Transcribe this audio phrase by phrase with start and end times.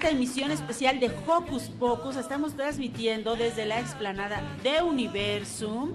[0.00, 2.16] esta emisión especial de Hocus Pocus.
[2.16, 5.92] Estamos transmitiendo desde la explanada de Universum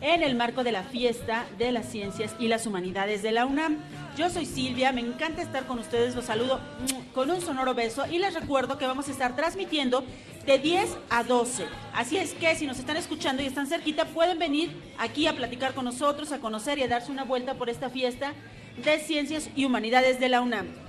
[0.00, 3.76] en el marco de la fiesta de las ciencias y las humanidades de la UNAM.
[4.16, 6.62] Yo soy Silvia, me encanta estar con ustedes, los saludo
[7.12, 10.02] con un sonoro beso y les recuerdo que vamos a estar transmitiendo
[10.46, 11.66] de 10 a 12.
[11.92, 15.74] Así es que si nos están escuchando y están cerquita, pueden venir aquí a platicar
[15.74, 18.32] con nosotros, a conocer y a darse una vuelta por esta fiesta
[18.82, 20.81] de ciencias y humanidades de la UNAM.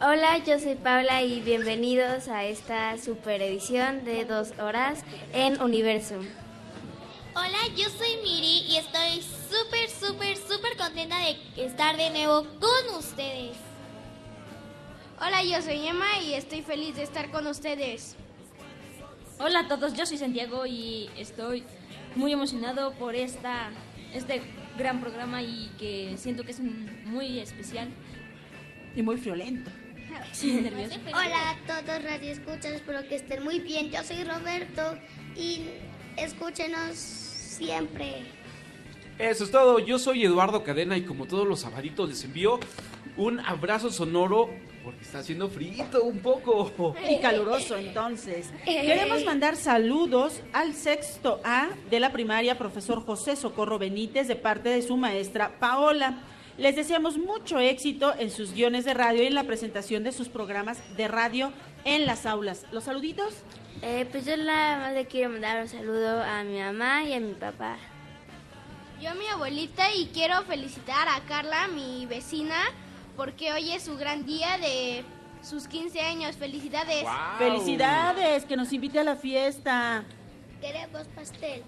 [0.00, 5.00] Hola, yo soy Paula y bienvenidos a esta super edición de dos horas
[5.32, 6.24] en Universum.
[7.34, 12.96] Hola, yo soy Miri y estoy súper, súper, súper contenta de estar de nuevo con
[12.96, 13.56] ustedes.
[15.20, 18.14] Hola, yo soy Emma y estoy feliz de estar con ustedes.
[19.40, 21.64] Hola a todos, yo soy Santiago y estoy
[22.14, 23.70] muy emocionado por esta,
[24.14, 24.42] este
[24.78, 27.88] gran programa y que siento que es muy especial.
[28.96, 29.70] Y muy friolento.
[30.32, 30.98] Sí, nervioso.
[31.08, 33.90] Hola a todos Radio Escuchas, espero que estén muy bien.
[33.90, 34.98] Yo soy Roberto
[35.36, 35.62] y
[36.16, 38.26] escúchenos siempre.
[39.18, 39.78] Eso es todo.
[39.80, 42.60] Yo soy Eduardo Cadena y como todos los sabaditos les envío
[43.16, 44.48] un abrazo sonoro
[44.84, 46.94] porque está haciendo frito un poco.
[47.10, 48.50] y caluroso entonces.
[48.64, 54.68] Queremos mandar saludos al sexto A de la primaria, profesor José Socorro Benítez, de parte
[54.68, 56.22] de su maestra Paola.
[56.58, 60.28] Les deseamos mucho éxito en sus guiones de radio y en la presentación de sus
[60.28, 61.52] programas de radio
[61.84, 62.66] en las aulas.
[62.72, 63.32] ¿Los saluditos?
[63.80, 67.20] Eh, pues yo nada más le quiero mandar un saludo a mi mamá y a
[67.20, 67.76] mi papá.
[69.00, 72.56] Yo a mi abuelita y quiero felicitar a Carla, mi vecina,
[73.16, 75.04] porque hoy es su gran día de
[75.42, 76.34] sus 15 años.
[76.34, 77.04] Felicidades.
[77.38, 80.02] Felicidades, que nos invite a la fiesta.
[80.60, 81.62] Queremos pastel.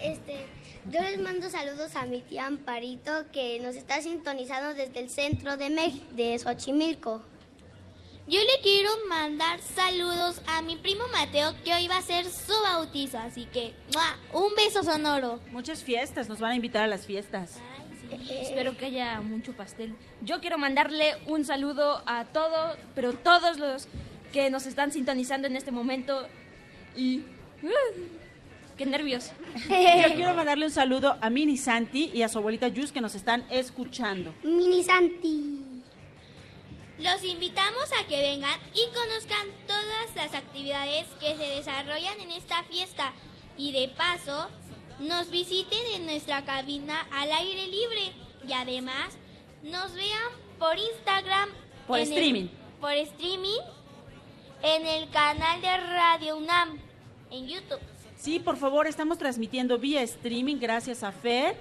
[0.00, 0.46] Este,
[0.90, 5.56] yo les mando saludos a mi tía Amparito que nos está sintonizando desde el centro
[5.56, 7.22] de Mex de Xochimilco.
[8.28, 12.52] Yo le quiero mandar saludos a mi primo Mateo que hoy va a ser su
[12.62, 14.16] bautizo, así que ¡mua!
[14.32, 15.40] un beso sonoro.
[15.52, 17.58] Muchas fiestas, nos van a invitar a las fiestas.
[18.30, 19.94] Espero que haya mucho pastel.
[20.22, 23.88] Yo quiero mandarle un saludo a todos, pero todos los
[24.32, 26.26] que nos están sintonizando en este momento
[26.96, 27.20] y...
[27.62, 28.15] ¡uh!
[28.76, 29.30] ¡Qué nervios!
[29.68, 33.14] Yo quiero mandarle un saludo a Mini Santi y a su abuelita Yus que nos
[33.14, 34.34] están escuchando.
[34.42, 35.62] Mini Santi.
[36.98, 42.62] Los invitamos a que vengan y conozcan todas las actividades que se desarrollan en esta
[42.64, 43.12] fiesta
[43.58, 44.48] y de paso
[45.00, 48.12] nos visiten en nuestra cabina al aire libre
[48.48, 49.16] y además
[49.62, 51.48] nos vean por Instagram.
[51.86, 52.48] Por el- streaming.
[52.80, 53.60] por streaming
[54.62, 56.78] en el canal de Radio UNAM
[57.30, 57.80] en YouTube.
[58.16, 61.56] Sí, por favor, estamos transmitiendo vía streaming gracias a Fer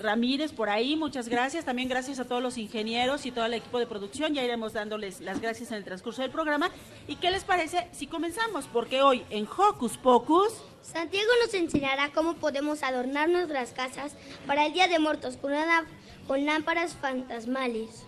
[0.00, 1.64] Ramírez por ahí, muchas gracias.
[1.64, 4.34] También gracias a todos los ingenieros y todo el equipo de producción.
[4.34, 6.70] Ya iremos dándoles las gracias en el transcurso del programa.
[7.06, 8.66] ¿Y qué les parece si comenzamos?
[8.72, 10.52] Porque hoy en Hocus Pocus...
[10.82, 15.86] Santiago nos enseñará cómo podemos adornar nuestras casas para el Día de Muertos con, una-
[16.26, 18.04] con lámparas fantasmales.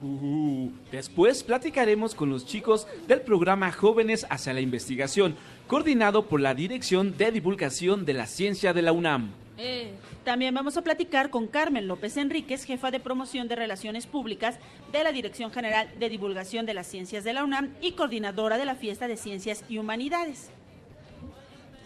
[0.00, 6.54] Uh, después platicaremos con los chicos del programa Jóvenes hacia la Investigación, coordinado por la
[6.54, 9.32] Dirección de Divulgación de la Ciencia de la UNAM.
[9.56, 14.58] Eh, También vamos a platicar con Carmen López Enríquez, jefa de promoción de Relaciones Públicas
[14.90, 18.64] de la Dirección General de Divulgación de las Ciencias de la UNAM y coordinadora de
[18.64, 20.50] la Fiesta de Ciencias y Humanidades.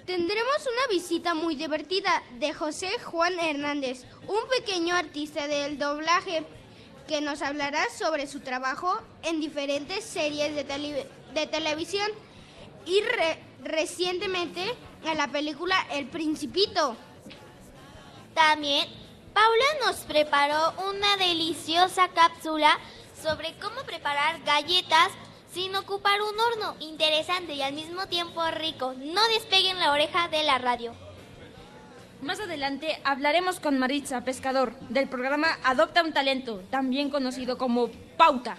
[0.06, 6.44] Tendremos una visita muy divertida de José Juan Hernández, un pequeño artista del doblaje
[7.08, 12.08] que nos hablará sobre su trabajo en diferentes series de, tele- de televisión
[12.86, 14.62] y re- recientemente
[15.04, 16.96] en la película El Principito.
[18.34, 18.86] También
[19.34, 22.78] Paula nos preparó una deliciosa cápsula
[23.20, 25.08] sobre cómo preparar galletas
[25.52, 26.76] sin ocupar un horno.
[26.80, 28.94] Interesante y al mismo tiempo rico.
[28.96, 30.94] No despeguen la oreja de la radio.
[32.22, 38.56] Más adelante hablaremos con Maritza, pescador, del programa Adopta un Talento, también conocido como Pauta.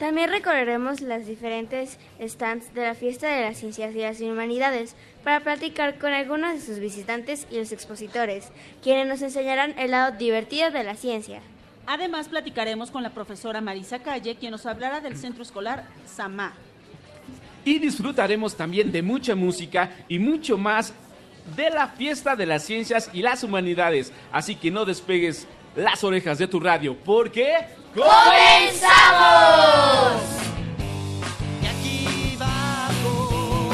[0.00, 5.40] También recorreremos las diferentes stands de la Fiesta de las Ciencias y las Humanidades para
[5.40, 8.48] platicar con algunos de sus visitantes y los expositores,
[8.82, 11.40] quienes nos enseñarán el lado divertido de la ciencia.
[11.86, 16.54] Además, platicaremos con la profesora Marisa Calle, quien nos hablará del centro escolar Samá.
[17.64, 20.92] Y disfrutaremos también de mucha música y mucho más
[21.54, 24.12] de la fiesta de las ciencias y las humanidades.
[24.32, 27.54] Así que no despegues las orejas de tu radio, porque...
[27.94, 28.92] ¡Comenzamos!
[31.62, 33.70] Y aquí bajo,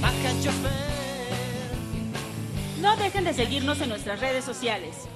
[0.00, 0.72] baja chofer.
[2.80, 5.08] No dejen de seguirnos en nuestras redes sociales.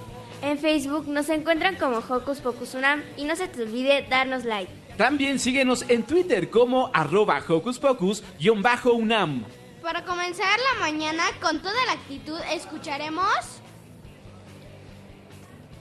[0.43, 4.71] En Facebook nos encuentran como Hocus Pocus Unam y no se te olvide darnos like.
[4.99, 9.45] También síguenos en Twitter como arroba hocus pocus-unam.
[9.89, 13.27] Para comenzar la mañana con toda la actitud, escucharemos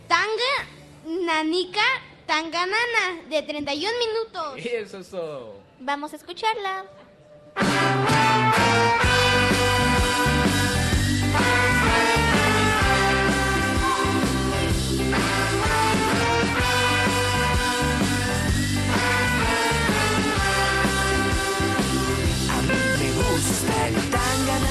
[0.07, 1.81] Tanga Nanica
[2.25, 4.65] Tanganana de 31 minutos.
[4.65, 5.59] Eso es todo.
[5.81, 6.86] Vamos a escucharla.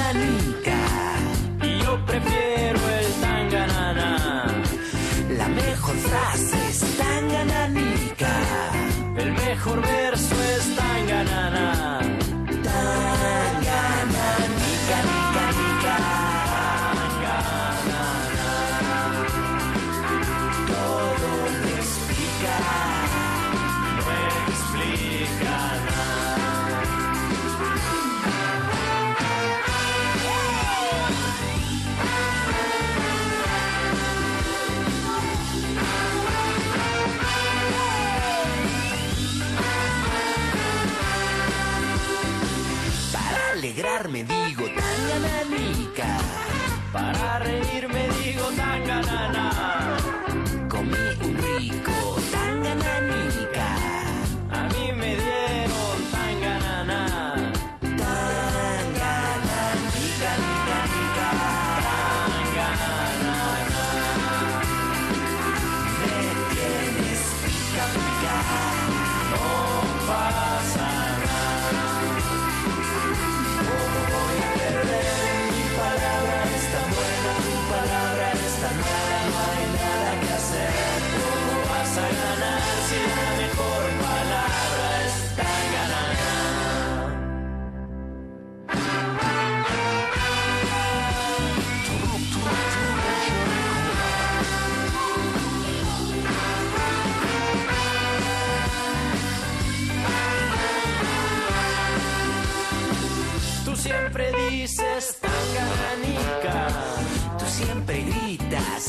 [0.09, 4.45] Y yo prefiero el tanganana.
[5.37, 8.29] La mejor frase es tangananica.
[9.17, 11.99] El mejor verso es tanganana.
[43.67, 46.07] Alegrarme digo tangananica.
[46.93, 49.51] Para reírme digo tanganana.
[50.69, 53.67] Comí un rico tangananica.
[54.51, 55.97] A mí me dieron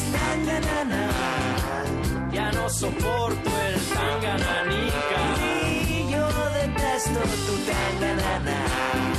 [0.08, 1.10] gritas tanganana.
[2.32, 5.20] Ya no soporto el tangananica
[5.66, 9.17] y yo detesto tu tanganana.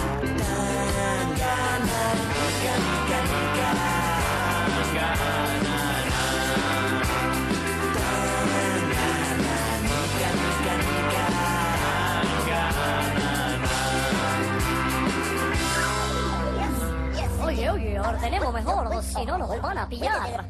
[18.19, 20.45] Ordenemos mejor, si no nos van a pillar.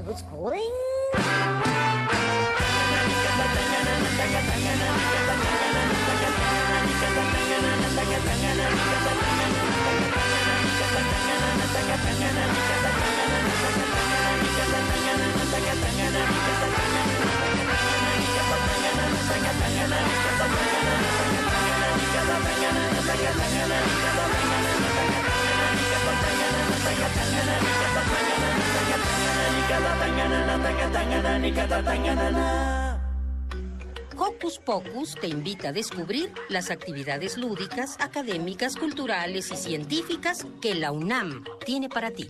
[34.18, 40.92] Hocus Pocus te invita a descubrir las actividades lúdicas, académicas, culturales y científicas que la
[40.92, 42.30] UNAM tiene para ti.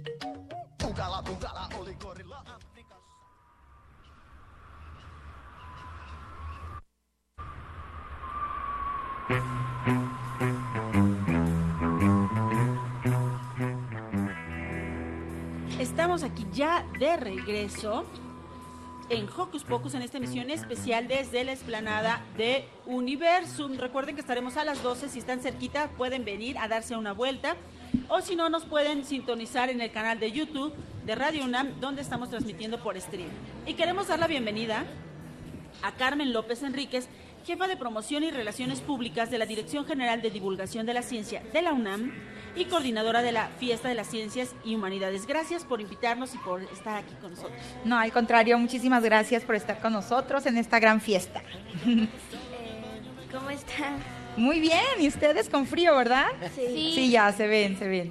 [16.00, 18.06] Estamos aquí ya de regreso
[19.10, 23.78] en Hocus Pocus en esta emisión especial desde la explanada de Universum.
[23.78, 27.58] Recuerden que estaremos a las 12, si están cerquita pueden venir a darse una vuelta
[28.08, 30.74] o si no nos pueden sintonizar en el canal de YouTube
[31.06, 33.28] de Radio UNAM donde estamos transmitiendo por stream.
[33.66, 34.86] Y queremos dar la bienvenida
[35.82, 37.10] a Carmen López Enríquez,
[37.46, 41.44] jefa de promoción y relaciones públicas de la Dirección General de Divulgación de la Ciencia
[41.52, 42.14] de la UNAM
[42.56, 45.26] y coordinadora de la Fiesta de las Ciencias y Humanidades.
[45.28, 47.58] Gracias por invitarnos y por estar aquí con nosotros.
[47.86, 51.42] No, al contrario, muchísimas gracias por estar con nosotros en esta gran fiesta.
[53.32, 53.98] ¿Cómo están?
[54.38, 56.28] Muy bien, y ustedes con frío, ¿verdad?
[56.56, 56.92] Sí.
[56.96, 58.10] Sí, ya se ven, se ven.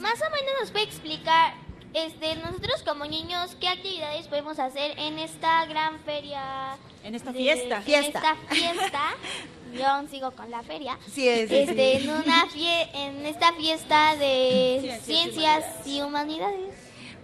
[0.00, 1.54] Más o menos nos puede explicar,
[1.94, 6.76] este, nosotros como niños, qué actividades podemos hacer en esta gran feria.
[7.04, 7.76] En esta de- fiesta.
[7.78, 8.18] En Fiesta.
[8.18, 9.00] esta fiesta.
[9.72, 10.98] Yo aún sigo con la feria.
[11.12, 12.04] Sí, es, Este, sí.
[12.04, 16.74] en una fie- en esta fiesta de Ciencias y ciencias y humanidades.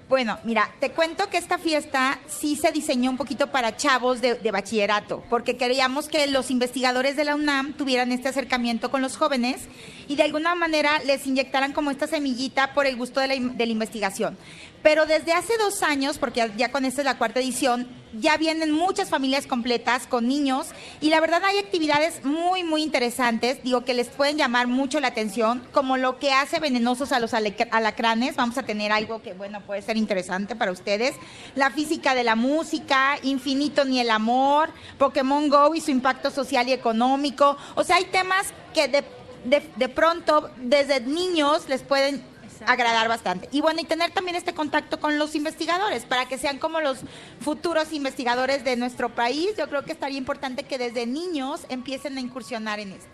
[0.09, 4.37] Bueno, mira, te cuento que esta fiesta sí se diseñó un poquito para chavos de,
[4.37, 9.19] de bachillerato, porque queríamos que los investigadores de la UNAM tuvieran este acercamiento con los
[9.19, 9.69] jóvenes
[10.09, 13.67] y de alguna manera les inyectaran como esta semillita por el gusto de la, de
[13.67, 14.39] la investigación.
[14.83, 17.87] Pero desde hace dos años, porque ya- ya con esta es la cuarta edición,
[18.19, 20.69] ya vienen muchas familias completas con niños
[21.01, 25.09] y la verdad hay actividades muy, muy interesantes, digo que les pueden llamar mucho la
[25.09, 28.37] atención, como lo que hace venenosos a los alacranes.
[28.37, 31.15] Vamos a tener algo que, bueno, puede ser interesante para ustedes.
[31.55, 36.69] La física de la música, Infinito ni el amor, Pokémon Go y su impacto social
[36.69, 37.57] y económico.
[37.75, 39.05] O sea, hay temas que de,
[39.45, 42.23] de- de pronto desde niños les pueden
[42.67, 43.49] agradar bastante.
[43.53, 46.99] Y bueno, y tener también este contacto con los investigadores para que sean como los
[47.41, 49.51] futuros investigadores de nuestro país.
[49.57, 53.09] Yo creo que estaría importante que desde niños empiecen a incursionar en esto.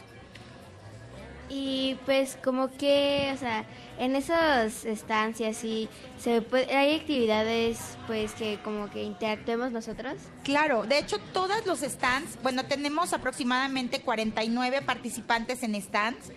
[1.51, 3.65] Y pues como que, o sea,
[3.99, 10.15] en esas estancias sí se puede- hay actividades pues que como que interactuemos nosotros.
[10.43, 16.33] Claro, de hecho todos los stands, bueno, tenemos aproximadamente 49 participantes en stands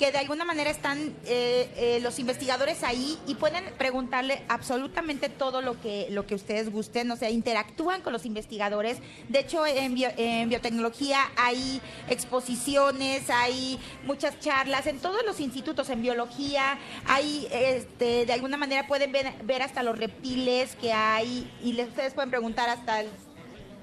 [0.00, 5.60] que de alguna manera están eh, eh, los investigadores ahí y pueden preguntarle absolutamente todo
[5.60, 8.96] lo que lo que ustedes gusten, o sea, interactúan con los investigadores.
[9.28, 15.90] De hecho, en, bio- en biotecnología hay exposiciones, hay muchas charlas en todos los institutos,
[15.90, 21.78] en biología, hay, este, de alguna manera pueden ver, hasta los reptiles que hay y
[21.78, 23.10] ustedes pueden preguntar hasta el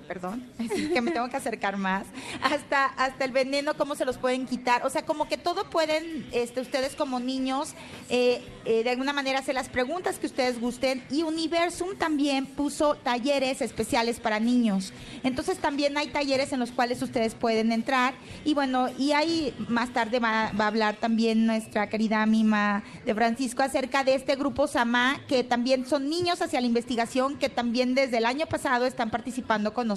[0.07, 0.43] perdón,
[0.93, 2.05] que me tengo que acercar más,
[2.41, 6.25] hasta, hasta el veneno, cómo se los pueden quitar, o sea, como que todo pueden,
[6.31, 7.73] este, ustedes como niños,
[8.09, 12.95] eh, eh, de alguna manera hacer las preguntas que ustedes gusten, y Universum también puso
[12.95, 18.13] talleres especiales para niños, entonces también hay talleres en los cuales ustedes pueden entrar,
[18.45, 23.13] y bueno, y ahí más tarde va, va a hablar también nuestra querida Mima de
[23.13, 27.93] Francisco acerca de este grupo Samá, que también son niños hacia la investigación, que también
[27.93, 29.97] desde el año pasado están participando con nosotros.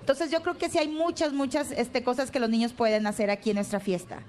[0.00, 3.30] Entonces yo creo que sí hay muchas, muchas este, cosas que los niños pueden hacer
[3.30, 4.20] aquí en nuestra fiesta.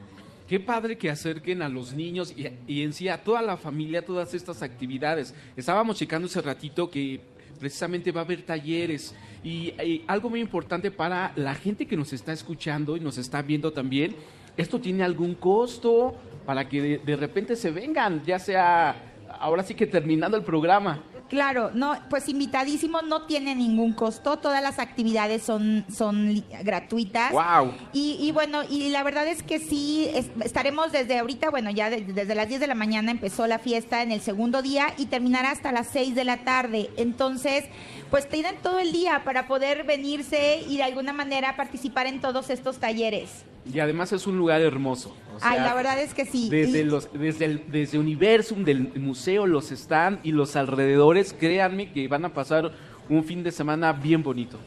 [0.47, 4.05] Qué padre que acerquen a los niños y, y en sí a toda la familia
[4.05, 5.33] todas estas actividades.
[5.55, 7.21] Estábamos checando ese ratito que
[7.61, 9.73] precisamente va a haber talleres y,
[10.07, 14.15] algo muy importante para la gente que nos está escuchando y nos está viendo también.
[14.57, 18.95] ¿Esto tiene algún costo para que de repente se vengan, ya sea
[19.39, 21.03] ahora sí que terminando el programa?
[21.31, 27.31] Claro, no, pues invitadísimos, no tiene ningún costo, todas las actividades son, son gratuitas.
[27.31, 27.71] ¡Wow!
[27.93, 31.89] Y, y bueno, y la verdad es que sí, es- estaremos desde ahorita, bueno, ya
[31.89, 35.05] de- desde las 10 de la mañana empezó la fiesta en el segundo día y
[35.05, 36.89] terminará hasta las 6 de la tarde.
[36.97, 37.63] Entonces,
[38.09, 42.49] pues tienen todo el día para poder venirse y de alguna manera participar en todos
[42.49, 43.45] estos talleres.
[43.71, 45.09] Y además es un lugar hermoso.
[45.35, 46.49] o Ay, la verdad es que sí.
[46.49, 51.91] Desde, Y- los, desde, el, desde Universum, del museo, los stand y los alrededores, créanme
[51.91, 52.71] que van a pasar
[53.09, 54.57] un fin de semana bien bonito.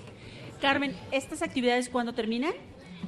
[0.60, 2.52] Carmen, ¿estas actividades cuándo terminan?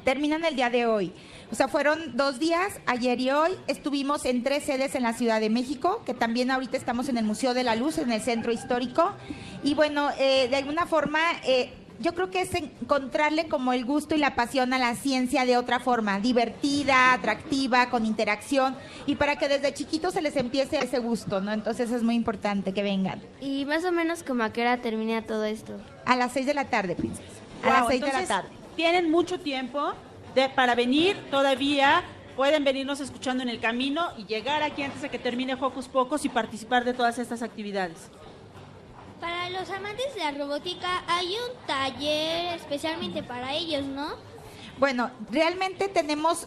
[0.05, 1.13] terminan el día de hoy.
[1.51, 3.51] O sea, fueron dos días, ayer y hoy.
[3.67, 7.25] Estuvimos en tres sedes en la Ciudad de México, que también ahorita estamos en el
[7.25, 9.13] Museo de la Luz, en el Centro Histórico.
[9.65, 14.15] Y bueno, eh, de alguna forma, eh, yo creo que es encontrarle como el gusto
[14.15, 18.77] y la pasión a la ciencia de otra forma, divertida, atractiva, con interacción,
[19.07, 21.53] y para que desde chiquitos se les empiece ese gusto, ¿no?
[21.53, 23.23] Entonces es muy importante que vengan.
[23.41, 25.77] Y más o menos como a qué hora termina todo esto.
[26.05, 27.29] A las seis de la tarde, princesa.
[27.63, 28.49] A las seis de la tarde.
[28.77, 29.93] Tienen mucho tiempo
[30.35, 32.03] de- para venir todavía.
[32.37, 36.27] Pueden venirnos escuchando en el camino y llegar aquí antes de que termine Hocus Pocos
[36.27, 38.11] y participar de todas estas actividades.
[39.21, 44.15] Para los amantes de la robótica hay un taller especialmente para ellos, ¿no?
[44.79, 46.47] Bueno, realmente tenemos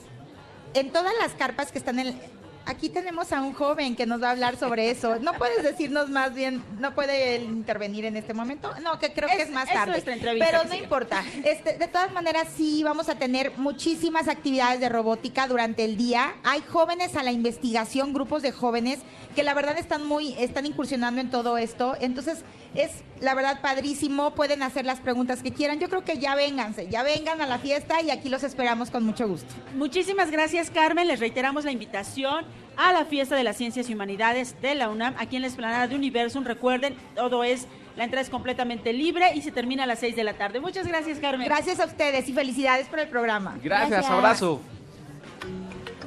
[0.74, 2.22] en todas las carpas que están en-
[2.70, 5.18] aquí tenemos a un joven que nos va a hablar sobre eso.
[5.20, 8.72] ¿No puedes decirnos más bien, no puede él intervenir en este momento?
[8.84, 10.04] No, que creo que Es- más es tarde.
[10.06, 11.24] Pero no importa.
[11.44, 16.34] Este, de todas maneras, sí vamos a tener muchísimas actividades de robótica durante el día.
[16.44, 19.00] Hay jóvenes a la investigación, grupos de jóvenes
[19.36, 21.96] que la verdad están muy, están incursionando en todo esto.
[22.00, 22.44] Entonces,
[22.76, 24.32] es la verdad padrísimo.
[24.32, 25.80] Pueden hacer las preguntas que quieran.
[25.80, 29.04] Yo creo que ya vénganse, ya vengan a la fiesta y aquí los esperamos con
[29.04, 29.54] mucho gusto.
[29.76, 31.08] Muchísimas gracias, Carmen.
[31.08, 32.46] Les reiteramos la invitación
[32.78, 35.88] a la fiesta de las ciencias y humanidades de la UNAM aquí en la explanada
[35.88, 36.46] de Universum.
[36.46, 40.24] Recuerden, todo es, la entrada es completamente libre y se termina a las 6 de
[40.24, 40.60] la tarde.
[40.60, 41.46] Muchas gracias, Carmen.
[41.46, 43.58] Gracias a ustedes y felicidades por el programa.
[43.62, 44.62] Gracias, abrazo.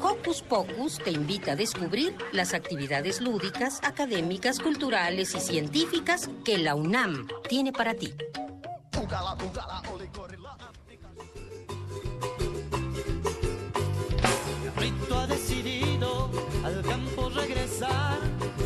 [0.03, 6.75] Hocus Pocus te invita a descubrir las actividades lúdicas, académicas, culturales y científicas que la
[6.75, 8.13] UNAM tiene para ti.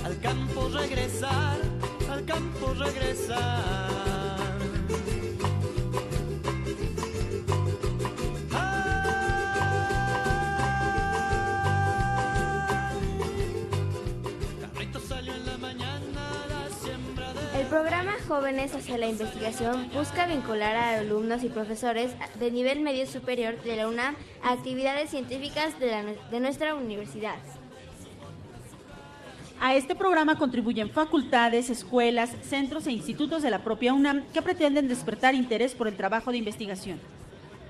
[0.04, 1.58] Al campo regresar,
[2.10, 3.85] al campo regresar.
[17.80, 23.62] Programa Jóvenes hacia la Investigación busca vincular a alumnos y profesores de nivel medio superior
[23.62, 27.36] de la UNAM a actividades científicas de, la- de nuestra universidad.
[29.60, 34.88] A este programa contribuyen facultades, escuelas, centros e institutos de la propia UNAM que pretenden
[34.88, 36.98] despertar interés por el trabajo de investigación.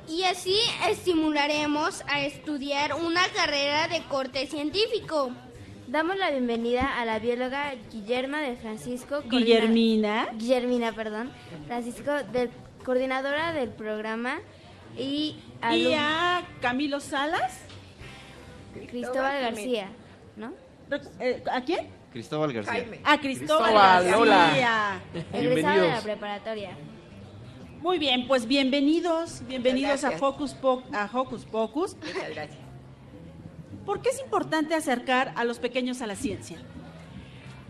[0.08, 0.56] Y así
[0.88, 5.32] estimularemos a estudiar una carrera de corte científico.
[5.88, 9.22] Damos la bienvenida a la bióloga Guillerma de Francisco.
[9.30, 10.28] Guillermina.
[10.34, 11.30] Guillermina, perdón.
[11.66, 12.50] Francisco, del,
[12.84, 14.40] coordinadora del programa.
[14.98, 15.36] Y,
[15.72, 17.60] Y a Camilo Salas.
[18.90, 19.88] Cristóbal García,
[20.36, 20.52] ¿no?
[21.20, 21.88] Eh, ¿A quién?
[22.12, 22.84] Cristóbal García.
[23.04, 23.20] A Cristóbal,
[23.70, 24.18] Cristóbal, García.
[24.18, 25.00] hola.
[25.32, 26.70] Egresado de la preparatoria.
[27.80, 30.10] Muy bien, pues bienvenidos, bienvenidos a.
[30.20, 31.94] Hocus, Po- a Hocus Pocus.
[31.96, 32.58] Muchas gracias.
[33.86, 36.58] ¿Por qué es importante acercar a los pequeños a la ciencia?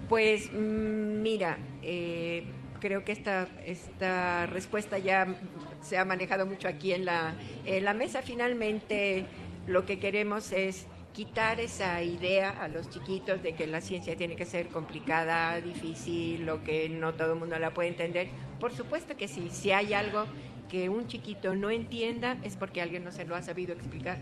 [0.08, 2.44] Pues mm, mira, eh,
[2.80, 5.26] creo que esta, esta respuesta ya
[5.82, 7.34] se ha manejado mucho aquí en la,
[7.66, 8.22] en la mesa.
[8.22, 9.26] Finalmente
[9.66, 14.36] lo que queremos es quitar esa idea a los chiquitos de que la ciencia tiene
[14.36, 18.28] que ser complicada, difícil, o que no todo el mundo la puede entender.
[18.58, 20.24] Por supuesto que sí, si hay algo
[20.70, 24.18] que un chiquito no entienda es porque alguien no se lo ha sabido explicar.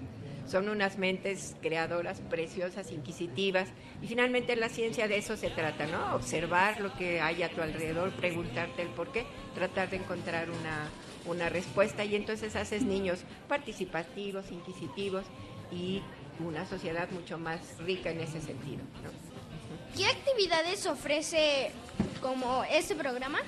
[0.46, 3.68] Son unas mentes creadoras, preciosas, inquisitivas.
[4.02, 6.14] Y finalmente la ciencia de eso se trata, ¿no?
[6.14, 10.90] Observar lo que hay a tu alrededor, preguntarte el por qué, tratar de encontrar una,
[11.26, 12.04] una respuesta.
[12.04, 15.24] Y entonces haces niños participativos, inquisitivos
[15.72, 16.02] y
[16.40, 18.82] una sociedad mucho más rica en ese sentido.
[19.02, 19.10] ¿no?
[19.96, 21.70] ¿Qué actividades ofrece
[22.20, 23.38] como este programa?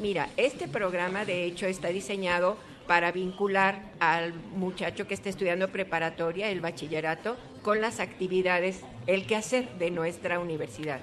[0.00, 6.50] Mira, este programa de hecho está diseñado para vincular al muchacho que está estudiando preparatoria,
[6.50, 11.00] el bachillerato, con las actividades, el quehacer de nuestra universidad.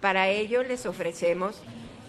[0.00, 1.60] Para ello les ofrecemos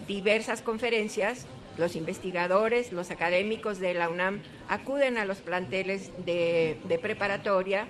[0.06, 1.46] diversas conferencias.
[1.78, 7.86] Los investigadores, los académicos de la UNAM acuden a los planteles de, preparatoria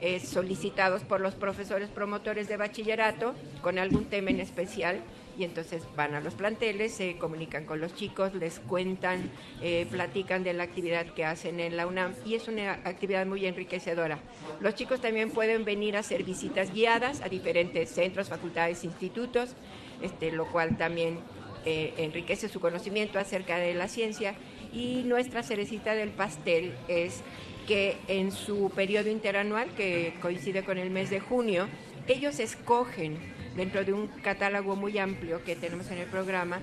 [0.00, 5.00] eh, solicitados por los profesores promotores de bachillerato con algún tema en especial
[5.36, 10.44] y entonces van a los planteles, se comunican con los chicos, les cuentan, eh, platican
[10.44, 14.18] de la actividad que hacen en la UNAM y es una actividad muy enriquecedora.
[14.60, 19.54] Los chicos también pueden venir a hacer visitas guiadas a diferentes centros, facultades, institutos,
[20.02, 21.18] este, lo cual también
[21.64, 24.34] eh, enriquece su conocimiento acerca de la ciencia
[24.72, 27.22] y nuestra cerecita del pastel es
[27.66, 31.68] que en su periodo interanual, que coincide con el mes de junio,
[32.06, 33.16] ellos escogen
[33.56, 36.60] dentro de un catálogo muy amplio que tenemos en el programa,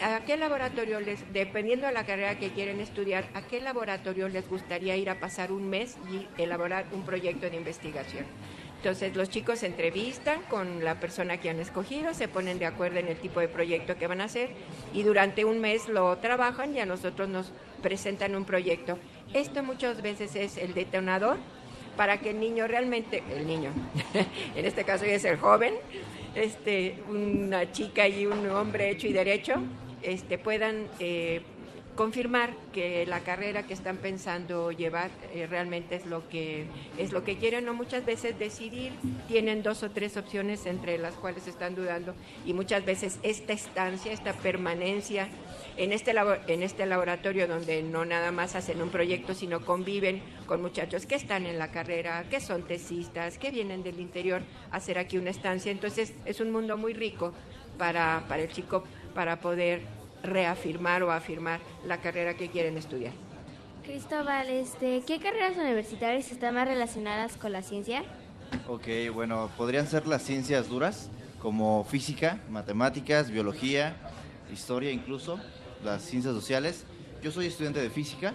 [0.00, 4.48] a qué laboratorio les, dependiendo de la carrera que quieren estudiar, a qué laboratorio les
[4.48, 8.24] gustaría ir a pasar un mes y elaborar un proyecto de investigación.
[8.76, 12.98] Entonces los chicos se entrevistan con la persona que han escogido, se ponen de acuerdo
[12.98, 14.50] en el tipo de proyecto que van a hacer
[14.92, 17.50] y durante un mes lo trabajan y a nosotros nos
[17.82, 18.98] presentan un proyecto.
[19.32, 21.38] Esto muchas veces es el detonador
[21.96, 23.70] para que el niño realmente, el niño,
[24.56, 25.74] en este caso es el joven,
[26.34, 29.54] este, una chica y un hombre hecho y derecho,
[30.02, 31.42] este, puedan eh,
[31.94, 36.66] confirmar que la carrera que están pensando llevar eh, realmente es lo que
[36.98, 38.92] es lo que quieren o muchas veces decidir
[39.28, 44.12] tienen dos o tres opciones entre las cuales están dudando y muchas veces esta estancia
[44.12, 45.28] esta permanencia
[45.76, 46.14] en este
[46.48, 51.14] en este laboratorio donde no nada más hacen un proyecto sino conviven con muchachos que
[51.14, 55.30] están en la carrera que son tesistas que vienen del interior a hacer aquí una
[55.30, 55.72] estancia.
[55.72, 57.32] Entonces es un mundo muy rico
[57.78, 63.12] para para el chico para poder reafirmar o afirmar la carrera que quieren estudiar.
[63.84, 68.02] Cristóbal, este, ¿qué carreras universitarias están más relacionadas con la ciencia?
[68.66, 73.94] Ok, bueno, podrían ser las ciencias duras, como física, matemáticas, biología,
[74.50, 75.38] historia incluso,
[75.84, 76.84] las ciencias sociales.
[77.22, 78.32] Yo soy estudiante de física,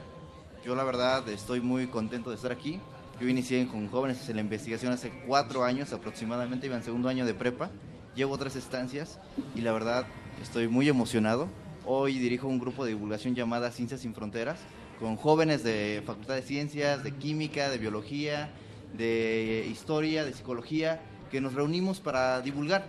[0.63, 2.79] yo la verdad estoy muy contento de estar aquí.
[3.19, 7.25] Yo inicié con jóvenes en la investigación hace cuatro años aproximadamente, iba en segundo año
[7.25, 7.69] de prepa,
[8.15, 9.19] llevo tres estancias
[9.55, 10.05] y la verdad
[10.41, 11.47] estoy muy emocionado.
[11.85, 14.59] Hoy dirijo un grupo de divulgación llamada Ciencias sin Fronteras,
[14.99, 18.49] con jóvenes de Facultad de Ciencias, de Química, de Biología,
[18.97, 22.85] de Historia, de Psicología, que nos reunimos para divulgar.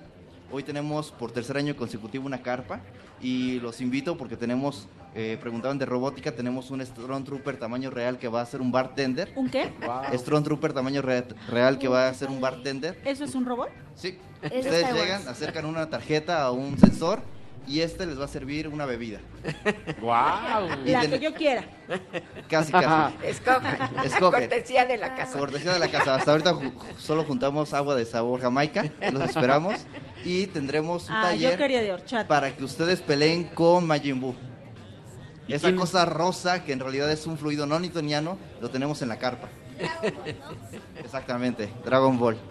[0.52, 2.80] Hoy tenemos por tercer año consecutivo una carpa
[3.22, 8.26] y los invito porque tenemos, eh, preguntaban de robótica, tenemos un Stormtrooper tamaño real que
[8.26, 9.32] va a ser un bartender.
[9.36, 9.72] ¿Un qué?
[10.12, 13.00] Stormtrooper tamaño re- real que va a ser un bartender.
[13.04, 13.68] ¿Eso es un robot?
[13.94, 14.18] Sí.
[14.42, 17.20] Es de Ustedes llegan, acercan una tarjeta a un sensor
[17.66, 19.20] y este les va a servir una bebida.
[20.00, 20.68] ¡Wow!
[20.84, 21.64] La que yo quiera.
[22.48, 23.14] Casi, casi.
[23.24, 23.78] Escojan.
[24.04, 24.40] Escogen.
[24.48, 25.38] Cortesía de la casa.
[25.38, 26.14] Cortesía de la casa.
[26.16, 28.84] Hasta ahorita ju- solo juntamos agua de sabor jamaica.
[29.12, 29.74] Los esperamos.
[30.24, 32.28] Y tendremos un Ah, yo taller quería de horchata.
[32.28, 34.34] para que ustedes peleen con Majin Buu.
[35.48, 39.18] Esa cosa rosa que en realidad es un fluido no newtoniano, lo tenemos en la
[39.18, 39.48] carpa.
[40.98, 42.36] Exactamente, Dragon Ball.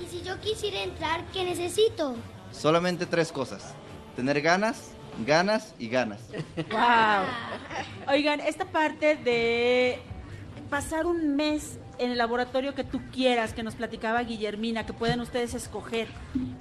[0.00, 2.14] Y si yo quisiera entrar, ¿qué necesito?
[2.58, 3.72] Solamente tres cosas.
[4.16, 4.90] Tener ganas,
[5.24, 6.20] ganas y ganas.
[6.70, 8.12] Wow.
[8.12, 10.00] Oigan, esta parte de
[10.68, 15.20] pasar un mes en el laboratorio que tú quieras, que nos platicaba Guillermina, que pueden
[15.20, 16.08] ustedes escoger.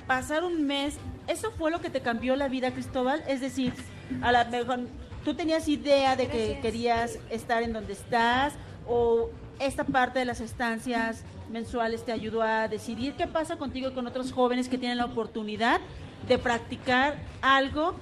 [0.05, 3.23] Pasar un mes, ¿eso fue lo que te cambió la vida, Cristóbal?
[3.27, 3.73] Es decir,
[4.21, 4.81] a la mejor,
[5.25, 8.53] ¿tú tenías idea de que querías estar en donde estás?
[8.87, 13.93] ¿O esta parte de las estancias mensuales te ayudó a decidir qué pasa contigo y
[13.93, 15.79] con otros jóvenes que tienen la oportunidad
[16.27, 17.95] de practicar algo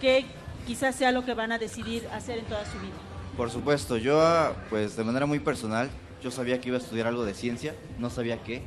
[0.00, 0.24] que
[0.66, 2.94] quizás sea lo que van a decidir hacer en toda su vida?
[3.36, 4.20] Por supuesto, yo
[4.70, 5.88] pues de manera muy personal,
[6.22, 8.62] yo sabía que iba a estudiar algo de ciencia, no sabía qué.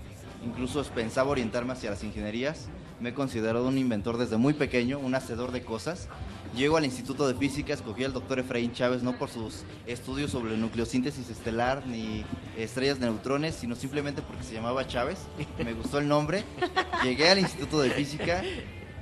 [0.45, 2.67] Incluso pensaba orientarme hacia las ingenierías.
[2.99, 6.07] Me he considerado un inventor desde muy pequeño, un hacedor de cosas.
[6.55, 10.57] Llego al Instituto de Física, escogí al doctor Efraín Chávez no por sus estudios sobre
[10.57, 12.25] nucleosíntesis estelar ni
[12.57, 15.19] estrellas de neutrones, sino simplemente porque se llamaba Chávez.
[15.63, 16.43] Me gustó el nombre.
[17.03, 18.43] Llegué al Instituto de Física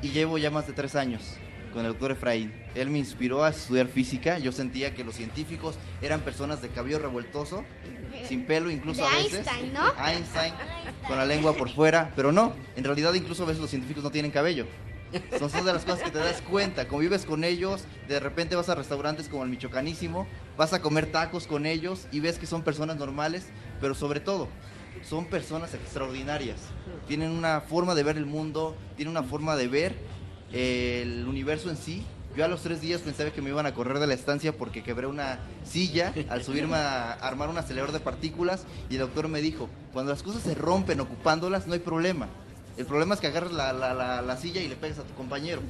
[0.03, 1.23] y llevo ya más de tres años
[1.73, 2.53] con el doctor Efraín.
[2.75, 4.37] Él me inspiró a estudiar física.
[4.37, 7.63] Yo sentía que los científicos eran personas de cabello revoltoso,
[8.27, 9.47] sin pelo incluso De a veces.
[9.47, 9.83] Einstein, ¿no?
[10.03, 10.53] Einstein,
[11.07, 12.53] con la lengua por fuera, pero no.
[12.75, 14.67] En realidad incluso a veces los científicos no tienen cabello.
[15.39, 16.87] Son de las cosas que te das cuenta.
[16.87, 21.47] Convives con ellos, de repente vas a restaurantes como el Michoacanísimo, vas a comer tacos
[21.47, 23.47] con ellos y ves que son personas normales,
[23.81, 24.47] pero sobre todo,
[25.07, 26.57] son personas extraordinarias.
[27.07, 29.95] Tienen una forma de ver el mundo, tienen una forma de ver
[30.51, 32.05] eh, el universo en sí.
[32.37, 34.83] Yo a los tres días pensaba que me iban a correr de la estancia porque
[34.83, 39.41] quebré una silla al subirme a armar un acelerador de partículas y el doctor me
[39.41, 42.27] dijo, cuando las cosas se rompen ocupándolas no hay problema.
[42.79, 45.13] El problema es que agarras la, la- la- la silla y le pegas a tu
[45.13, 45.61] compañero.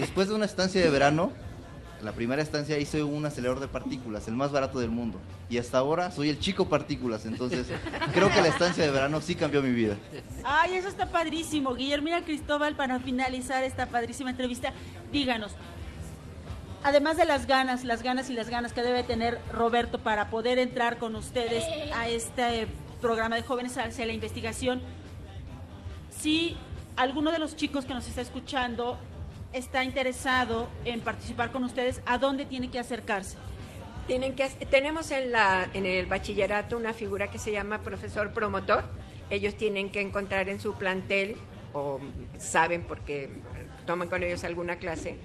[0.00, 1.32] Después de una estancia de verano,
[2.02, 5.18] la primera estancia hice un acelerador de partículas, el más barato del mundo.
[5.48, 7.66] Y hasta ahora soy el chico partículas, entonces
[8.12, 9.96] creo que la estancia de verano sí cambió mi vida.
[10.44, 11.74] Ay, eso está padrísimo.
[11.74, 14.72] Guillermina Cristóbal, para finalizar esta padrísima entrevista,
[15.12, 15.52] díganos,
[16.82, 20.58] además de las ganas, las ganas y las ganas que debe tener Roberto para poder
[20.58, 22.66] entrar con ustedes a este
[23.00, 24.80] programa de jóvenes hacia la investigación,
[26.20, 26.56] si
[26.96, 28.98] alguno de los chicos que nos está escuchando
[29.52, 33.36] está interesado en participar con ustedes, ¿a dónde tiene que acercarse?
[34.06, 38.84] Tienen que, tenemos en, la, en el bachillerato una figura que se llama profesor promotor.
[39.30, 41.36] Ellos tienen que encontrar en su plantel,
[41.72, 42.00] o
[42.38, 43.30] saben porque
[43.86, 45.18] toman con ellos alguna clase,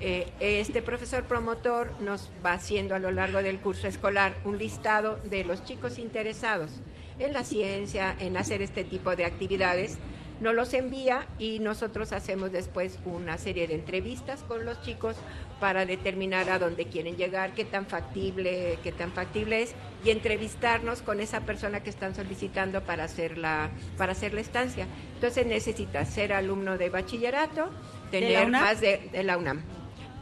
[0.00, 5.16] eh, este profesor promotor nos va haciendo a lo largo del curso escolar un listado
[5.24, 6.70] de los chicos interesados
[7.18, 9.96] en la ciencia, en hacer este tipo de actividades.
[10.40, 15.16] Nos los envía y nosotros hacemos después una serie de entrevistas con los chicos
[15.60, 21.00] para determinar a dónde quieren llegar, qué tan factible, qué tan factible es y entrevistarnos
[21.00, 24.86] con esa persona que están solicitando para hacer la para hacer la estancia.
[25.14, 27.70] Entonces necesitas ser alumno de bachillerato,
[28.10, 29.62] ¿De la tener más de, de la UNAM,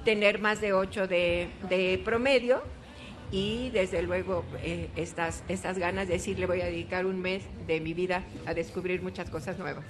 [0.05, 2.63] tener más de 8 de, de promedio
[3.31, 7.43] y desde luego eh, estas, estas ganas de decir le voy a dedicar un mes
[7.67, 9.85] de mi vida a descubrir muchas cosas nuevas.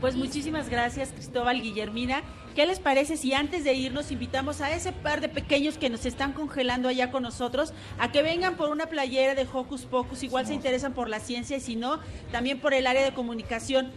[0.00, 2.22] Pues muchísimas gracias, Cristóbal Guillermina.
[2.54, 6.06] ¿Qué les parece si antes de irnos invitamos a ese par de pequeños que nos
[6.06, 10.22] están congelando allá con nosotros a que vengan por una playera de Hocus Pocus?
[10.22, 12.00] Igual se interesan por la ciencia y si no,
[12.32, 13.92] también por el área de comunicación.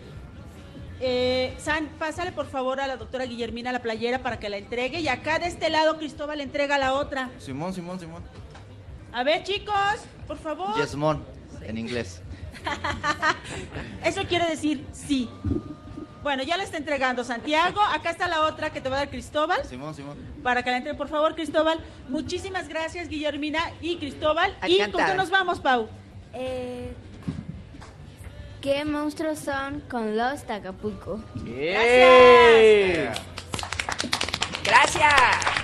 [1.00, 5.00] Eh, San, pásale por favor a la doctora Guillermina la playera para que la entregue
[5.00, 7.30] y acá de este lado Cristóbal entrega la otra.
[7.40, 8.24] Simón, Simón, Simón.
[9.14, 9.76] A ver chicos,
[10.28, 10.76] por favor.
[10.76, 11.24] Yesmón,
[11.62, 12.22] en inglés.
[14.04, 15.30] Eso quiere decir sí.
[16.24, 17.82] Bueno, ya la está entregando Santiago.
[17.82, 19.64] Acá está la otra que te va a dar Cristóbal.
[19.66, 20.18] Simón, Simón.
[20.42, 21.80] Para que la entre, por favor, Cristóbal.
[22.08, 24.56] Muchísimas gracias, Guillermina y Cristóbal.
[24.66, 25.12] ¿Y con Encantada.
[25.12, 25.90] qué nos vamos, Pau?
[26.34, 26.94] Eh,
[28.62, 31.22] ¿Qué monstruos son con los Acapulco?
[31.36, 33.22] Gracias.
[34.64, 35.63] Gracias.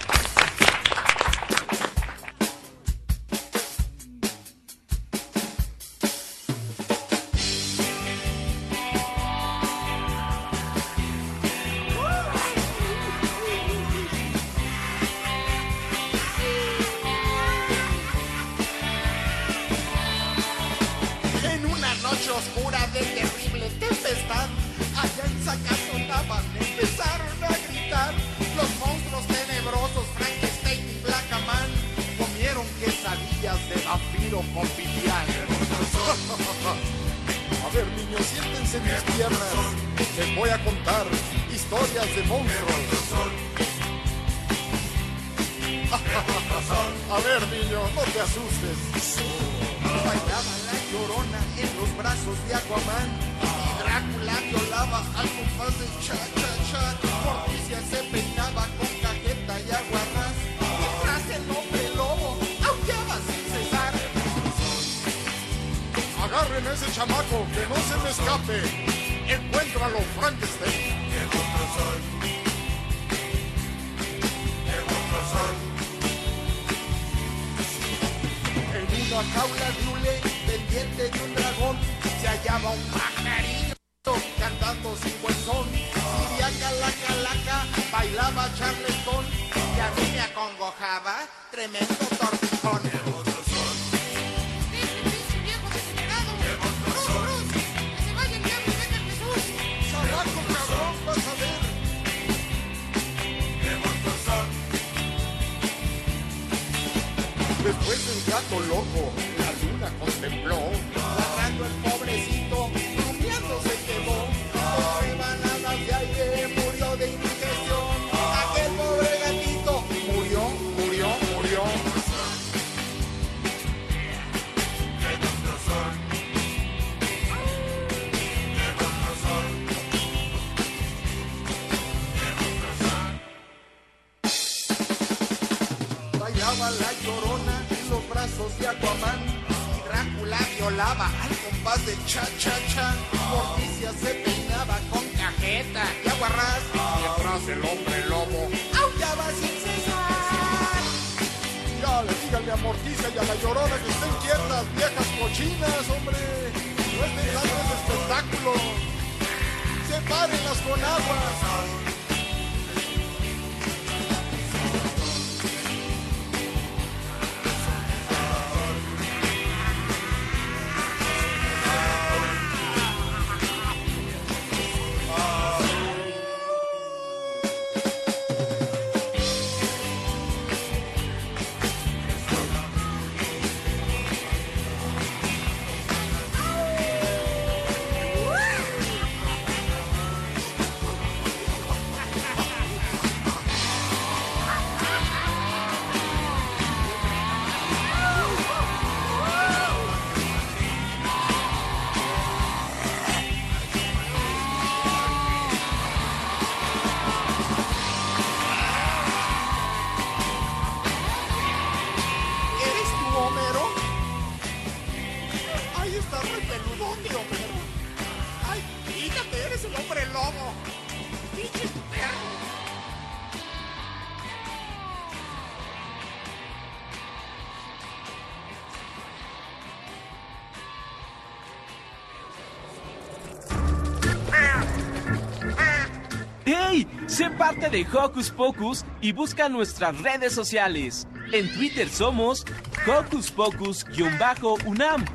[237.59, 241.07] Parte de Hocus Pocus y busca nuestras redes sociales.
[241.31, 242.45] En Twitter somos
[242.87, 245.05] Hocus Pocus-UNAM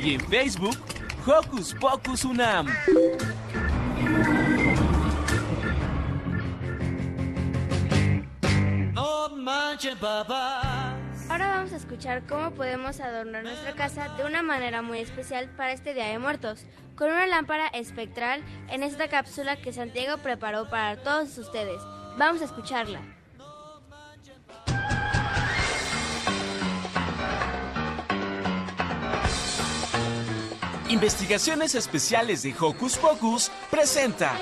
[0.00, 0.76] y en Facebook
[1.26, 2.66] Hocus Pocus UNAM.
[8.94, 10.96] No manches, papá.
[11.28, 15.72] Ahora vamos a escuchar cómo podemos adornar nuestra casa de una manera muy especial para
[15.72, 16.64] este Día de Muertos,
[17.00, 21.80] con una lámpara espectral en esta cápsula que Santiago preparó para todos ustedes.
[22.18, 23.00] Vamos a escucharla.
[30.90, 34.36] Investigaciones Especiales de Hocus Pocus presenta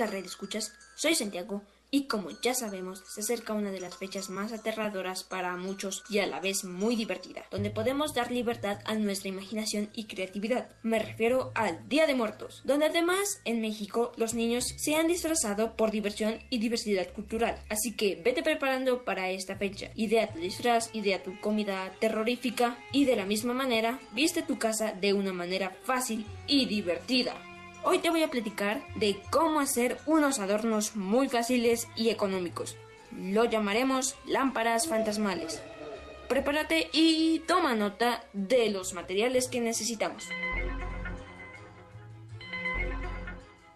[0.00, 4.30] Hola Red Escuchas, soy Santiago y como ya sabemos se acerca una de las fechas
[4.30, 8.94] más aterradoras para muchos y a la vez muy divertida, donde podemos dar libertad a
[8.94, 10.70] nuestra imaginación y creatividad.
[10.82, 15.76] Me refiero al Día de Muertos, donde además en México los niños se han disfrazado
[15.76, 17.62] por diversión y diversidad cultural.
[17.68, 19.90] Así que vete preparando para esta fecha.
[19.96, 24.92] Idea tu disfraz, idea tu comida terrorífica y de la misma manera viste tu casa
[24.92, 27.49] de una manera fácil y divertida.
[27.82, 32.76] Hoy te voy a platicar de cómo hacer unos adornos muy fáciles y económicos.
[33.10, 35.62] Lo llamaremos lámparas fantasmales.
[36.28, 40.28] Prepárate y toma nota de los materiales que necesitamos.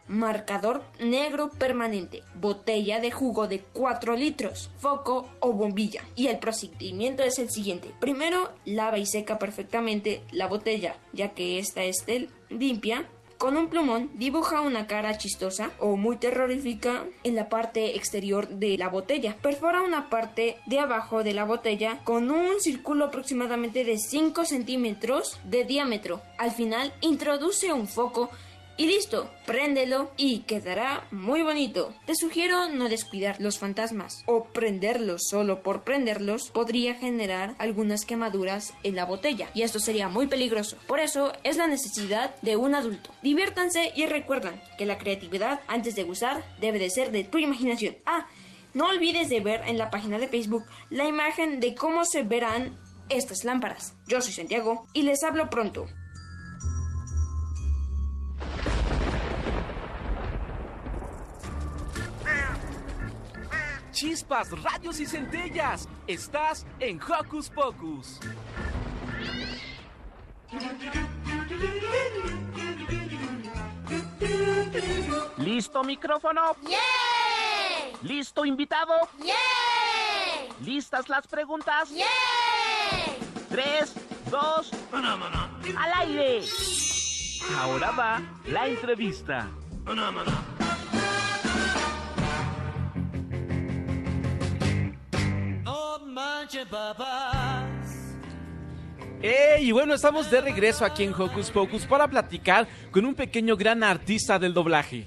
[0.06, 6.04] Marcador negro permanente, botella de jugo de 4 litros, foco o bombilla.
[6.14, 7.90] Y el procedimiento es el siguiente.
[8.00, 13.08] Primero, lava y seca perfectamente la botella, ya que esta esté limpia
[13.44, 18.78] con un plumón dibuja una cara chistosa o muy terrorífica en la parte exterior de
[18.78, 19.36] la botella.
[19.36, 25.38] Perfora una parte de abajo de la botella con un círculo aproximadamente de 5 centímetros
[25.44, 26.22] de diámetro.
[26.38, 28.30] Al final introduce un foco
[28.76, 31.94] y listo, préndelo y quedará muy bonito.
[32.06, 38.74] Te sugiero no descuidar los fantasmas o prenderlos solo por prenderlos podría generar algunas quemaduras
[38.82, 40.76] en la botella y esto sería muy peligroso.
[40.86, 43.10] Por eso es la necesidad de un adulto.
[43.22, 47.96] Diviértanse y recuerdan que la creatividad antes de usar debe de ser de tu imaginación.
[48.06, 48.26] Ah,
[48.72, 52.76] no olvides de ver en la página de Facebook la imagen de cómo se verán
[53.08, 53.94] estas lámparas.
[54.08, 55.86] Yo soy Santiago y les hablo pronto.
[63.94, 65.88] Chispas, radios y centellas.
[66.08, 68.18] Estás en Hocus Pocus.
[75.38, 76.56] ¿Listo micrófono?
[78.02, 78.94] ¿Listo invitado?
[80.60, 81.90] ¿Listas las preguntas?
[83.48, 83.94] Tres,
[84.28, 86.42] dos, al aire.
[87.60, 89.48] Ahora va la entrevista.
[96.74, 97.64] Manches, papás.
[99.22, 99.68] ¡Ey!
[99.68, 103.82] Y bueno, estamos de regreso aquí en Hocus Pocus para platicar con un pequeño gran
[103.82, 105.06] artista del doblaje.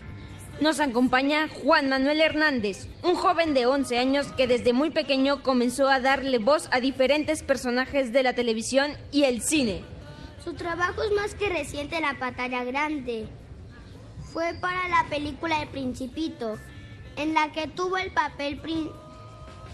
[0.60, 5.88] Nos acompaña Juan Manuel Hernández, un joven de 11 años que desde muy pequeño comenzó
[5.88, 9.84] a darle voz a diferentes personajes de la televisión y el cine.
[10.44, 13.28] Su trabajo es más que reciente en la pantalla grande.
[14.34, 16.58] Fue para la película El Principito,
[17.18, 18.90] en la que tuvo el papel prin-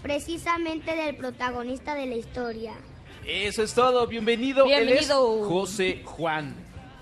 [0.04, 2.74] precisamente del protagonista de la historia.
[3.26, 4.66] Eso es todo, bienvenido.
[4.66, 5.48] Él es Bienvenido.
[5.48, 6.54] José Juan.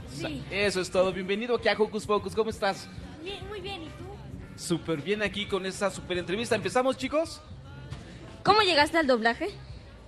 [0.08, 0.40] Sí.
[0.52, 2.32] Eso es todo, bienvenido aquí a Hocus Pocus.
[2.32, 2.88] ¿Cómo estás?
[3.24, 4.04] Bien, muy bien, ¿y tú?
[4.54, 6.54] Súper bien aquí con esta super entrevista.
[6.54, 7.40] ¿Empezamos, chicos?
[8.44, 9.48] ¿Cómo llegaste al doblaje?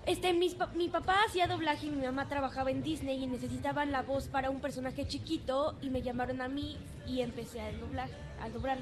[0.07, 4.02] Este, mis mi papá hacía doblaje y mi mamá trabajaba en Disney y necesitaban la
[4.02, 6.76] voz para un personaje chiquito y me llamaron a mí
[7.09, 8.09] y empecé a doblar,
[8.40, 8.78] a doblar.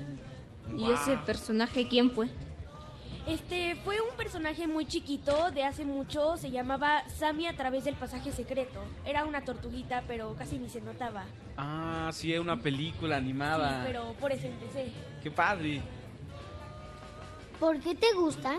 [0.76, 2.28] ¿Y ese personaje quién fue?
[3.26, 7.94] Este, fue un personaje muy chiquito de hace mucho, se llamaba Sammy a través del
[7.94, 8.80] pasaje secreto.
[9.06, 11.24] Era una tortuguita, pero casi ni se notaba.
[11.56, 13.82] Ah, sí, es una película animada.
[13.82, 14.90] Sí, pero por eso empecé.
[15.22, 15.80] Qué padre.
[17.60, 18.58] ¿Por qué te gusta?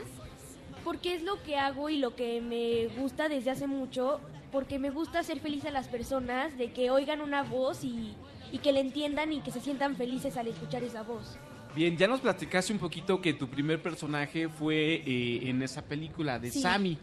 [0.85, 4.91] Porque es lo que hago y lo que me gusta desde hace mucho, porque me
[4.91, 8.15] gusta hacer feliz a las personas, de que oigan una voz y,
[8.49, 11.37] y que le entiendan y que se sientan felices al escuchar esa voz.
[11.75, 16.37] Bien, ya nos platicaste un poquito que tu primer personaje fue eh, en esa película
[16.39, 16.61] de Sí.
[16.61, 16.97] Sammy.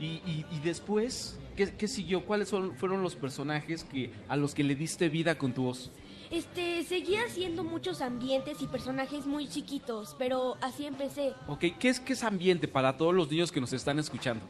[0.00, 2.24] Y, y- y después, ¿qué, qué siguió?
[2.24, 5.90] ¿Cuáles son- fueron los personajes que a los que le diste vida con tu voz?
[6.30, 11.32] Este, seguía haciendo muchos ambientes y personajes muy chiquitos, pero así empecé.
[11.46, 14.44] Ok, ¿qué es, qué es ambiente para todos los niños que nos están escuchando?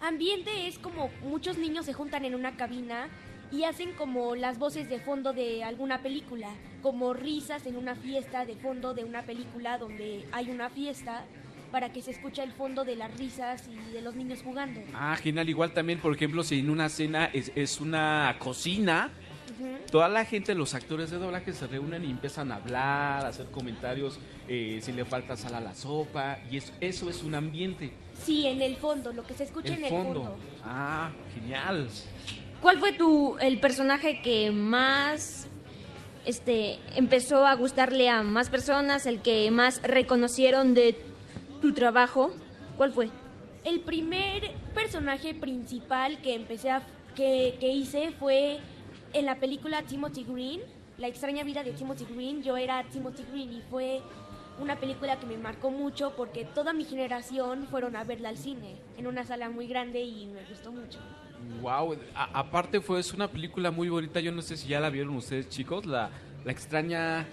[0.00, 3.08] Ambiente es como muchos niños se juntan en una cabina
[3.52, 6.48] y hacen como las voces de fondo de alguna película,
[6.82, 11.24] como risas en una fiesta de fondo de una película donde hay una fiesta
[11.70, 14.80] para que se escuche el fondo de las risas y de los niños jugando.
[14.94, 15.48] Ah, genial.
[15.48, 19.10] Igual también, por ejemplo, si en una cena es, es una cocina,
[19.90, 23.46] toda la gente, los actores de doblaje se reúnen y empiezan a hablar, a hacer
[23.46, 27.92] comentarios, eh, si le falta sal a la sopa, y es- eso es un ambiente.
[28.22, 30.20] Sí, en el fondo, lo que se escucha El en el fondo.
[30.24, 30.36] fondo.
[30.64, 31.88] Ah, genial.
[32.62, 35.48] ¿Cuál fue tu el personaje que más
[36.24, 40.96] este empezó a gustarle a más personas, el que más reconocieron de
[41.60, 42.30] tu trabajo?
[42.76, 43.10] ¿Cuál fue?
[43.64, 46.82] El primer personaje principal que empecé a
[47.16, 48.60] que, que hice fue
[49.12, 50.60] en la película Timothy Green,
[50.98, 52.44] La extraña vida de Timothy Green.
[52.44, 54.02] Yo era Timothy Green y fue
[54.60, 58.76] una película que me marcó mucho porque toda mi generación fueron a verla al cine
[58.98, 61.00] en una sala muy grande y me gustó mucho.
[61.60, 64.90] Wow, a- aparte fue es una película muy bonita, yo no sé si ya la
[64.90, 66.10] vieron ustedes chicos, la,
[66.44, 67.26] la extraña...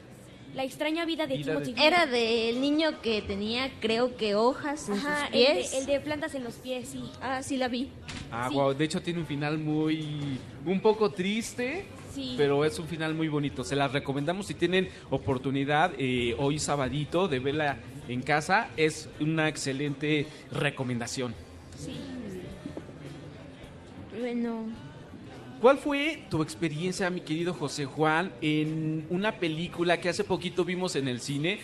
[0.55, 1.75] La extraña vida de Vida Timothy.
[1.79, 5.71] Era del niño que tenía, creo que hojas en Ajá, sus el pies.
[5.71, 7.03] de, el de plantas en los pies, sí.
[7.21, 7.91] Ah, sí la vi.
[8.31, 8.55] Ah, Sí.
[8.55, 10.39] wow, de hecho tiene un final muy...
[10.65, 11.85] un poco triste,
[12.15, 12.33] Sí.
[12.35, 13.63] pero es un final muy bonito.
[13.63, 19.47] Se las recomendamos si tienen oportunidad eh, hoy sabadito de verla en casa, es una
[19.49, 21.35] excelente recomendación.
[21.77, 21.93] Sí.
[24.19, 24.65] Bueno,
[25.61, 30.95] ¿Cuál fue tu experiencia, mi querido José Juan, en una película que hace poquito vimos
[30.95, 31.59] en el cine?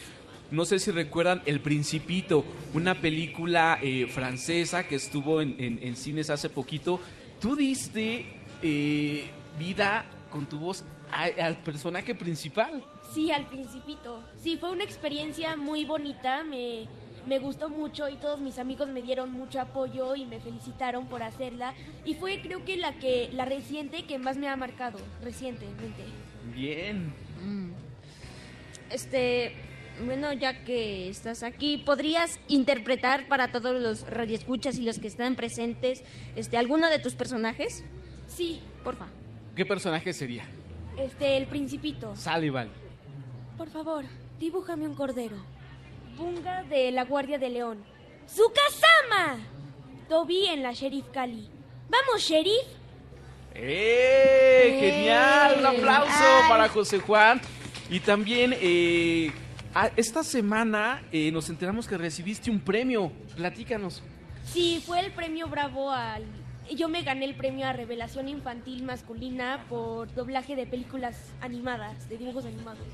[0.51, 2.43] No sé si recuerdan El Principito,
[2.73, 6.99] una película eh, francesa que estuvo en, en- en cines hace poquito.
[7.41, 8.25] Tú diste
[8.61, 9.25] eh,
[9.57, 12.83] vida con tu voz al personaje principal.
[13.13, 14.21] Sí, al principito.
[14.41, 16.85] Sí, fue una experiencia muy bonita, me,
[17.27, 21.23] me gustó mucho y todos mis amigos me dieron mucho apoyo y me felicitaron por
[21.23, 21.73] hacerla.
[22.05, 26.03] Y fue creo que la que la reciente que más me ha marcado, recientemente.
[26.53, 27.13] Bien.
[28.89, 29.53] este,
[30.05, 35.35] bueno, ya que estás aquí, ¿podrías interpretar para todos los radioescuchas y los que están
[35.35, 36.03] presentes
[36.35, 37.83] este alguno de tus personajes?
[38.27, 39.07] Sí, porfa.
[39.55, 40.43] ¿Qué personaje sería?
[40.97, 42.15] Este, el principito.
[42.15, 42.69] Sullivan.
[43.57, 44.05] Por favor,
[44.39, 45.37] dibújame un cordero.
[46.15, 47.83] Bunga de la Guardia de León.
[48.25, 49.37] ¡Tsukasama!
[50.07, 51.49] Toby en la Sheriff Cali.
[51.89, 52.65] ¡Vamos, Sheriff!
[53.53, 54.77] ¡Eh!
[54.79, 55.55] ¡Genial!
[55.59, 55.77] Un ¡Eh!
[55.77, 56.49] aplauso Ay.
[56.49, 57.41] para José Juan.
[57.89, 59.31] Y también, eh,
[59.95, 63.11] esta semana eh, nos enteramos que recibiste un premio.
[63.35, 64.01] Platícanos.
[64.45, 66.23] Sí, fue el premio Bravo al...
[66.75, 72.17] Yo me gané el premio a revelación infantil masculina por doblaje de películas animadas, de
[72.17, 72.87] dibujos animados.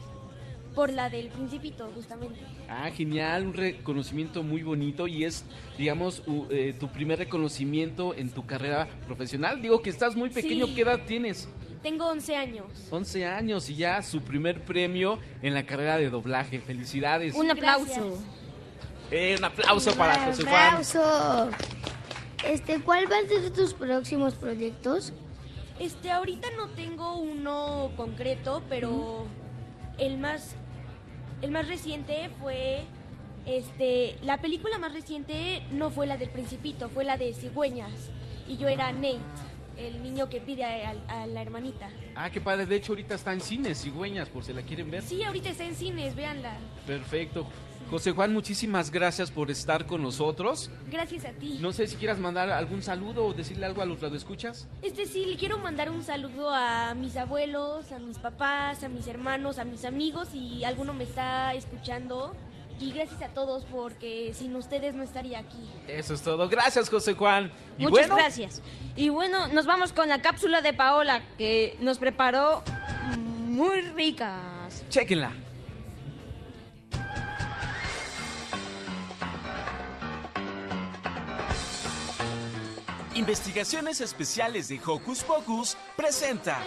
[0.76, 2.40] Por la del Principito, justamente.
[2.70, 5.44] Ah, genial, un reconocimiento muy bonito y es,
[5.78, 9.62] digamos, u- eh, tu primer reconocimiento en tu carrera profesional.
[9.62, 10.76] Digo que estás muy pequeño, Sí.
[10.76, 11.50] ¿qué edad tienes?
[11.84, 12.68] Tengo 11 años.
[12.90, 16.60] 11 años y ya su primer premio en la carrera de doblaje.
[16.60, 17.34] Felicidades.
[17.36, 18.18] Un aplauso.
[19.10, 20.68] Eh, un aplauso para José Juan.
[20.68, 21.50] aplauso.
[22.48, 25.12] Este, ¿cuál va a ser tus próximos proyectos?
[25.80, 29.26] Este, ahorita no tengo uno concreto, pero
[29.98, 30.56] el más
[31.42, 32.84] el más reciente fue
[33.46, 37.92] este, la película más reciente no fue la del Principito, fue la de Cigüeñas
[38.48, 39.20] y yo era Nate,
[39.78, 41.90] el niño que pide a, a la hermanita.
[42.16, 42.66] Ah, qué padre.
[42.66, 45.02] De hecho, ahorita está en cines, cigüeñas, por si la quieren ver.
[45.02, 46.58] Sí, ahorita está en cines, véanla.
[46.86, 47.48] Perfecto.
[47.92, 50.72] José Juan, muchísimas gracias por estar con nosotros.
[50.90, 51.58] Gracias a ti.
[51.60, 54.66] No sé si quieras mandar algún saludo o decirle algo a los radioescuchas.
[54.82, 59.08] Este sí, le quiero mandar un saludo a mis abuelos, a mis papás, a mis
[59.08, 62.34] hermanos, a mis amigos y alguno me está escuchando.
[62.80, 65.70] Y gracias a todos porque sin ustedes no estaría aquí.
[65.90, 66.48] Eso es todo.
[66.48, 67.52] Gracias, José Juan.
[67.78, 68.62] Y Muchas bueno, gracias.
[68.96, 72.64] Y bueno, nos vamos con la cápsula de Paola que nos preparó
[73.18, 74.86] muy ricas.
[74.90, 75.34] Chéquenla.
[83.14, 86.58] Investigaciones Especiales de Hocus Pocus presenta.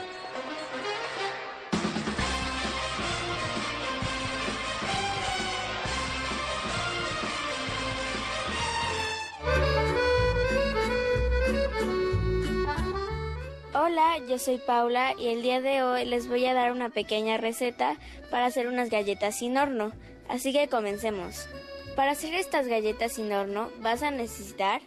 [13.73, 17.39] Hola, yo soy Paula y el día de hoy les voy a dar una pequeña
[17.39, 17.97] receta
[18.31, 19.93] para hacer unas galletas sin horno.
[20.29, 21.49] Así que comencemos.
[21.97, 24.83] Para hacer estas galletas sin horno vas a necesitar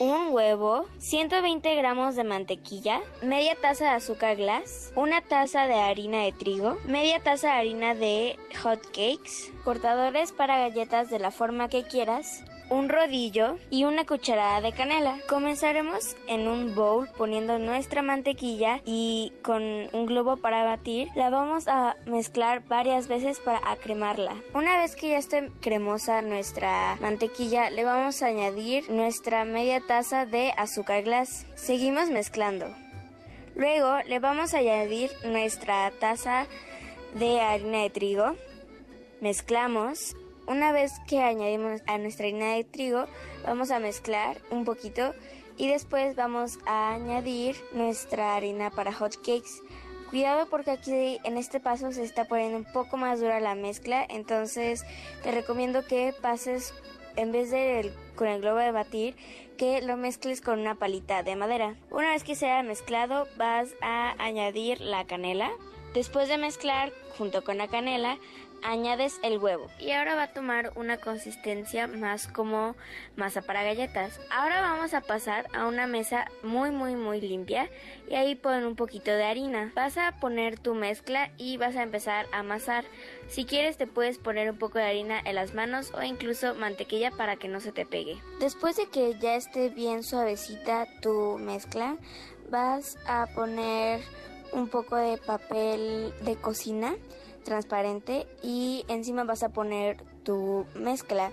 [0.00, 6.22] un huevo, 120 gramos de mantequilla, media taza de azúcar glass, una taza de harina
[6.22, 11.68] de trigo, media taza de harina de hot cakes, cortadores para galletas de la forma
[11.68, 15.18] que quieras, un rodillo y una cucharada de canela.
[15.28, 21.68] Comenzaremos en un bowl poniendo nuestra mantequilla y con un globo para batir la vamos
[21.68, 24.36] a mezclar varias veces para acremarla.
[24.54, 30.26] Una vez que ya esté cremosa nuestra mantequilla le vamos a añadir nuestra media taza
[30.26, 31.46] de azúcar glass.
[31.54, 32.66] Seguimos mezclando.
[33.54, 36.46] Luego le vamos a añadir nuestra taza
[37.14, 38.36] de harina de trigo.
[39.20, 40.14] Mezclamos
[40.48, 43.04] una vez que añadimos a nuestra harina de trigo,
[43.44, 45.14] vamos a mezclar un poquito
[45.56, 49.62] y después vamos a añadir nuestra harina para hot cakes.
[50.10, 54.06] Cuidado porque aquí en este paso se está poniendo un poco más dura la mezcla,
[54.08, 54.84] entonces
[55.22, 56.72] te recomiendo que pases
[57.16, 59.16] en vez de con el globo de batir,
[59.58, 61.76] que lo mezcles con una palita de madera.
[61.90, 65.50] Una vez que se haya mezclado, vas a añadir la canela.
[65.94, 68.18] Después de mezclar junto con la canela,
[68.62, 72.76] añades el huevo y ahora va a tomar una consistencia más como
[73.16, 74.20] masa para galletas.
[74.30, 77.68] Ahora vamos a pasar a una mesa muy muy muy limpia
[78.08, 79.72] y ahí pon un poquito de harina.
[79.74, 82.84] Vas a poner tu mezcla y vas a empezar a amasar.
[83.28, 87.10] Si quieres te puedes poner un poco de harina en las manos o incluso mantequilla
[87.10, 88.18] para que no se te pegue.
[88.40, 91.96] Después de que ya esté bien suavecita tu mezcla,
[92.50, 94.00] vas a poner
[94.52, 96.94] un poco de papel de cocina
[97.44, 101.30] transparente y encima vas a poner tu mezcla.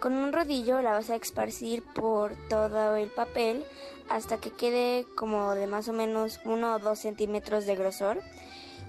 [0.00, 3.64] Con un rodillo la vas a esparcir por todo el papel
[4.08, 8.20] hasta que quede como de más o menos 1 o 2 centímetros de grosor.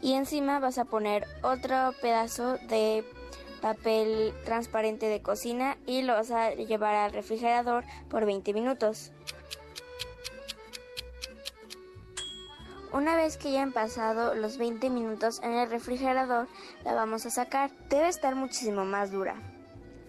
[0.02, 3.06] Y encima vas a poner otro pedazo de
[3.62, 9.12] papel transparente de cocina y lo vas a llevar al refrigerador por 20 minutos.
[12.96, 16.48] Una vez que ya han pasado los 20 minutos en el refrigerador,
[16.86, 17.70] la vamos a sacar.
[17.90, 19.36] Debe estar muchísimo más dura.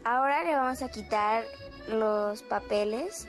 [0.04, 1.42] Ahora le vamos a quitar
[1.88, 3.26] los papeles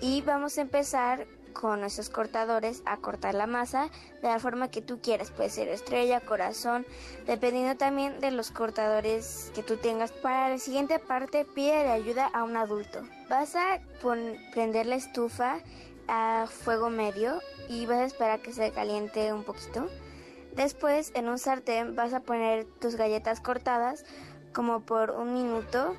[0.00, 3.90] y vamos a empezar con nuestros cortadores a cortar la masa
[4.22, 5.32] de la forma que tú quieras.
[5.32, 6.86] Puede ser estrella, corazón,
[7.26, 10.12] dependiendo también de los cortadores que tú tengas.
[10.12, 13.00] Para la siguiente parte, pide ayuda a un adulto.
[13.28, 13.80] Vas a
[14.52, 15.58] prender la estufa
[16.08, 19.88] a fuego medio y vas a esperar que se caliente un poquito.
[20.54, 24.04] Después en un sartén vas a poner tus galletas cortadas
[24.52, 25.96] como por un minuto.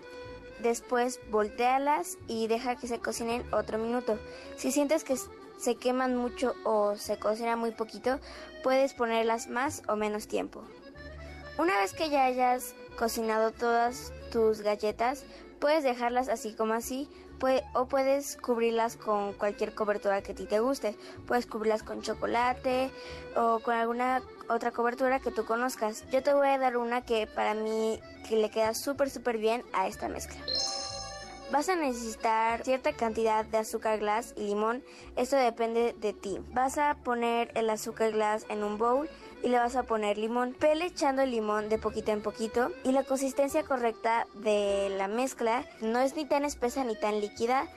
[0.61, 4.19] Después voltealas y deja que se cocinen otro minuto.
[4.55, 5.15] Si sientes que
[5.57, 8.19] se queman mucho o se cocina muy poquito,
[8.63, 10.63] puedes ponerlas más o menos tiempo.
[11.57, 15.25] Una vez que ya hayas cocinado todas tus galletas,
[15.59, 17.09] puedes dejarlas así como así
[17.73, 20.95] o puedes cubrirlas con cualquier cobertura que a ti te guste.
[21.27, 22.91] Puedes cubrirlas con chocolate
[23.35, 26.05] o con alguna otra cobertura que tú conozcas.
[26.11, 29.63] Yo te voy a dar una que para mí que le queda súper súper bien
[29.73, 30.39] a esta mezcla.
[31.51, 34.83] Vas a necesitar cierta cantidad de azúcar glass y limón.
[35.15, 36.39] Esto depende de ti.
[36.51, 39.07] Vas a poner el azúcar glass en un bowl
[39.43, 40.53] y le vas a poner limón.
[40.53, 45.65] Pele echando el limón de poquito en poquito y la consistencia correcta de la mezcla
[45.81, 47.67] no es ni tan espesa ni tan líquida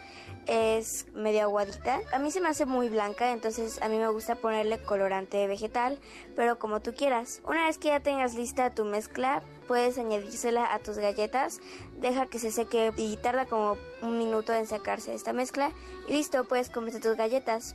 [0.46, 2.00] es medio aguadita.
[2.12, 5.98] A mí se me hace muy blanca, entonces a mí me gusta ponerle colorante vegetal,
[6.34, 7.40] pero como tú quieras.
[7.44, 11.60] Una vez que ya tengas lista tu mezcla, puedes añadírsela a tus galletas,
[11.98, 15.72] deja que se seque y tarda como un minuto en sacarse esta mezcla
[16.08, 17.74] y listo, puedes comer tus galletas.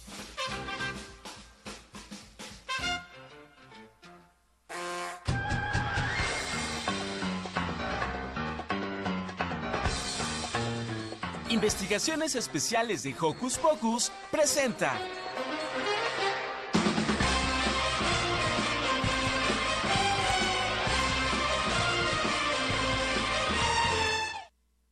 [11.61, 14.97] Investigaciones Especiales de Hocus Pocus presenta.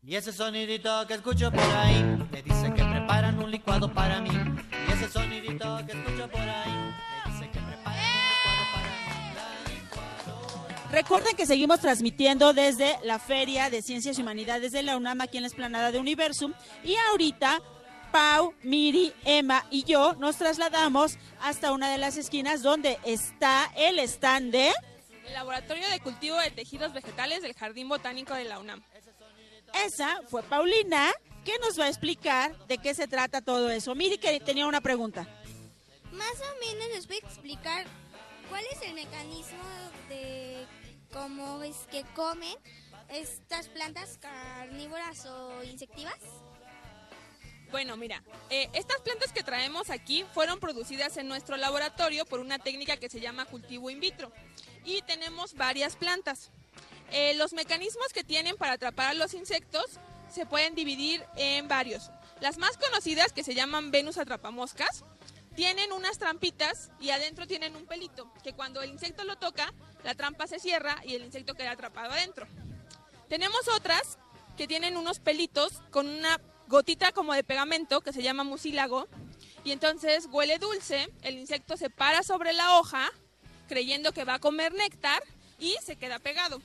[0.03, 4.29] Y ese sonidito que escucho por ahí me dice que preparan un licuado para mí.
[4.29, 6.78] Y ese sonidito que escucho por ahí
[11.09, 15.37] Recuerden que seguimos transmitiendo desde la Feria de Ciencias y Humanidades de la UNAM aquí
[15.37, 16.53] en la esplanada de Universum.
[16.83, 17.63] Y ahorita
[18.11, 23.97] Pau, Miri, Emma y yo nos trasladamos hasta una de las esquinas donde está el
[23.97, 24.71] stand de...
[25.25, 28.83] El Laboratorio de Cultivo de Tejidos Vegetales del Jardín Botánico de la UNAM.
[29.83, 31.11] Esa fue Paulina,
[31.43, 33.95] que nos va a explicar de qué se trata todo eso.
[33.95, 35.27] Miri que tenía una pregunta.
[36.11, 37.87] Más o menos les voy a explicar
[38.47, 39.63] cuál es el mecanismo
[40.07, 40.58] de
[41.11, 42.55] cómo es que comen
[43.09, 46.17] estas plantas carnívoras o insectivas.
[47.71, 52.57] Bueno, mira, eh, estas plantas que traemos aquí fueron producidas en nuestro laboratorio por una
[52.57, 54.31] técnica que se llama cultivo in vitro.
[54.85, 56.49] Y tenemos varias plantas.
[57.11, 59.85] Eh, los mecanismos que tienen para atrapar a los insectos
[60.31, 62.09] se pueden dividir en varios.
[62.39, 65.03] Las más conocidas, que se llaman Venus atrapamoscas,
[65.55, 69.73] tienen unas trampitas y adentro tienen un pelito, que cuando el insecto lo toca,
[70.03, 72.47] la trampa se cierra y el insecto queda atrapado adentro.
[73.27, 74.17] Tenemos otras
[74.57, 79.07] que tienen unos pelitos con una gotita como de pegamento que se llama mucílago
[79.63, 83.11] y entonces huele dulce, el insecto se para sobre la hoja
[83.67, 85.23] creyendo que va a comer néctar
[85.59, 86.61] y se queda pegado.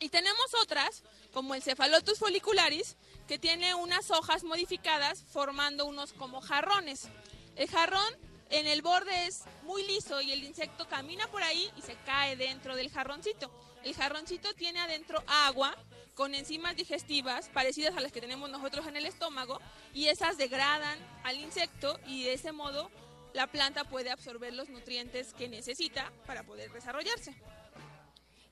[0.00, 2.96] Y tenemos otras, como el Cephalotus follicularis,
[3.28, 7.08] que tiene unas hojas modificadas formando unos como jarrones.
[7.56, 8.14] El jarrón
[8.50, 12.36] en el borde es muy liso y el insecto camina por ahí y se cae
[12.36, 13.50] dentro del jarroncito.
[13.82, 15.76] El jarroncito tiene adentro agua
[16.14, 19.60] con enzimas digestivas parecidas a las que tenemos nosotros en el estómago
[19.92, 22.90] y esas degradan al insecto y de ese modo
[23.34, 27.34] la planta puede absorber los nutrientes que necesita para poder desarrollarse.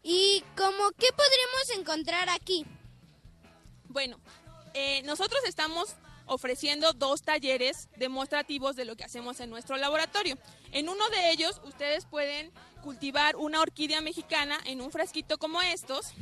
[0.02, 2.66] ¿Y cómo qué podremos encontrar aquí?
[3.84, 4.20] Bueno,
[4.74, 5.94] eh, nosotros estamos
[6.26, 10.38] ofreciendo dos talleres demostrativos de lo que hacemos en nuestro laboratorio.
[10.72, 12.52] En uno de ellos ustedes pueden
[12.82, 16.12] cultivar una orquídea mexicana en un frasquito como estos.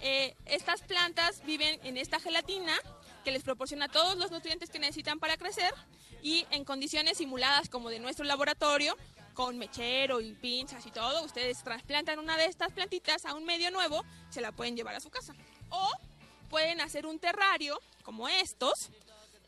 [0.00, 2.74] Eh, estas plantas viven en esta gelatina
[3.24, 5.72] que les proporciona todos los nutrientes que necesitan para crecer
[6.22, 8.96] y en condiciones simuladas como de nuestro laboratorio,
[9.34, 13.70] con mechero y pinzas y todo, ustedes trasplantan una de estas plantitas a un medio
[13.70, 15.34] nuevo, se la pueden llevar a su casa.
[15.68, 15.90] O
[16.48, 18.90] pueden hacer un terrario como estos,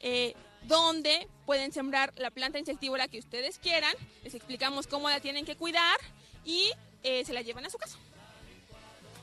[0.01, 3.95] eh, donde pueden sembrar la planta insectívora que ustedes quieran.
[4.23, 5.99] Les explicamos cómo la tienen que cuidar
[6.45, 6.71] y
[7.03, 7.99] eh, se la llevan a su casa.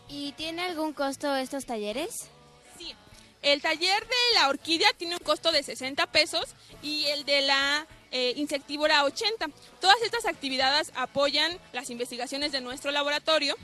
[0.08, 2.30] ¿Y tiene algún costo estos talleres?
[2.78, 2.94] Sí.
[3.42, 7.88] El taller de la orquídea tiene un costo de 60 pesos y el de la
[8.12, 9.48] eh, insectívora 80.
[9.82, 13.56] Todas estas actividades apoyan las investigaciones de nuestro laboratorio,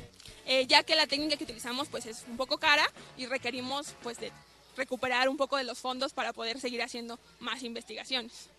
[0.45, 2.85] eh, ya que la técnica que utilizamos pues es un poco cara
[3.17, 4.31] y requerimos pues de
[4.75, 8.49] recuperar un poco de los fondos para poder seguir haciendo más investigaciones.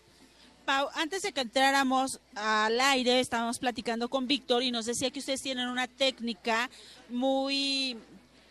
[0.65, 5.19] Pau, antes de que entráramos al aire, estábamos platicando con Víctor y nos decía que
[5.19, 6.69] ustedes tienen una técnica
[7.09, 7.97] muy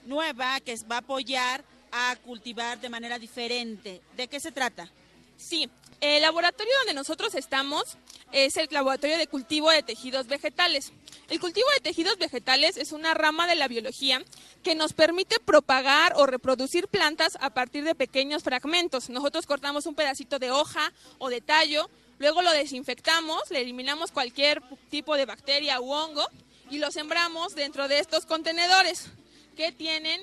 [0.05, 4.03] nueva que va a apoyar a cultivar de manera diferente.
[4.17, 4.91] ¿De qué se trata?
[5.39, 7.97] Sí, el laboratorio donde nosotros estamos
[8.33, 10.93] es el laboratorio de cultivo de tejidos vegetales.
[11.29, 14.23] El cultivo de tejidos vegetales es una rama de la biología
[14.63, 19.11] que nos permite propagar o reproducir plantas a partir de pequeños fragmentos.
[19.11, 24.63] Nosotros cortamos un pedacito de hoja o de tallo, luego lo desinfectamos, le eliminamos cualquier
[24.91, 26.27] tipo de bacteria u hongo
[26.71, 29.09] y lo sembramos dentro de estos contenedores
[29.57, 30.21] que tienen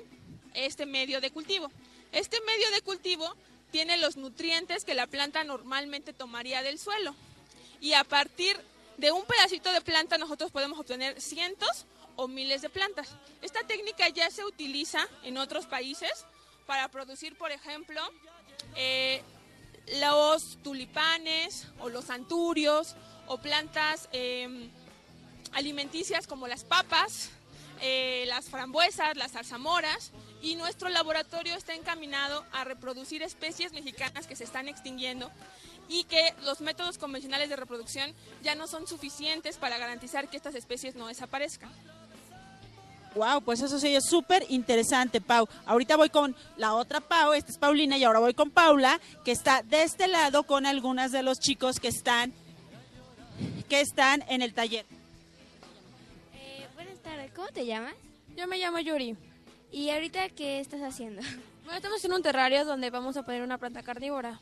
[0.56, 1.72] este medio de cultivo.
[2.12, 3.36] Este medio de cultivo
[3.72, 7.14] tiene los nutrientes que la planta normalmente tomaría del suelo.
[7.82, 8.60] Y a partir
[8.98, 13.10] de un pedacito de planta nosotros podemos obtener cientos o miles de plantas.
[13.42, 16.12] Esta técnica ya se utiliza en otros países
[16.66, 18.02] para producir, por ejemplo,
[18.76, 19.24] eh,
[20.00, 22.96] los tulipanes o los anturios
[23.28, 24.70] o plantas eh,
[25.54, 27.30] alimenticias como las papas,
[27.82, 30.12] eh, las frambuesas, las zarzamoras
[30.42, 35.32] y nuestro laboratorio está encaminado a reproducir especies mexicanas que se están extinguiendo
[35.90, 38.14] y que los métodos convencionales de reproducción
[38.44, 41.72] ya no son suficientes para garantizar que estas especies no desaparezcan.
[43.16, 45.50] Wow, pues eso sí es súper interesante, Pau.
[45.66, 49.32] Ahorita voy con la otra Pau, esta es Paulina, y ahora voy con Paula, que
[49.32, 52.32] está de este lado con algunas de los chicos que están,
[53.68, 54.86] que están en el taller.
[56.36, 57.96] Eh, buenas tardes, ¿cómo te llamas?
[58.38, 59.18] Yo me llamo Yuri.
[59.72, 61.22] ¿Y ahorita qué estás haciendo?
[61.64, 64.40] Bueno, estamos en un terrario donde vamos a poner una planta carnívora.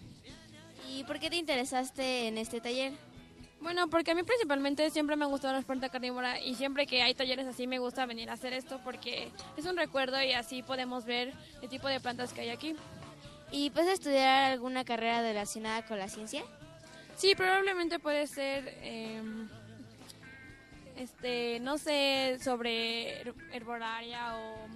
[0.90, 2.94] ¿Y por qué te interesaste en este taller?
[3.60, 7.02] Bueno, porque a mí principalmente siempre me han gustado las plantas carnívoras y siempre que
[7.02, 10.62] hay talleres así me gusta venir a hacer esto porque es un recuerdo y así
[10.62, 12.76] podemos ver el tipo de plantas que hay aquí.
[13.52, 16.44] ¿Y puedes estudiar alguna carrera relacionada con la ciencia?
[17.16, 19.22] Sí, probablemente puede ser eh,
[20.98, 24.68] este, no sé, sobre her- herbolaria o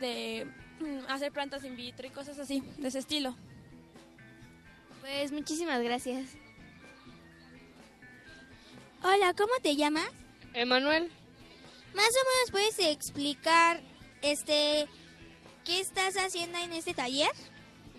[0.00, 0.46] de
[0.80, 3.34] mm, hacer plantas in vitro y cosas así, de ese estilo.
[5.02, 6.30] Pues muchísimas gracias.
[9.02, 10.08] Hola, ¿cómo te llamas?
[10.54, 11.10] Emanuel,
[11.94, 13.80] Más o menos puedes explicar,
[14.22, 14.86] este,
[15.64, 17.30] qué estás haciendo en este taller.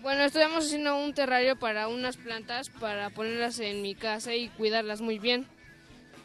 [0.00, 5.00] bueno, estamos haciendo un terrario para unas plantas para ponerlas en mi casa y cuidarlas
[5.02, 5.46] muy bien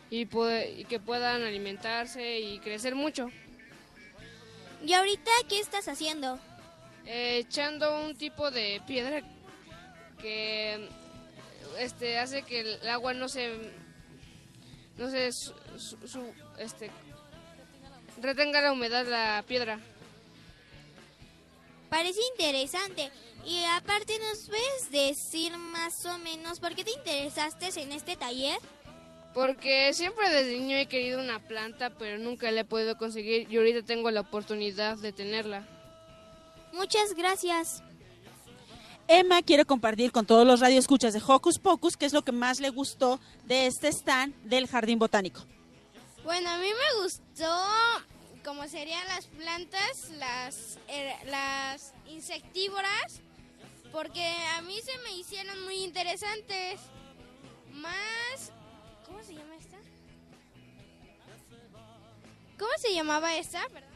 [0.09, 3.29] y, y que puedan alimentarse y crecer mucho.
[4.85, 6.39] ¿Y ahorita qué estás haciendo?
[7.05, 9.21] Eh, echando un tipo de piedra
[10.21, 10.87] que
[11.79, 13.51] este hace que el agua no se
[14.97, 15.53] no se su-
[16.57, 16.91] este
[18.21, 19.79] retenga la humedad la piedra.
[21.89, 23.09] Parece interesante.
[23.45, 28.59] Y aparte, ¿nos puedes decir más o menos por qué te interesaste en este taller?
[29.33, 33.57] Porque siempre desde niño he querido una planta, pero nunca la he podido conseguir y
[33.57, 35.65] ahorita tengo la oportunidad de tenerla.
[36.73, 37.81] Muchas gracias.
[39.11, 42.59] Emma quiere compartir con todos los radioescuchas de Hocus Pocus qué es lo que más
[42.59, 45.43] le gustó de este stand del Jardín Botánico.
[46.23, 47.51] Bueno, a mí me gustó
[48.45, 50.77] como serían las plantas, las,
[51.25, 53.21] las insectívoras,
[53.91, 56.79] porque a mí se me hicieron muy interesantes.
[57.71, 58.51] Más...
[59.07, 59.77] ¿Cómo se llama esta?
[62.59, 63.67] ¿Cómo se llamaba esta?
[63.69, 63.88] Perdón.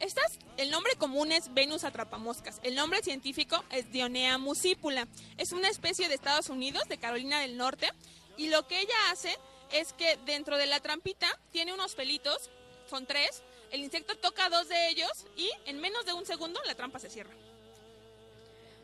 [0.00, 2.60] Estas, el nombre común es Venus atrapamoscas.
[2.62, 5.08] El nombre científico es Dionea muscipula.
[5.36, 7.90] Es una especie de Estados Unidos, de Carolina del Norte.
[8.36, 9.36] Y lo que ella hace
[9.72, 12.50] es que dentro de la trampita tiene unos pelitos,
[12.88, 13.42] son tres.
[13.70, 17.10] El insecto toca dos de ellos y en menos de un segundo la trampa se
[17.10, 17.34] cierra.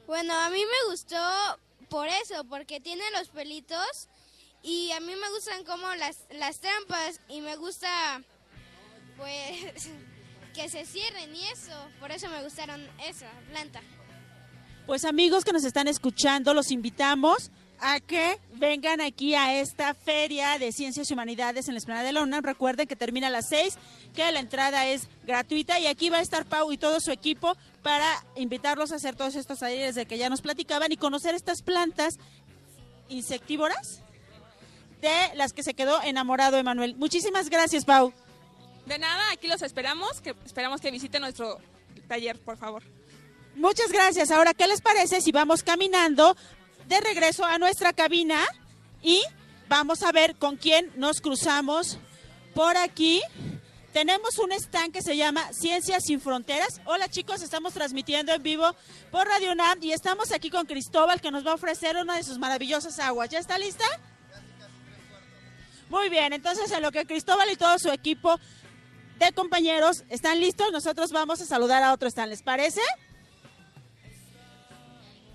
[0.07, 1.17] Bueno, a mí me gustó
[1.89, 4.09] por eso, porque tiene los pelitos
[4.63, 8.23] y a mí me gustan como las, las trampas y me gusta
[9.17, 9.89] pues
[10.55, 13.83] que se cierren y eso, por eso me gustaron esa planta.
[14.87, 17.51] Pues amigos que nos están escuchando, los invitamos
[17.81, 22.13] a que vengan aquí a esta feria de ciencias y humanidades en la Esplanada de
[22.13, 22.45] la UNAM.
[22.45, 23.77] Recuerden que termina a las 6,
[24.15, 27.57] que la entrada es gratuita y aquí va a estar Pau y todo su equipo
[27.83, 31.63] para invitarlos a hacer todos estos talleres de que ya nos platicaban y conocer estas
[31.63, 32.19] plantas
[33.09, 34.03] insectívoras
[35.03, 36.95] de las que se quedó enamorado Emanuel.
[36.97, 38.13] Muchísimas gracias, Pau.
[38.87, 41.59] De nada, aquí los esperamos, que esperamos que visiten nuestro
[42.07, 42.83] taller, por favor.
[43.55, 44.31] Muchas gracias.
[44.31, 46.37] Ahora, ¿qué les parece si vamos caminando
[46.87, 48.41] de regreso a nuestra cabina
[49.03, 49.23] y
[49.69, 51.99] vamos a ver con quién nos cruzamos
[52.55, 53.23] por aquí?
[53.95, 56.81] Tenemos un stand que se llama Ciencias sin Fronteras.
[56.85, 58.75] Hola chicos, estamos transmitiendo en vivo
[59.13, 62.25] por Radio UNAM y estamos aquí con Cristóbal que nos va a ofrecer una de
[62.25, 63.31] sus maravillosas aguas.
[63.31, 63.85] ¿Ya está lista?
[65.89, 68.41] Muy bien, entonces en lo que Cristóbal y todo su equipo
[69.33, 72.31] compañeros están listos, nosotros vamos a saludar a otro stand.
[72.31, 72.81] ¿Les parece?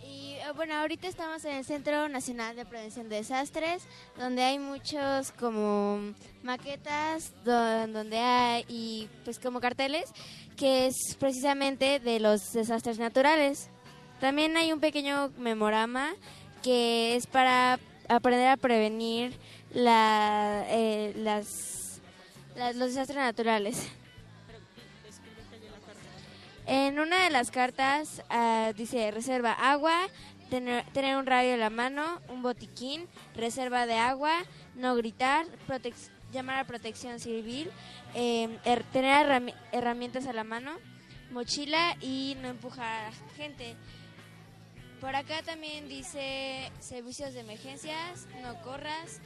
[0.03, 3.83] Y eh, bueno, ahorita estamos en el Centro Nacional de Prevención de Desastres,
[4.17, 6.13] donde hay muchos como
[6.43, 10.09] maquetas, do- donde hay y pues como carteles,
[10.55, 13.69] que es precisamente de los desastres naturales.
[14.19, 16.13] También hay un pequeño memorama
[16.63, 17.79] que es para
[18.09, 19.37] aprender a prevenir
[19.71, 21.78] la, eh, las,
[22.75, 23.87] los desastres naturales.
[26.65, 30.07] En una de las cartas ah, dice reserva agua,
[30.51, 34.33] tener, tener un radio en la mano, un botiquín, reserva de agua,
[34.75, 35.47] no gritar,
[36.31, 37.71] llamar a protección civil,
[38.13, 40.73] her- tener herrami- herramientas a la mano,
[41.31, 43.75] mochila y no empujar a gente.
[45.01, 49.21] Por acá también dice servicios de emergencias, no corras,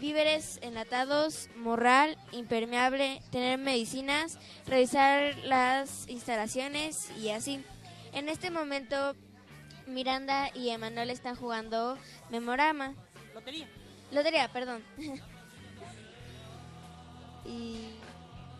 [0.00, 7.62] víveres enlatados, morral, impermeable, tener medicinas, revisar las instalaciones y así.
[8.12, 9.14] En este momento
[9.86, 11.98] Miranda y Emanuel están jugando
[12.30, 12.94] Memorama.
[13.34, 13.68] Lotería.
[14.10, 14.82] Lotería, perdón.
[17.44, 17.76] y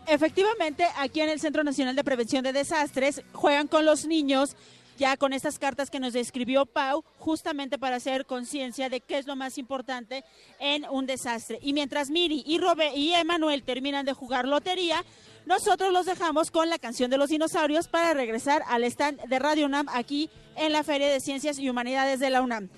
[0.07, 4.55] Efectivamente, aquí en el Centro Nacional de Prevención de Desastres juegan con los niños
[4.97, 9.27] ya con estas cartas que nos describió Pau, justamente para hacer conciencia de qué es
[9.27, 10.23] lo más importante
[10.59, 11.59] en un desastre.
[11.61, 15.03] Y mientras Miri y Robe y Emanuel terminan de jugar lotería,
[15.45, 19.65] nosotros los dejamos con la canción de los dinosaurios para regresar al stand de Radio
[19.65, 22.69] UNAM aquí en la Feria de Ciencias y Humanidades de la UNAM.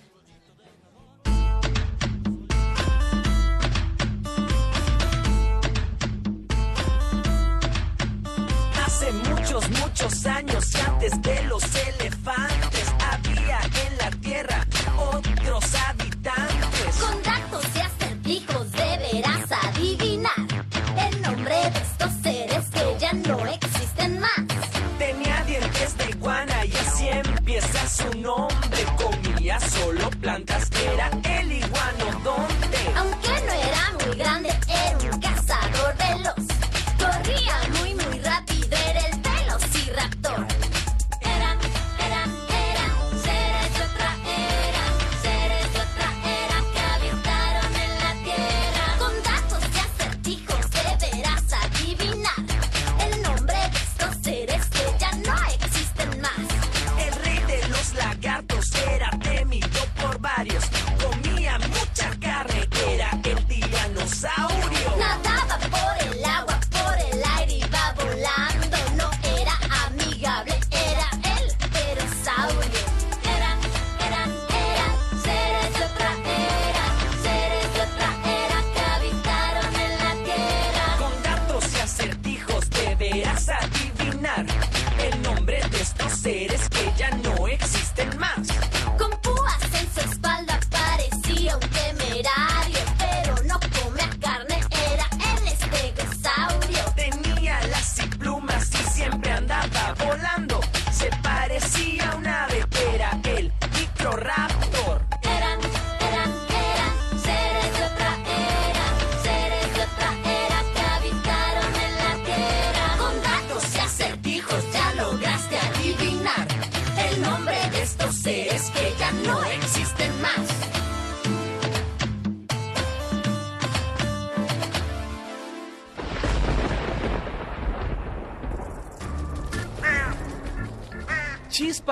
[9.54, 12.53] Muchos, muchos años antes de los elefantes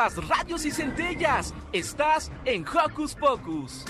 [0.01, 1.53] Chispas, radios y centellas.
[1.73, 3.85] Estás en Hocus Pocus.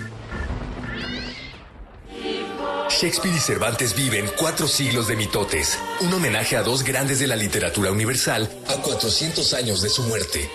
[2.90, 7.36] Shakespeare y Cervantes viven cuatro siglos de mitotes, un homenaje a dos grandes de la
[7.36, 10.50] literatura universal a 400 años de su muerte.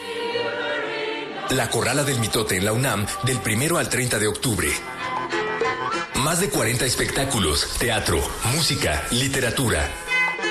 [1.51, 4.69] La Corrala del Mitote en la UNAM del primero al 30 de octubre.
[6.17, 8.21] Más de 40 espectáculos, teatro,
[8.53, 9.89] música, literatura.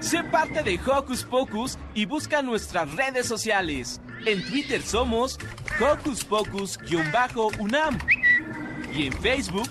[0.00, 4.00] Sé parte de Hocus Pocus y busca nuestras redes sociales.
[4.24, 5.38] En Twitter somos
[5.80, 7.98] Hocus Pocus-UNAM
[8.94, 9.68] y en Facebook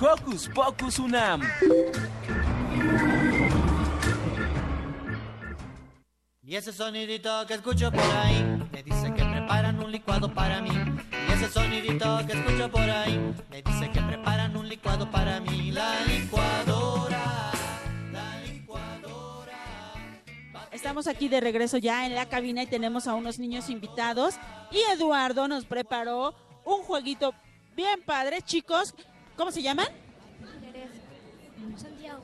[0.00, 1.42] Hocus Pocus UNAM.
[6.42, 8.42] Y ese sonidito que escucho por ahí
[8.72, 10.70] me dice que preparan un licuado para mí.
[11.28, 15.70] Y ese sonidito que escucho por ahí me dice que preparan un licuado para mí.
[15.72, 17.17] La licuadora,
[20.78, 24.36] Estamos aquí de regreso ya en la cabina y tenemos a unos niños invitados.
[24.70, 27.34] Y Eduardo nos preparó un jueguito
[27.74, 28.94] bien padre, chicos.
[29.36, 29.88] ¿Cómo se llaman?
[31.76, 32.22] Santiago.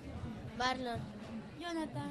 [0.57, 1.01] Barlon.
[1.59, 2.11] Jonathan.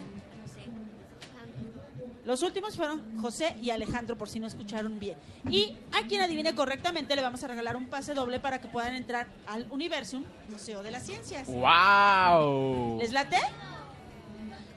[2.25, 5.17] Los últimos fueron José y Alejandro, por si no escucharon bien.
[5.49, 8.95] Y a quien adivine correctamente le vamos a regalar un pase doble para que puedan
[8.95, 11.47] entrar al Universum, Museo de las Ciencias.
[11.47, 12.99] ¡Wow!
[12.99, 13.39] ¿Les late?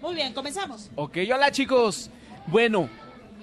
[0.00, 0.90] Muy bien, comenzamos.
[0.94, 2.10] Ok, hola chicos.
[2.46, 2.88] Bueno,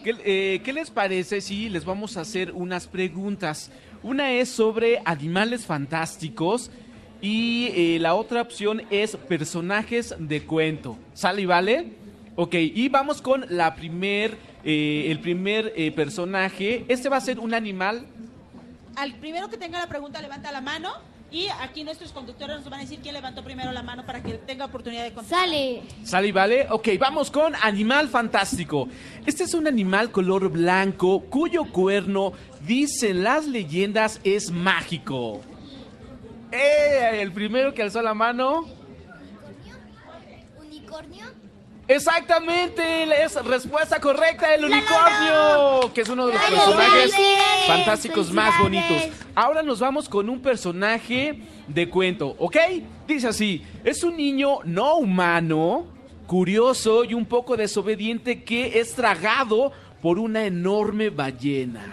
[0.04, 3.72] ¿qué, eh, ¿qué les parece si les vamos a hacer unas preguntas?
[4.04, 6.70] Una es sobre animales fantásticos
[7.24, 10.98] y eh, la otra opción es personajes de cuento.
[11.14, 11.94] ¿Sale y vale?
[12.36, 16.84] Ok, y vamos con la primer, eh, el primer eh, personaje.
[16.90, 18.06] Este va a ser un animal.
[18.98, 20.92] Al primero que tenga la pregunta levanta la mano
[21.34, 24.34] Y aquí nuestros conductores nos van a decir quién levantó primero la mano para que
[24.34, 25.40] tenga oportunidad de contestar.
[25.40, 25.82] Sale.
[26.04, 26.68] ¿Sale y vale?
[26.70, 28.88] Ok, vamos con animal fantástico.
[29.26, 32.34] Este es un animal color blanco cuyo cuerno,
[32.68, 35.42] dicen las leyendas, es mágico.
[36.52, 37.20] ¡Eh!
[37.20, 38.68] El primero que alzó la mano.
[40.60, 41.33] ¿Unicornio?
[41.88, 47.14] Exactamente, es respuesta correcta, el unicornio, que es uno de los personajes
[47.68, 49.04] fantásticos más bonitos.
[49.36, 52.58] Ahora nos vamos con un personaje de cuento, ¿ok?
[53.06, 55.88] Dice así, es un niño no humano,
[56.26, 61.86] curioso y un poco desobediente que es tragado por una enorme ballena.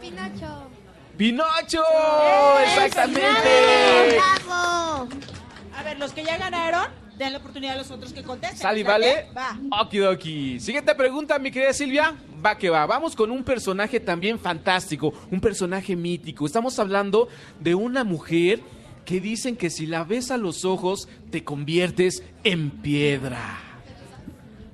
[0.00, 0.68] Pinocho.
[1.16, 1.82] ¡Pinocho!
[1.82, 2.64] ¡Eh!
[2.64, 4.18] ¡Exactamente!
[4.50, 6.86] A ver, los que ya ganaron,
[7.18, 8.58] den la oportunidad a los otros que contesten.
[8.58, 9.26] ¿Sale vale?
[9.36, 9.58] Va.
[9.82, 10.60] Okidoki.
[10.60, 12.14] Siguiente pregunta, mi querida Silvia.
[12.44, 12.86] Va que va.
[12.86, 16.46] Vamos con un personaje también fantástico, un personaje mítico.
[16.46, 17.28] Estamos hablando
[17.60, 18.60] de una mujer
[19.04, 23.58] que dicen que si la ves a los ojos te conviertes en piedra.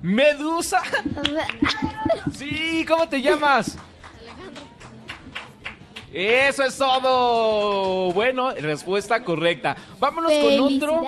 [0.01, 0.81] Medusa.
[2.33, 3.77] Sí, ¿cómo te llamas?
[6.15, 8.13] Eso es todo.
[8.13, 9.75] Bueno, respuesta correcta.
[9.99, 11.03] Vámonos con otro,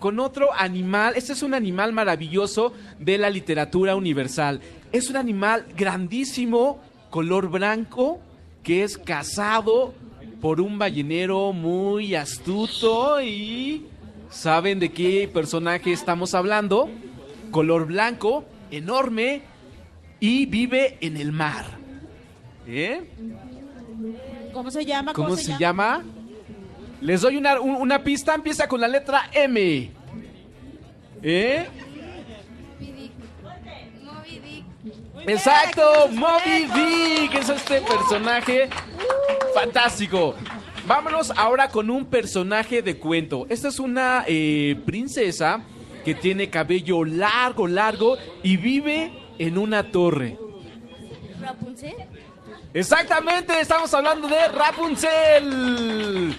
[0.00, 1.14] con otro animal.
[1.14, 4.60] Este es un animal maravilloso de la literatura universal.
[4.90, 8.18] Es un animal grandísimo, color blanco,
[8.64, 9.94] que es cazado
[10.40, 13.86] por un ballenero muy astuto y
[14.28, 16.90] ¿saben de qué personaje estamos hablando?
[17.52, 19.42] Color blanco, enorme
[20.18, 21.78] y vive en el mar.
[22.66, 23.02] ¿Eh?
[24.58, 25.12] ¿Cómo se llama?
[25.12, 26.02] ¿Cómo se llama?
[27.00, 29.92] Les doy una, un- una pista, empieza con la letra M.
[31.22, 31.66] ¿Eh?
[35.28, 38.68] Exacto, Moby Dick es este personaje
[39.54, 40.34] fantástico.
[40.88, 43.46] Vámonos ahora con un personaje de cuento.
[43.50, 45.60] Esta es una eh, princesa
[46.04, 50.36] que tiene cabello largo, largo y vive en una torre.
[51.40, 51.94] Rapunzel.
[52.74, 56.36] Exactamente, estamos hablando de Rapunzel.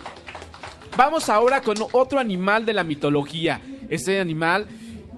[0.96, 3.60] Vamos ahora con otro animal de la mitología.
[3.90, 4.68] Este animal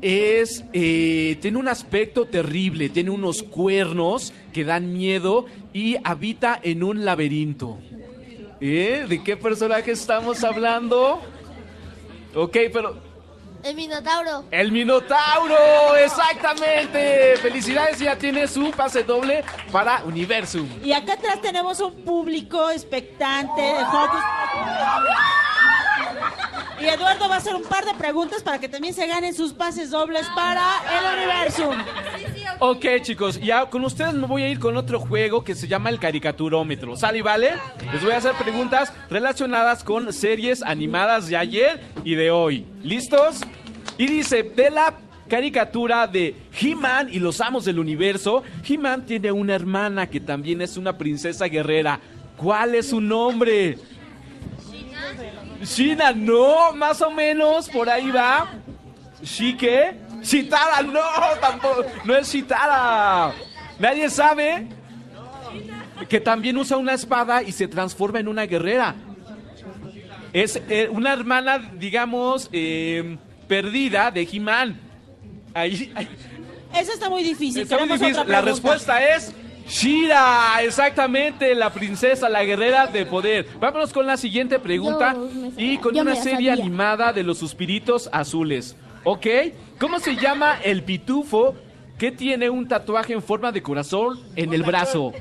[0.02, 6.82] es eh, tiene un aspecto terrible, tiene unos cuernos que dan miedo y habita en
[6.82, 7.78] un laberinto.
[8.62, 9.06] ¿Eh?
[9.10, 11.22] ¿De qué personaje estamos hablando?
[12.36, 13.11] Ok, pero
[13.64, 14.46] El Minotauro.
[14.52, 17.38] el Minotauro, exactamente.
[17.38, 20.68] Felicidades, ya tiene su pase doble para Universum.
[20.84, 24.22] Y acá atrás tenemos un público expectante de Hocus
[26.82, 29.54] Y Eduardo va a hacer un par de preguntas para que también se ganen sus
[29.54, 31.76] pases dobles para el Universum.
[32.60, 35.90] Ok, chicos, ya con ustedes me voy a ir con otro juego que se llama
[35.90, 36.96] el caricaturómetro.
[36.96, 37.52] ¿Sale y vale?
[37.94, 42.66] Les voy a hacer preguntas relacionadas con series animadas de ayer y de hoy.
[42.82, 43.42] ¿Listos?
[44.00, 44.96] Y dice, de la
[45.28, 50.78] caricatura de He-Man y los amos del universo, He-Man tiene una hermana que también es
[50.78, 52.00] una princesa guerrera.
[52.38, 53.78] ¿Cuál es su nombre?
[55.64, 58.50] Shina, no, más o menos, por ahí va.
[59.24, 59.96] ¿Shike?
[60.24, 61.00] Shitara, no,
[61.40, 63.34] tampoco, no es Shitara.
[63.80, 64.68] Nadie sabe
[66.10, 68.96] que también usa una espada y se transforma en una guerrera.
[70.34, 74.80] Es eh, una hermana, digamos, eh, perdida de He-Man.
[75.54, 76.08] Ahí, ahí-
[76.80, 77.64] Eso está muy difícil.
[77.64, 78.16] Está muy difícil.
[78.16, 78.42] La pregunta.
[78.42, 79.34] respuesta es
[79.72, 83.48] Shira, exactamente, la princesa, la guerrera de poder.
[83.58, 85.16] Vámonos con la siguiente pregunta
[85.56, 88.76] y con una serie animada de los suspiritos azules.
[89.06, 89.26] ¿Ok?
[89.80, 91.56] ¿Cómo se llama el pitufo
[91.98, 95.14] que tiene un tatuaje en forma de corazón en el brazo?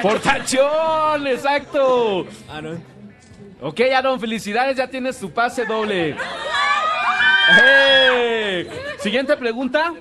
[0.00, 1.26] ¡Portachón!
[1.26, 2.26] ¡Exacto!
[3.60, 6.16] Ok, Aaron, felicidades, ya tienes tu pase doble.
[7.60, 8.68] ¡Eh!
[9.00, 9.94] Siguiente pregunta.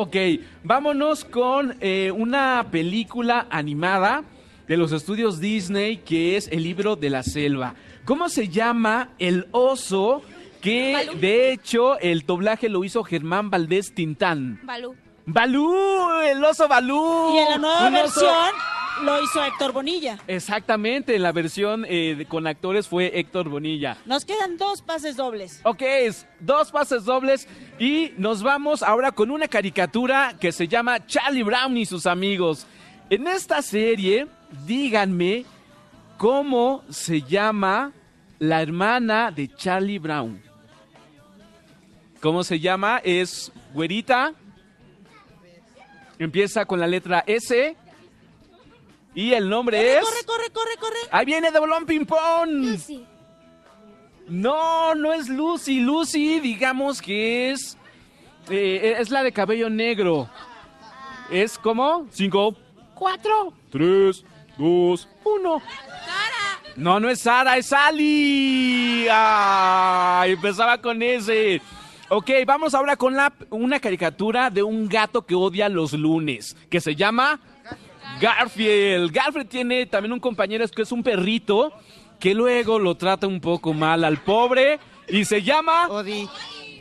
[0.00, 0.14] Ok,
[0.62, 4.22] vámonos con eh, una película animada
[4.68, 7.74] de los estudios Disney que es El libro de la selva.
[8.04, 10.22] ¿Cómo se llama el oso
[10.60, 14.60] que de hecho el doblaje lo hizo Germán Valdés Tintán?
[14.62, 14.94] Balú.
[15.30, 17.34] Balú, el oso Balú.
[17.34, 18.54] Y en la nueva oso- versión
[19.04, 20.18] lo hizo Héctor Bonilla.
[20.26, 23.98] Exactamente, en la versión eh, con actores fue Héctor Bonilla.
[24.06, 25.60] Nos quedan dos pases dobles.
[25.64, 25.82] Ok,
[26.40, 27.46] dos pases dobles
[27.78, 32.66] y nos vamos ahora con una caricatura que se llama Charlie Brown y sus amigos.
[33.10, 34.26] En esta serie,
[34.66, 35.44] díganme
[36.16, 37.92] cómo se llama
[38.38, 40.42] la hermana de Charlie Brown.
[42.20, 43.00] ¿Cómo se llama?
[43.04, 44.32] Es güerita.
[46.18, 47.76] Empieza con la letra S.
[49.14, 50.04] Y el nombre es...
[50.04, 50.98] Corre, corre, corre, corre.
[51.10, 52.78] Ahí viene de Bolón Ping Pong.
[54.28, 55.80] No, no es Lucy.
[55.80, 57.76] Lucy, digamos que es.
[58.50, 60.28] eh, es la de cabello negro.
[61.30, 62.06] Es como.
[62.10, 62.54] Cinco,
[62.94, 64.24] cuatro, tres,
[64.56, 65.62] dos, uno.
[66.76, 69.06] No, no es Sara, es Ali.
[69.10, 71.60] Ay, empezaba con ese.
[72.10, 76.80] Ok, vamos ahora con la, una caricatura de un gato que odia los lunes, que
[76.80, 77.38] se llama
[78.18, 79.12] Garfield.
[79.12, 81.70] Garfield tiene también un compañero que es un perrito
[82.18, 85.86] que luego lo trata un poco mal al pobre y se llama...
[85.88, 86.26] Odi.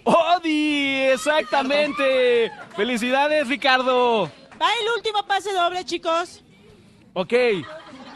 [0.06, 2.50] Odi, exactamente.
[2.78, 4.32] Felicidades, Ricardo.
[4.60, 6.42] Va el último pase doble, chicos.
[7.14, 7.34] Ok,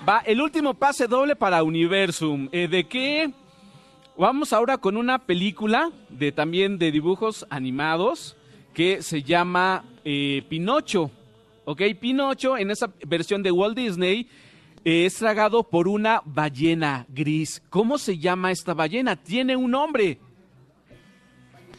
[0.08, 2.48] va el último pase doble para Universum.
[2.54, 3.32] Eh, ¿De qué?
[4.18, 8.36] Vamos ahora con una película de también de dibujos animados
[8.74, 11.12] que se llama eh, Pinocho.
[11.66, 14.28] Ok, Pinocho en esa versión de Walt Disney
[14.84, 17.64] eh, es tragado por una ballena gris.
[17.70, 19.16] ¿Cómo se llama esta ballena?
[19.16, 20.20] Tiene un nombre.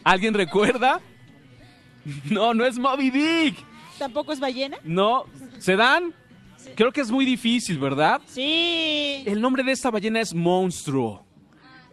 [0.05, 1.01] ¿Alguien recuerda?
[2.29, 3.57] No, no es Moby Dick.
[3.97, 4.77] ¿Tampoco es ballena?
[4.83, 5.25] No,
[5.59, 6.13] ¿se dan?
[6.75, 8.21] Creo que es muy difícil, ¿verdad?
[8.27, 9.23] Sí.
[9.25, 11.25] El nombre de esta ballena es Monstruo.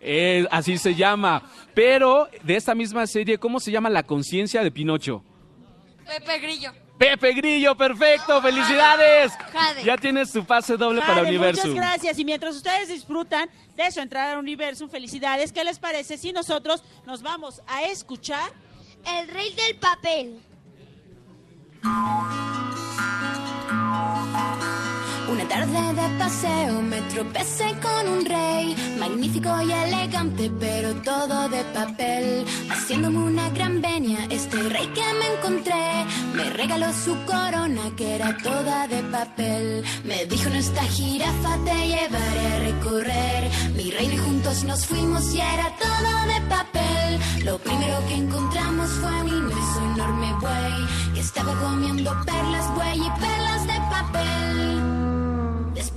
[0.01, 1.43] Eh, así se llama.
[1.73, 5.23] Pero de esta misma serie, ¿cómo se llama la conciencia de Pinocho?
[6.05, 6.71] Pepe Grillo.
[6.97, 9.31] Pepe Grillo, perfecto, felicidades.
[9.31, 9.83] Jade.
[9.85, 11.67] Ya tienes tu pase doble para Jade, Universo.
[11.67, 12.19] Muchas gracias.
[12.19, 15.53] Y mientras ustedes disfrutan de su entrada al universo, felicidades.
[15.53, 18.51] ¿Qué les parece si nosotros nos vamos a escuchar?
[19.05, 20.41] El rey del papel.
[25.31, 31.63] Una tarde de paseo me tropecé con un rey, magnífico y elegante, pero todo de
[31.65, 32.45] papel.
[32.69, 38.35] Haciéndome una gran venia, este rey que me encontré me regaló su corona que era
[38.37, 39.83] toda de papel.
[40.03, 45.33] Me dijo en esta jirafa te llevaré a recorrer mi reino y juntos nos fuimos
[45.35, 47.45] y era todo de papel.
[47.45, 53.09] Lo primero que encontramos fue un inmenso enorme buey que estaba comiendo perlas, buey y
[53.19, 54.98] perlas de papel.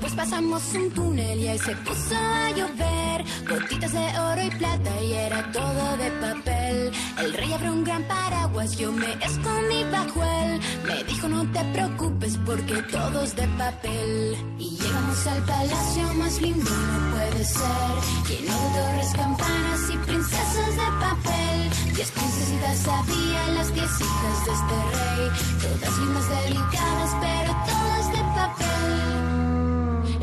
[0.03, 3.24] Después pasamos un túnel y ahí se puso a llover.
[3.48, 6.92] Gotitas de oro y plata y era todo de papel.
[7.18, 10.61] El rey abrió un gran paraguas, yo me escondí bajo él.
[10.88, 16.40] Me dijo no te preocupes porque todo es de papel Y llegamos al palacio más
[16.42, 17.94] lindo no puede ser.
[18.26, 21.94] Lleno de torres, campanas y princesas de papel.
[21.94, 25.30] Diez princesitas había, las diez hijas de este rey.
[25.62, 28.12] Todas lindas, delicadas, pero todas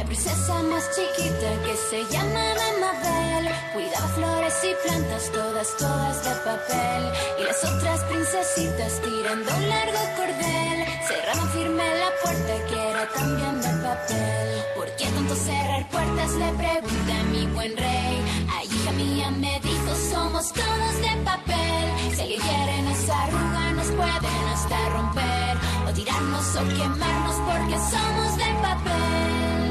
[0.10, 7.02] princesa más chiquita que se llamaba Mabel Cuidaba flores y plantas, todas, todas de papel.
[7.40, 10.78] Y las otras princesitas tirando un largo cordel.
[11.08, 14.48] Cerraban firme la puerta que era también de papel.
[14.76, 16.32] ¿Por qué tanto cerrar puertas?
[16.42, 18.16] Le pregunté a mi buen rey.
[18.58, 21.86] Ay, hija mía, me dijo, somos todos de papel.
[22.16, 25.58] Si alguien quiere nos arruga, nos pueden hasta romper.
[25.88, 29.69] O tirarnos o quemarnos porque somos de papel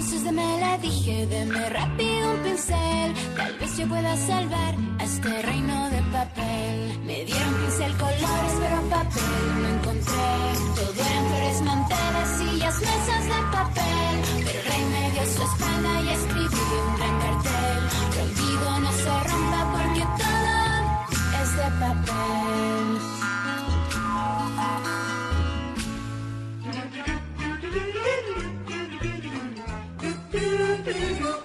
[0.00, 3.14] entonces deme le dije, deme rápido un pincel.
[3.36, 7.00] Tal vez yo pueda salvar a este reino de papel.
[7.04, 10.32] Me dieron pincel colores, pero papel no encontré.
[10.74, 14.16] Todo eran flores, manteles, sillas, mesas de papel.
[14.46, 17.80] Pero el rey me dio su espalda y escribí un gran cartel.
[18.14, 22.99] Prohibido no se rompa porque todo es de papel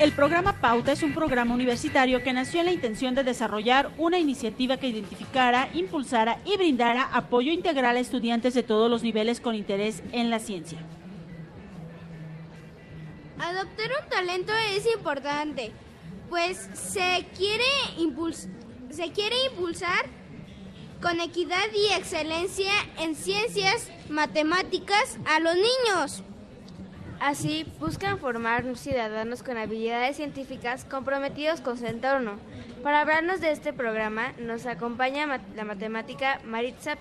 [0.00, 4.18] El programa Pauta es un programa universitario que nació en la intención de desarrollar una
[4.18, 9.54] iniciativa que identificara, impulsara y brindara apoyo integral a estudiantes de todos los niveles con
[9.54, 10.78] interés en la ciencia.
[13.38, 15.70] Adoptar un talento es importante,
[16.28, 17.64] pues se quiere,
[19.46, 20.06] impulsar
[21.00, 26.24] con equidad y excelencia en ciencias, matemáticas a los niños.
[27.24, 32.32] Así, buscan formar ciudadanos con habilidades científicas comprometidos con su entorno.
[32.82, 36.98] Para hablarnos de este programa, nos acompaña la matemática Maritza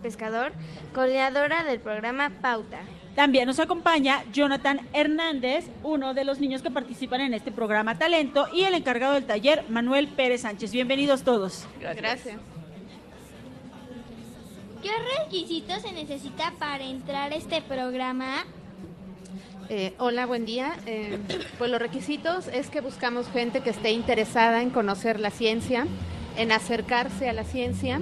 [0.00, 0.52] Pescador,
[0.94, 2.78] coordinadora del programa Pauta.
[3.14, 8.48] También nos acompaña Jonathan Hernández, uno de los niños que participan en este programa Talento,
[8.50, 10.72] y el encargado del taller, Manuel Pérez Sánchez.
[10.72, 11.66] Bienvenidos todos.
[11.78, 12.38] Gracias.
[14.82, 14.90] ¿Qué
[15.20, 18.46] requisitos se necesita para entrar a este programa?
[19.70, 20.72] Eh, hola, buen día.
[20.86, 21.18] Eh,
[21.58, 25.86] pues los requisitos es que buscamos gente que esté interesada en conocer la ciencia,
[26.38, 28.00] en acercarse a la ciencia.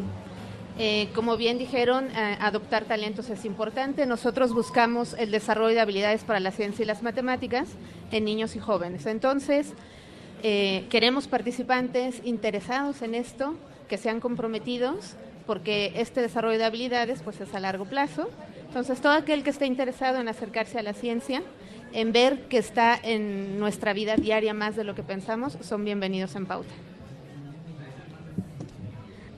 [0.79, 2.09] Eh, como bien dijeron,
[2.41, 4.07] adoptar talentos es importante.
[4.07, 7.69] Nosotros buscamos el desarrollo de habilidades para la ciencia y las matemáticas
[8.13, 9.07] en niños y jóvenes.
[9.07, 9.73] Entonces,
[10.43, 13.57] queremos participantes interesados en esto,
[13.89, 15.17] que sean comprometidos,
[15.47, 18.29] porque este desarrollo de habilidades pues es a largo plazo.
[18.77, 21.43] Entonces, todo aquel que esté interesado en acercarse a la ciencia,
[21.95, 26.37] en ver que está en nuestra vida diaria más de lo que pensamos, son bienvenidos
[26.37, 26.75] en Pauta.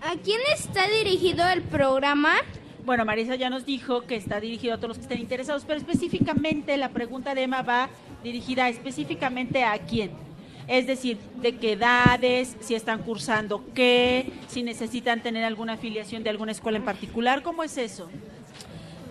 [0.03, 2.33] ¿A quién está dirigido el programa?
[2.85, 5.79] Bueno, Marisa ya nos dijo que está dirigido a todos los que estén interesados, pero
[5.79, 7.91] específicamente la pregunta de Emma va
[8.25, 10.11] dirigida específicamente a quién.
[10.67, 16.31] Es decir, de qué edades, si están cursando qué, si necesitan tener alguna afiliación de
[16.31, 18.09] alguna escuela en particular, ¿cómo es eso?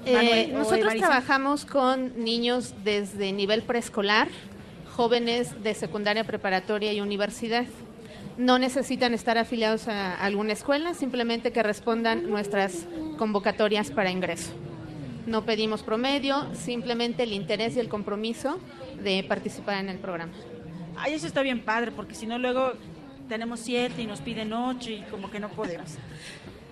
[0.08, 1.08] Eh, nosotros Marisa.
[1.08, 4.30] trabajamos con niños desde nivel preescolar,
[4.96, 7.66] jóvenes de secundaria preparatoria y universidad.
[8.38, 12.86] No necesitan estar afiliados a alguna escuela, simplemente que respondan nuestras
[13.18, 14.52] convocatorias para ingreso.
[15.26, 18.60] No pedimos promedio, simplemente el interés y el compromiso
[19.04, 20.32] de participar en el programa.
[20.96, 22.74] Ay, eso está bien padre, porque si no luego
[23.28, 25.96] tenemos siete y nos piden ocho y como que no podemos.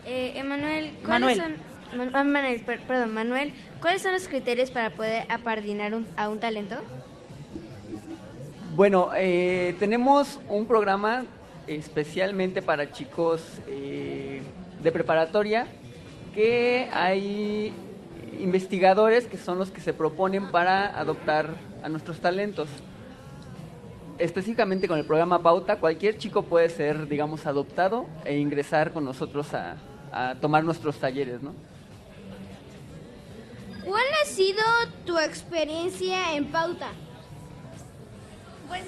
[0.05, 1.37] Eh, Emanuel, ¿cuáles Manuel.
[1.37, 1.74] son...
[1.95, 6.39] Man- Manuel, per- perdón, Manuel, ¿cuáles son los criterios para poder apadrinar un- a un
[6.39, 6.75] talento?
[8.75, 11.25] Bueno, eh, tenemos un programa
[11.67, 14.41] especialmente para chicos eh,
[14.83, 15.67] de preparatoria
[16.33, 17.73] que hay
[18.39, 21.47] investigadores que son los que se proponen para adoptar
[21.83, 22.67] a nuestros talentos.
[24.17, 29.47] Específicamente con el programa Pauta, cualquier chico puede ser, digamos, adoptado e ingresar con nosotros
[29.53, 31.53] a tomar nuestros talleres, ¿no?
[33.85, 34.63] ¿Cuál ha sido
[35.05, 36.89] tu experiencia en Pauta?
[38.67, 38.85] Bueno,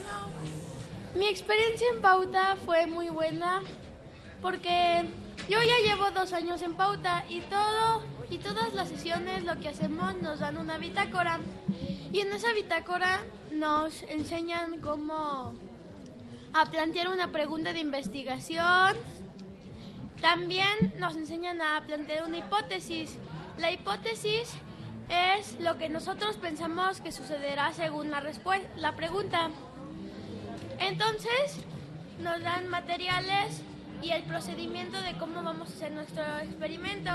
[1.15, 3.61] mi experiencia en Pauta fue muy buena
[4.41, 5.05] porque
[5.47, 8.01] yo ya llevo dos años en Pauta y todo
[8.31, 11.41] y todas las sesiones lo que hacemos nos dan una bitácora
[12.11, 13.21] y en esa bitácora
[13.51, 15.53] nos enseñan cómo
[16.53, 18.97] a plantear una pregunta de investigación.
[20.21, 23.17] También nos enseñan a plantear una hipótesis.
[23.59, 24.55] La hipótesis
[25.09, 28.23] es lo que nosotros pensamos que sucederá según la,
[28.75, 29.49] la pregunta.
[30.79, 31.59] Entonces,
[32.19, 33.61] nos dan materiales
[34.01, 37.11] y el procedimiento de cómo vamos a hacer nuestro experimento.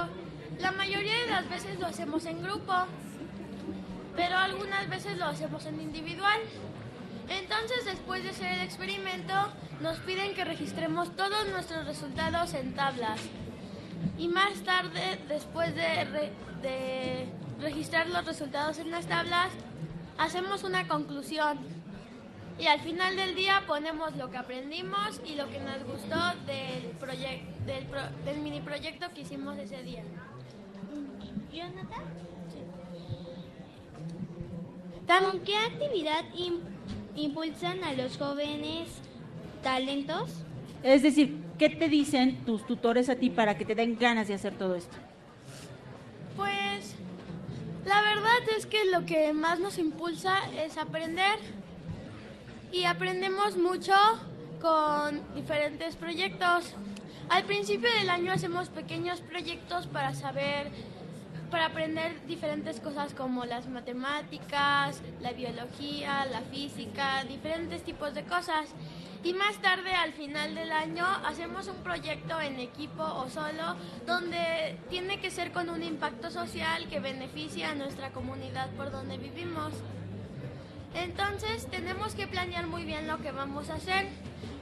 [0.58, 2.72] La mayoría de las veces lo hacemos en grupo,
[4.16, 6.40] pero algunas veces lo hacemos en individual.
[7.28, 9.34] Entonces, después de hacer el experimento,
[9.80, 13.20] nos piden que registremos todos nuestros resultados en tablas.
[14.18, 17.30] Y más tarde, después de
[17.62, 19.48] registrar los resultados en las tablas,
[20.18, 21.58] hacemos una conclusión.
[22.58, 26.16] Y al final del día ponemos lo que aprendimos y lo que nos gustó
[26.46, 26.92] del,
[27.66, 30.02] del, pro- del mini proyecto que hicimos ese día.
[31.52, 32.02] ¿Jonathan?
[35.06, 36.60] ¿Con qué actividad im-
[37.16, 38.88] impulsan a los jóvenes
[39.62, 40.30] talentos?
[40.82, 44.34] Es decir, ¿qué te dicen tus tutores a ti para que te den ganas de
[44.34, 44.96] hacer todo esto?
[47.84, 51.38] La verdad es que lo que más nos impulsa es aprender
[52.70, 53.94] y aprendemos mucho
[54.60, 56.74] con diferentes proyectos.
[57.28, 60.70] Al principio del año hacemos pequeños proyectos para saber,
[61.50, 68.68] para aprender diferentes cosas como las matemáticas, la biología, la física, diferentes tipos de cosas.
[69.24, 74.76] Y más tarde, al final del año, hacemos un proyecto en equipo o solo, donde
[74.90, 79.72] tiene que ser con un impacto social que beneficie a nuestra comunidad por donde vivimos.
[80.94, 84.08] Entonces, tenemos que planear muy bien lo que vamos a hacer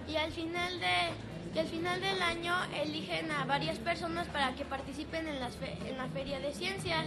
[0.06, 4.64] y al final de que al final del año eligen a varias personas para que
[4.64, 5.56] participen en, las
[5.86, 7.06] en la feria de ciencias.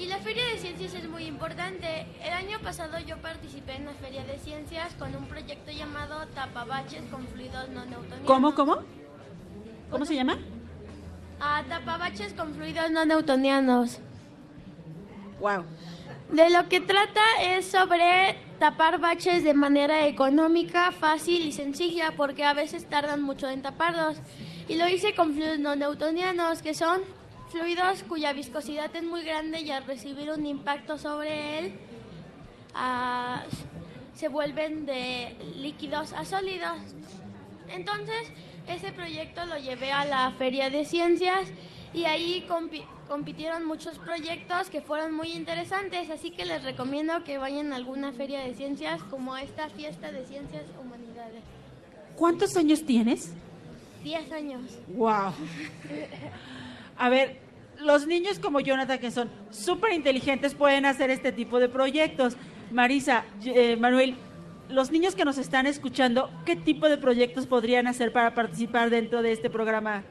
[0.00, 2.06] Y la feria de ciencias es muy importante.
[2.24, 7.02] El año pasado yo participé en la feria de ciencias con un proyecto llamado tapabaches
[7.10, 8.26] con fluidos no newtonianos.
[8.26, 8.78] ¿Cómo, cómo?
[9.90, 10.38] ¿Cómo se llama?
[11.38, 13.98] Ah, tapabaches con fluidos no newtonianos.
[15.38, 15.64] Wow.
[16.32, 22.44] De lo que trata es sobre tapar baches de manera económica, fácil y sencilla, porque
[22.44, 24.16] a veces tardan mucho en taparlos.
[24.66, 27.02] Y lo hice con fluidos no newtonianos, que son
[27.50, 31.72] fluidos cuya viscosidad es muy grande y al recibir un impacto sobre él
[32.74, 33.42] ah,
[34.14, 36.78] se vuelven de líquidos a sólidos.
[37.68, 38.32] Entonces,
[38.68, 41.48] ese proyecto lo llevé a la Feria de Ciencias
[41.94, 47.38] y ahí compi- compitieron muchos proyectos que fueron muy interesantes, así que les recomiendo que
[47.38, 51.42] vayan a alguna feria de ciencias como esta fiesta de ciencias humanidades.
[52.16, 53.32] ¿Cuántos años tienes?
[54.04, 54.62] 10 años.
[54.88, 55.32] Wow.
[57.00, 57.38] A ver,
[57.82, 62.36] los niños como Jonathan, que son súper inteligentes, pueden hacer este tipo de proyectos.
[62.70, 64.16] Marisa, eh, Manuel,
[64.68, 69.22] los niños que nos están escuchando, ¿qué tipo de proyectos podrían hacer para participar dentro
[69.22, 70.02] de este programa?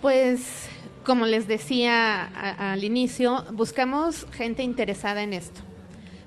[0.00, 0.68] Pues,
[1.04, 2.22] como les decía
[2.72, 5.60] al inicio, buscamos gente interesada en esto.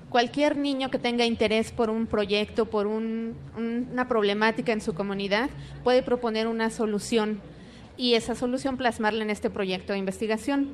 [0.09, 4.93] Cualquier niño que tenga interés por un proyecto, por un- un- una problemática en su
[4.93, 5.49] comunidad,
[5.85, 7.39] puede proponer una solución
[7.99, 10.69] y esa solución plasmarla en este proyecto de investigación.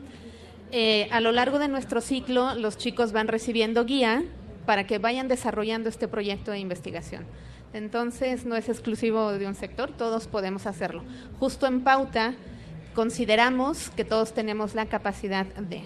[0.72, 4.24] Eh, a lo largo de nuestro ciclo, los chicos van recibiendo guía
[4.68, 7.26] para que vayan desarrollando este proyecto de investigación.
[7.74, 11.04] Entonces, no es exclusivo de un sector, todos podemos hacerlo.
[11.40, 12.36] Justo en pauta,
[12.94, 15.82] consideramos que todos tenemos la capacidad de.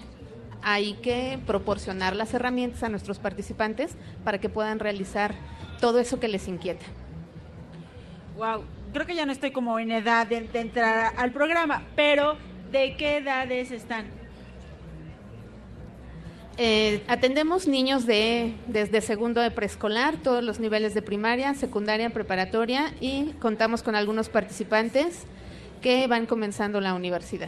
[0.61, 3.95] Hay que proporcionar las herramientas a nuestros participantes
[4.26, 5.36] para que puedan realizar
[5.80, 6.86] todo eso que les inquieta.
[8.38, 12.38] Wow, creo que ya no estoy como en edad de, de entrar al programa, pero
[12.72, 14.20] ¿de qué edades están?
[16.61, 22.94] Eh, atendemos niños de desde segundo de preescolar, todos los niveles de primaria, secundaria, preparatoria
[22.99, 25.24] y contamos con algunos participantes
[25.82, 27.48] que van comenzando la universidad.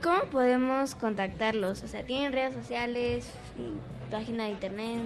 [0.00, 1.82] ¿Cómo podemos contactarlos?
[1.82, 3.28] O sea, ¿tienen redes sociales,
[4.08, 5.00] página de internet?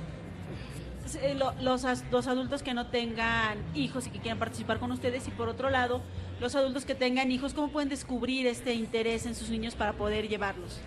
[1.16, 5.26] eh, lo- los, los adultos que no tengan hijos y que quieran participar con ustedes,
[5.28, 6.00] y por otro lado,
[6.40, 10.28] los adultos que tengan hijos, ¿cómo pueden descubrir este interés en sus niños para poder
[10.28, 10.80] llevarlos?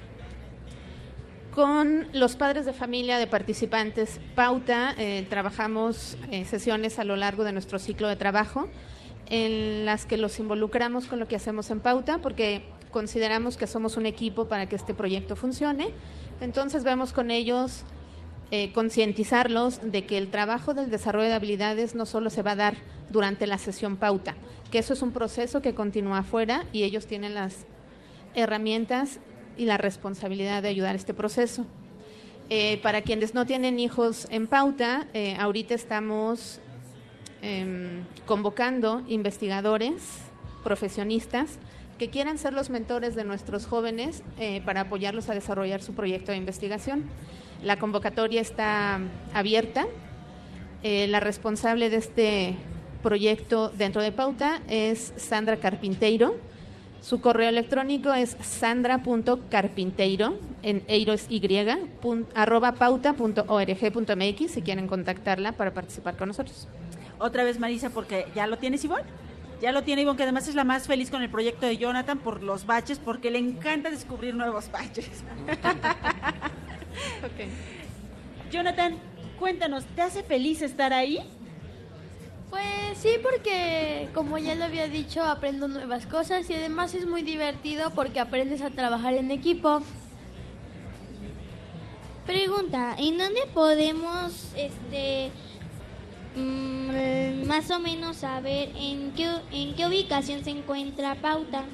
[1.54, 7.46] Con los padres de familia de participantes Pauta eh, trabajamos eh, sesiones a lo largo
[7.46, 8.68] de nuestro ciclo de trabajo
[9.30, 13.96] en las que los involucramos con lo que hacemos en Pauta porque consideramos que somos
[13.96, 15.92] un equipo para que este proyecto funcione.
[16.42, 17.84] Entonces vemos con ellos
[18.52, 22.56] eh, concientizarlos de que el trabajo del desarrollo de habilidades no solo se va a
[22.56, 22.76] dar
[23.10, 24.36] durante la sesión Pauta,
[24.70, 27.66] que eso es un proceso que continúa afuera y ellos tienen las
[28.36, 29.20] herramientas
[29.58, 31.66] y la responsabilidad de ayudar a este proceso.
[32.52, 36.60] Eh, para quienes no tienen hijos en pauta, eh, ahorita estamos
[37.42, 40.20] em, convocando investigadores,
[40.64, 41.58] profesionistas,
[41.98, 44.22] que quieran ser los mentores de nuestros jóvenes
[44.66, 47.06] para apoyarlos a desarrollar su proyecto de investigación.
[47.64, 49.00] La convocatoria está
[49.34, 49.88] abierta.
[50.84, 52.56] Eh, la responsable de este
[53.02, 56.36] proyecto dentro de Pauta es Sandra Carpinteiro.
[57.02, 61.40] Su correo electrónico es sandra.carpinteiro, en eiro es y,
[62.34, 66.68] arroba pauta.org.mx si quieren contactarla para participar con nosotros.
[67.20, 69.04] Otra vez, Marisa, porque ya lo tienes, Ivonne.
[69.62, 72.18] Ya lo tiene Ivonne, que además es la más feliz con el proyecto de Jonathan
[72.18, 75.24] por los baches, porque le encanta descubrir nuevos baches.
[78.52, 78.96] Jonathan,
[79.40, 81.20] cuéntanos, ¿te hace feliz estar ahí?
[82.50, 87.22] Pues sí, porque como ya lo había dicho, aprendo nuevas cosas y además es muy
[87.22, 89.82] divertido porque aprendes a trabajar en equipo.
[92.26, 95.32] Pregunta, ¿en dónde podemos, este,
[96.36, 101.66] mm, más o menos saber en qué, en qué ubicación se encuentra Pauta?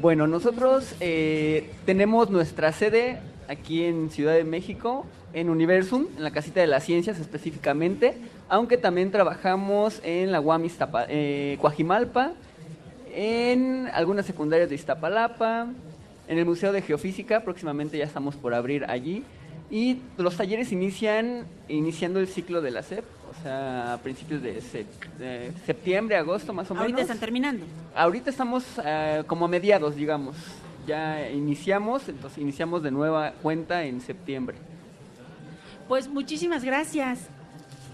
[0.00, 3.20] Bueno, nosotros eh, tenemos nuestra sede
[3.50, 8.16] aquí en Ciudad de México, en Universum, en la Casita de las Ciencias específicamente,
[8.48, 12.32] aunque también trabajamos en la UAM Iztapa- eh, Coajimalpa,
[13.12, 15.66] en algunas secundarias de Iztapalapa,
[16.28, 19.24] en el Museo de Geofísica, próximamente ya estamos por abrir allí,
[19.70, 24.60] y los talleres inician iniciando el ciclo de la SEP, o sea, a principios de,
[24.60, 26.82] sep- de septiembre, agosto más o menos.
[26.86, 27.64] Ahorita están terminando.
[27.94, 30.36] Ahorita estamos eh, como a mediados, digamos.
[30.90, 34.56] Ya iniciamos, entonces iniciamos de nueva cuenta en septiembre.
[35.86, 37.28] Pues muchísimas gracias.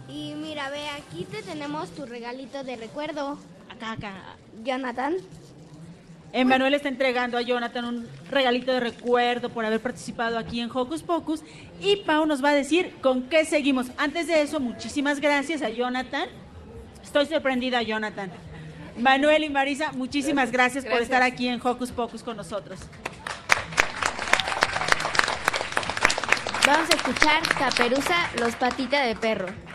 [0.09, 3.39] Y mira, ve, aquí te tenemos tu regalito de recuerdo.
[3.69, 4.15] Acá, acá.
[4.65, 5.17] Jonathan.
[6.33, 11.03] Emanuel está entregando a Jonathan un regalito de recuerdo por haber participado aquí en Hocus
[11.03, 11.43] Pocus.
[11.83, 13.89] Y Pau nos va a decir con qué seguimos.
[13.99, 16.31] Antes de eso, muchísimas gracias a Jonathan.
[17.03, 18.31] Estoy sorprendida, Jonathan.
[18.99, 21.11] Manuel y Marisa, muchísimas gracias, por Gracias.
[21.11, 22.81] estar aquí en Hocus Pocus con nosotros.
[26.67, 29.66] Vamos a escuchar Caperuza, los patitas de perro.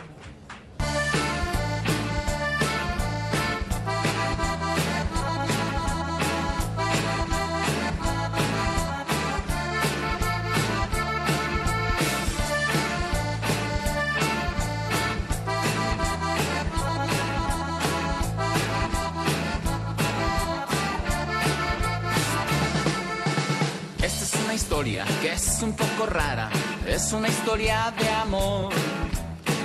[24.84, 26.50] Que es un poco rara,
[26.88, 28.74] es una historia de amor.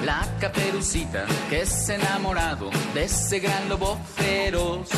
[0.04, 4.90] La caperucita que es enamorado de ese gran lobo feroz.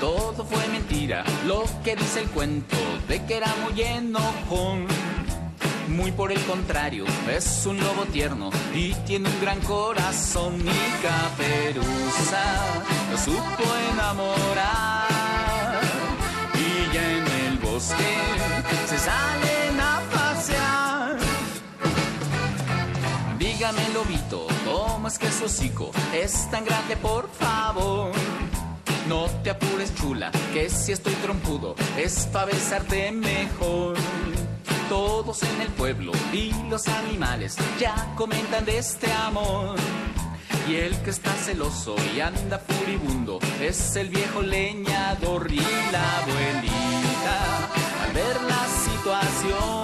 [0.00, 2.76] Todo fue mentira, lo que dice el cuento
[3.08, 4.86] de que era muy enojón.
[5.88, 10.60] Muy por el contrario, es un lobo tierno y tiene un gran corazón.
[10.60, 12.42] Y caperuza
[13.10, 15.21] lo supo enamorar.
[17.82, 21.16] Se salen a pasear.
[23.38, 28.12] Dígame, lobito, ¿cómo es que su hocico es tan grande, por favor?
[29.08, 33.96] No te apures, chula, que si estoy trompudo es pa' besarte mejor.
[34.88, 39.76] Todos en el pueblo y los animales ya comentan de este amor.
[40.68, 45.60] Y el que está celoso y anda furibundo es el viejo leñador y
[45.90, 46.81] la.
[48.14, 49.81] Ver la situación,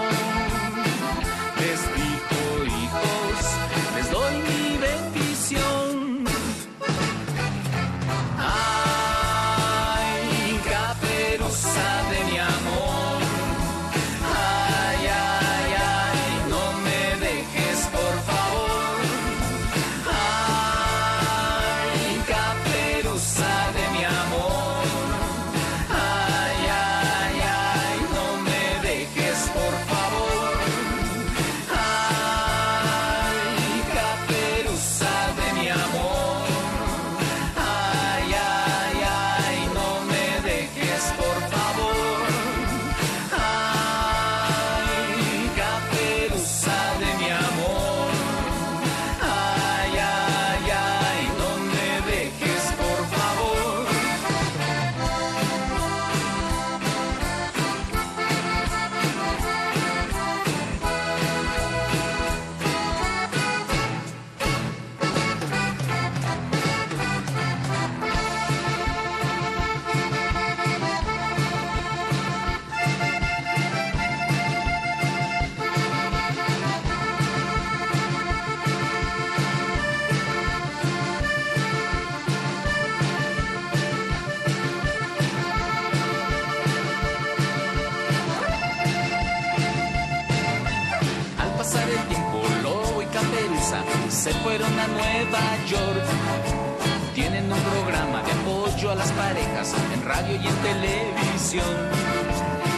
[100.26, 101.76] y en televisión.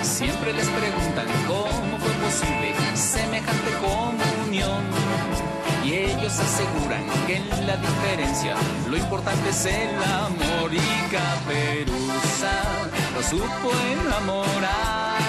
[0.03, 4.83] Siempre les preguntan cómo fue posible semejante comunión.
[5.85, 8.55] Y ellos aseguran que en la diferencia
[8.89, 10.79] lo importante es el amor y
[11.11, 12.63] Caperuza
[13.15, 15.21] lo supo enamorar.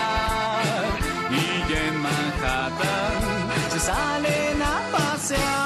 [1.29, 5.60] Y en Manhattan se salen a pasear.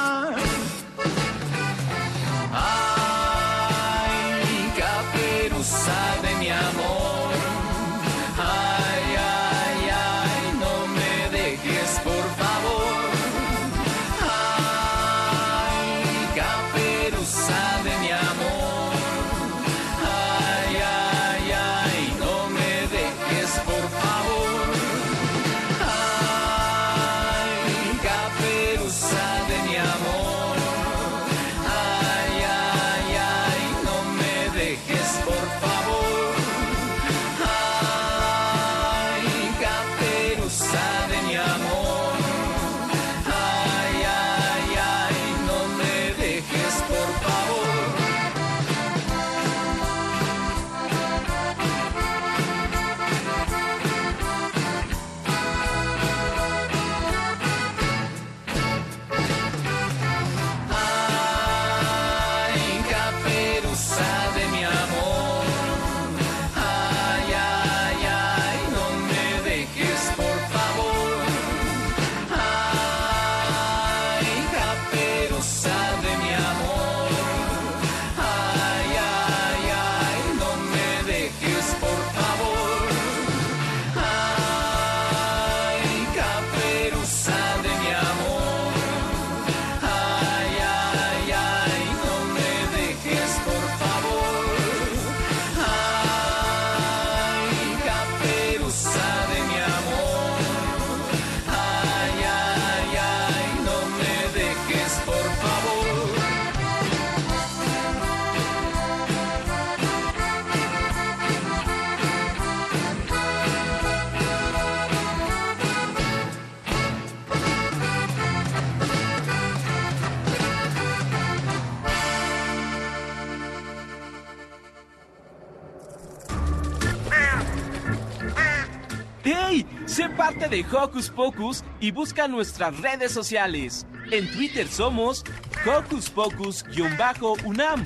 [130.49, 133.87] De Hocus Pocus y busca nuestras redes sociales.
[134.11, 135.23] En Twitter somos
[135.65, 137.83] Hocus Pocus-UNAM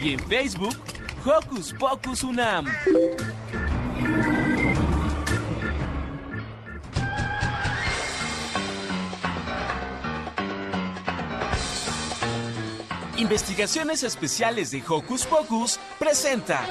[0.00, 0.76] y en Facebook
[1.24, 2.66] Hocus Pocus UNAM.
[13.16, 16.64] Investigaciones Especiales de Hocus Pocus presenta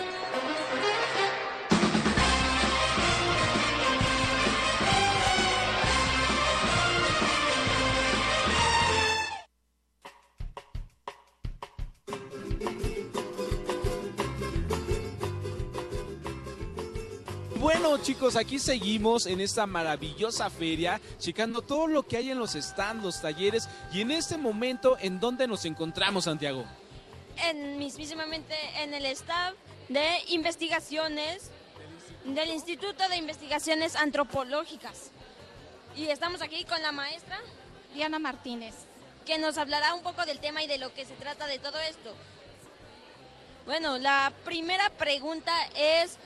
[18.34, 23.22] Aquí seguimos en esta maravillosa feria, checando todo lo que hay en los stands, los
[23.22, 26.66] talleres y en este momento en donde nos encontramos, Santiago.
[27.38, 29.54] En, mismísimamente en el staff
[29.90, 31.52] de investigaciones
[32.26, 35.12] del Instituto de Investigaciones Antropológicas.
[35.96, 37.40] Y estamos aquí con la maestra
[37.94, 38.74] Diana Martínez,
[39.28, 41.80] que nos hablará un poco del tema y de lo que se trata de todo
[41.80, 42.16] esto.
[43.68, 46.18] Bueno, la primera pregunta es,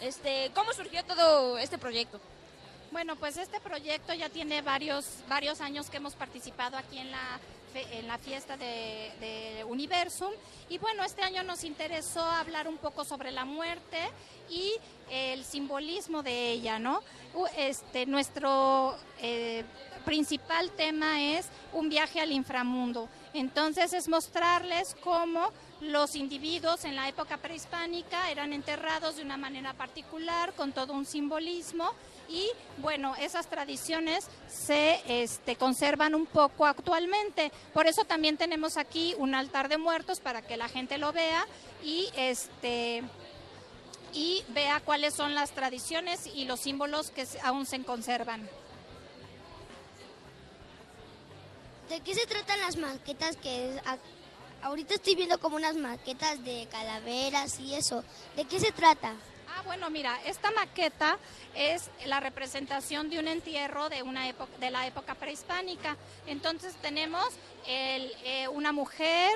[0.00, 2.20] este, ¿cómo surgió todo este proyecto?
[2.90, 7.40] Bueno, pues este proyecto ya tiene varios, varios años que hemos participado aquí en la,
[7.74, 10.30] en la fiesta de, de Universum.
[10.68, 13.98] Y bueno, este año nos interesó hablar un poco sobre la muerte
[14.48, 14.74] y
[15.10, 17.02] el simbolismo de ella, ¿no?
[17.56, 19.64] Este, nuestro eh,
[20.04, 23.08] principal tema es un viaje al inframundo.
[23.32, 25.50] Entonces es mostrarles cómo
[25.84, 31.06] los individuos en la época prehispánica eran enterrados de una manera particular, con todo un
[31.06, 31.92] simbolismo,
[32.28, 32.48] y
[32.78, 37.52] bueno, esas tradiciones se este, conservan un poco actualmente.
[37.72, 41.46] Por eso también tenemos aquí un altar de muertos para que la gente lo vea
[41.82, 43.02] y este
[44.14, 48.48] y vea cuáles son las tradiciones y los símbolos que aún se conservan.
[51.88, 53.78] ¿De qué se tratan las maquetas que
[54.64, 58.02] ahorita estoy viendo como unas maquetas de calaveras y eso?
[58.36, 59.12] ¿De qué se trata?
[59.56, 61.16] Ah, bueno, mira, esta maqueta
[61.54, 65.96] es la representación de un entierro de una época, de la época prehispánica.
[66.26, 67.26] Entonces tenemos
[67.66, 69.30] el, eh, una mujer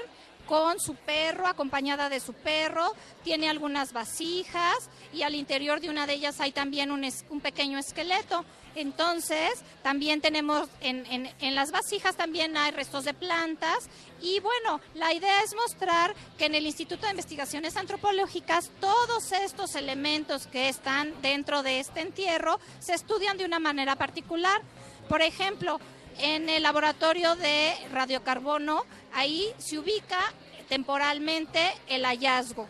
[0.47, 6.07] con su perro, acompañada de su perro, tiene algunas vasijas y al interior de una
[6.07, 8.45] de ellas hay también un, es- un pequeño esqueleto.
[8.79, 13.89] Entonces, también tenemos en, las vasijas también hay restos de plantas
[14.23, 19.75] y bueno, la idea es mostrar que en el Instituto de Investigaciones Antropológicas todos estos
[19.75, 24.63] elementos que están dentro de este entierro se estudian de una manera particular.
[25.09, 25.81] Por ejemplo,
[26.21, 30.21] en el laboratorio de radiocarbono, ahí se ubica
[30.69, 32.69] temporalmente el hallazgo.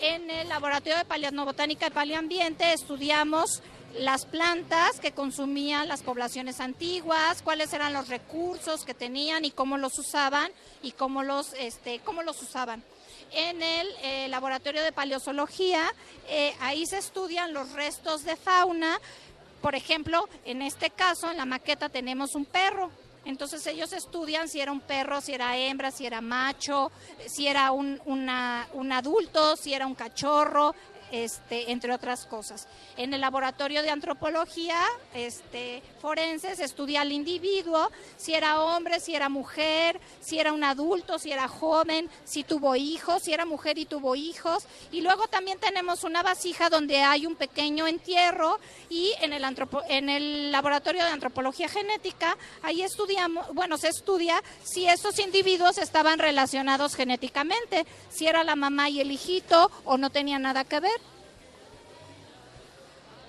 [0.00, 3.60] En el laboratorio de paleobotánica y paleoambiente estudiamos
[3.94, 9.78] las plantas que consumían las poblaciones antiguas, cuáles eran los recursos que tenían y cómo
[9.78, 10.50] los usaban
[10.82, 12.82] y cómo los, este, cómo los usaban.
[13.32, 15.92] En el eh, laboratorio de paleozoología,
[16.28, 19.00] eh, ahí se estudian los restos de fauna.
[19.60, 22.90] Por ejemplo, en este caso, en la maqueta tenemos un perro.
[23.24, 26.90] Entonces ellos estudian si era un perro, si era hembra, si era macho,
[27.26, 30.74] si era un, un adulto, si era un cachorro,
[31.12, 32.66] este, entre otras cosas.
[32.96, 34.80] En el laboratorio de antropología
[35.14, 40.64] este, forense se estudia al individuo, si era hombre, si era mujer, si era un
[40.64, 44.64] adulto, si era joven, si tuvo hijos, si era mujer y tuvo hijos.
[44.92, 48.58] Y luego también tenemos una vasija donde hay un pequeño entierro
[48.88, 55.78] y en el, laboratorio de antropología genética, ahí estudiamos, bueno, se estudia si estos individuos
[55.78, 60.80] estaban relacionados genéticamente, si era la mamá y el hijito o no tenía nada que
[60.80, 60.97] ver.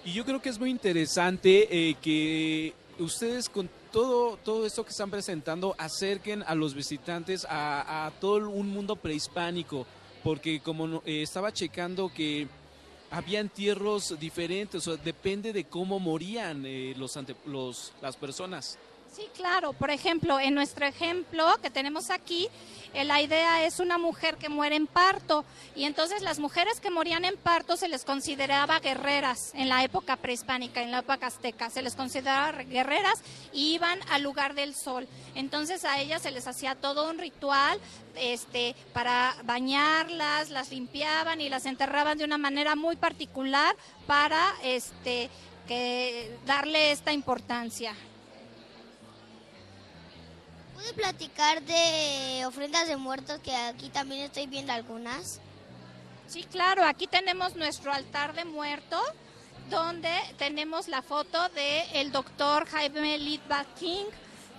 [0.05, 4.91] Y yo creo que es muy interesante eh, que ustedes con todo, todo esto que
[4.91, 9.85] están presentando acerquen a los visitantes a, todo un mundo prehispánico,
[10.23, 12.47] porque como eh, estaba checando que
[13.11, 18.77] había entierros diferentes, o sea, depende de cómo morían eh, los, ante- los las personas.
[19.19, 19.73] Sí, claro.
[19.73, 22.47] Por ejemplo, en nuestro ejemplo que tenemos aquí,
[22.93, 25.43] eh, la idea es una mujer que muere en parto.
[25.75, 30.15] Y entonces las mujeres que morían en parto se les consideraba guerreras en la época
[30.15, 31.69] prehispánica, en la época azteca.
[31.69, 33.21] Se les consideraba guerreras
[33.51, 35.05] y iban al lugar del sol.
[35.35, 37.77] Entonces a ellas se les hacía todo un ritual
[38.15, 43.75] este, para bañarlas, las limpiaban y las enterraban de una manera muy particular
[44.07, 45.29] para este,
[45.67, 47.93] que, darle esta importancia.
[50.79, 55.41] ¿Puede platicar de ofrendas de muertos que aquí también estoy viendo algunas?
[56.25, 59.01] Sí, claro, aquí tenemos nuestro altar de muertos
[59.69, 64.05] donde tenemos la foto del el doctor Jaime Lidbach King,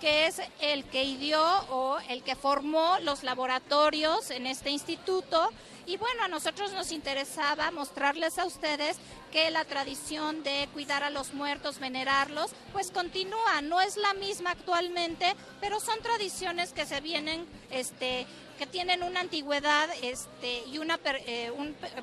[0.01, 5.49] que es el que ideó o el que formó los laboratorios en este instituto.
[5.85, 8.97] Y bueno, a nosotros nos interesaba mostrarles a ustedes
[9.31, 13.61] que la tradición de cuidar a los muertos, venerarlos, pues continúa.
[13.61, 19.21] No es la misma actualmente, pero son tradiciones que se vienen, este, que tienen una
[19.21, 21.51] antigüedad, este, y una per- eh,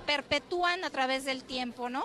[0.07, 2.05] perpetúan a través del tiempo, ¿no?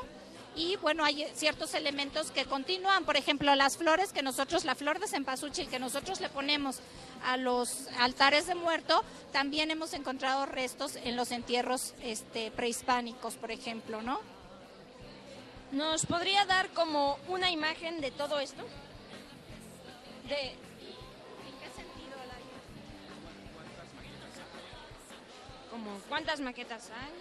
[0.56, 5.00] Y bueno, hay ciertos elementos que continúan, por ejemplo, las flores que nosotros, la flor
[5.00, 6.80] de cempasúchil que nosotros le ponemos
[7.26, 13.52] a los altares de muerto, también hemos encontrado restos en los entierros este, prehispánicos, por
[13.52, 14.20] ejemplo, ¿no?
[15.72, 18.62] ¿Nos podría dar como una imagen de todo esto?
[20.28, 20.52] De...
[20.52, 20.60] ¿En
[21.60, 22.36] qué sentido la
[25.72, 27.12] Como, ¿Cuántas maquetas hay?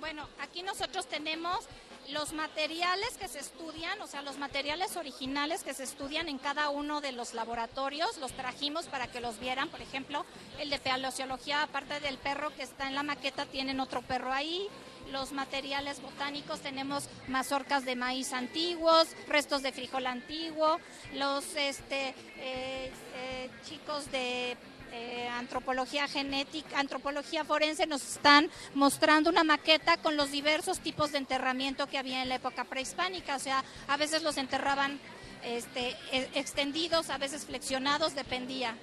[0.00, 1.68] Bueno, aquí nosotros tenemos
[2.10, 6.70] los materiales que se estudian, o sea, los materiales originales que se estudian en cada
[6.70, 10.24] uno de los laboratorios, los trajimos para que los vieran, por ejemplo,
[10.58, 14.68] el de paleociología, aparte del perro que está en la maqueta, tienen otro perro ahí.
[15.10, 20.78] Los materiales botánicos tenemos mazorcas de maíz antiguos, restos de frijol antiguo,
[21.14, 24.56] los este, eh, eh, chicos de
[24.92, 31.18] eh, antropología genética, antropología forense nos están mostrando una maqueta con los diversos tipos de
[31.18, 33.36] enterramiento que había en la época prehispánica.
[33.36, 35.00] O sea, a veces los enterraban
[35.44, 38.76] este, e- extendidos, a veces flexionados, dependía.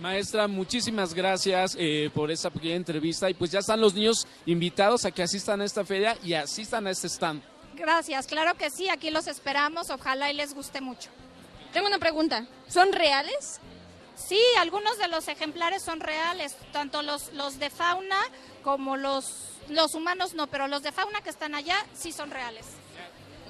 [0.00, 5.04] Maestra, muchísimas gracias eh, por esta pequeña entrevista y pues ya están los niños invitados
[5.04, 7.42] a que asistan a esta feria y asistan a este stand.
[7.74, 11.10] Gracias, claro que sí, aquí los esperamos, ojalá y les guste mucho.
[11.72, 13.60] Tengo una pregunta, ¿son reales?
[14.26, 18.16] Sí, algunos de los ejemplares son reales, tanto los, los de fauna
[18.62, 22.66] como los, los humanos no, pero los de fauna que están allá sí son reales.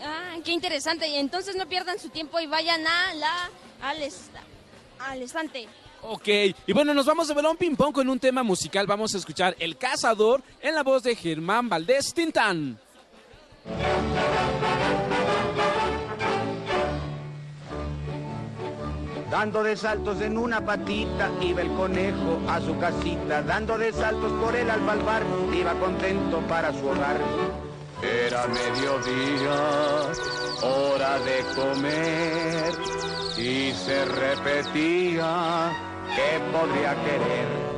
[0.05, 1.09] Ah, qué interesante.
[1.09, 3.51] Y entonces no pierdan su tiempo y vayan a la,
[3.83, 4.43] al, esta-
[5.01, 5.67] al estante.
[6.03, 8.87] Ok, y bueno, nos vamos de balón ping pong con un tema musical.
[8.87, 12.79] Vamos a escuchar El Cazador en la voz de Germán Valdés Tintán.
[19.31, 24.33] Dando de saltos en una patita iba el conejo a su casita, dando de saltos
[24.41, 25.23] por el albalbar,
[25.55, 27.19] iba contento para su hogar.
[28.03, 29.59] Era mediodía,
[30.63, 32.73] hora de comer,
[33.37, 35.73] y se repetía
[36.17, 37.69] que podría querer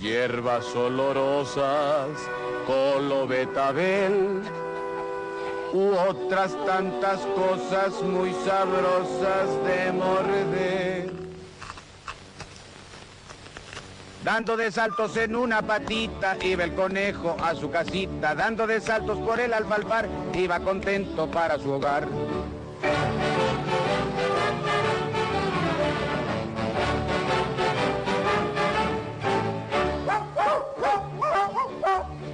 [0.00, 2.08] hierbas olorosas,
[2.66, 4.42] colo betabel,
[5.74, 11.12] u otras tantas cosas muy sabrosas de morder.
[14.22, 19.18] Dando de saltos en una patita iba el conejo a su casita, dando de saltos
[19.18, 22.06] por el alfalfar iba contento para su hogar.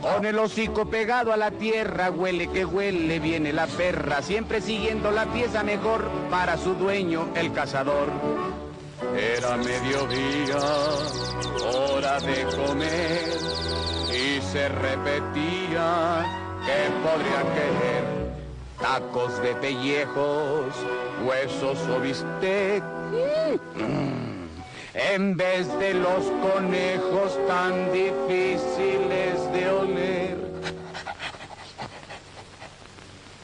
[0.01, 5.11] Con el hocico pegado a la tierra, huele que huele, viene la perra, siempre siguiendo
[5.11, 8.09] la pieza mejor para su dueño, el cazador.
[9.17, 10.59] Era mediodía,
[11.75, 13.29] hora de comer,
[14.09, 16.25] y se repetía
[16.65, 18.31] que podría querer
[18.81, 20.75] tacos de pellejos,
[21.27, 22.83] huesos o bistec.
[23.77, 24.40] Mm.
[24.95, 30.37] En vez de los conejos tan difíciles de oler.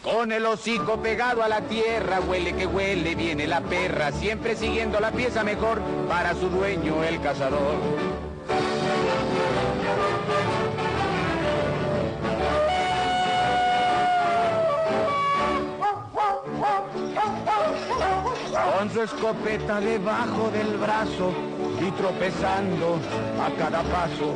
[0.03, 4.99] Con el hocico pegado a la tierra, huele que huele, viene la perra, siempre siguiendo
[4.99, 8.06] la pieza mejor para su dueño, el cazador.
[18.77, 21.33] Con su escopeta debajo del brazo
[21.81, 22.99] y tropezando
[23.41, 24.35] a cada paso,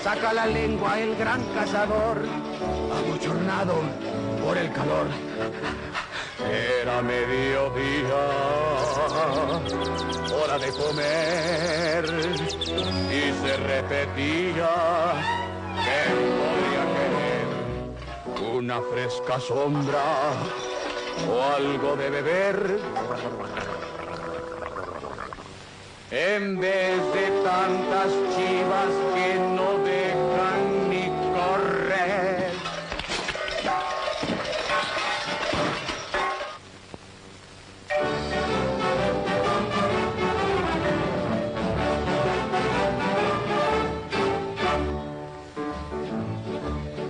[0.00, 2.18] saca la lengua el gran cazador,
[2.96, 3.74] abochornado
[4.44, 5.08] por el calor.
[6.80, 8.14] Era mediodía,
[10.40, 12.04] hora de comer,
[13.10, 14.70] y se repetía
[15.82, 16.00] que
[16.38, 16.84] podría
[18.38, 20.04] querer una fresca sombra
[21.28, 23.79] o algo de beber.
[26.12, 32.50] En vez de tantas chivas que no dejan ni correr.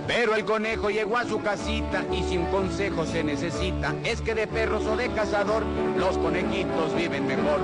[0.05, 4.35] Pero el conejo llegó a su casita y si un consejo se necesita es que
[4.35, 5.63] de perros o de cazador
[5.97, 7.61] los conejitos viven mejor.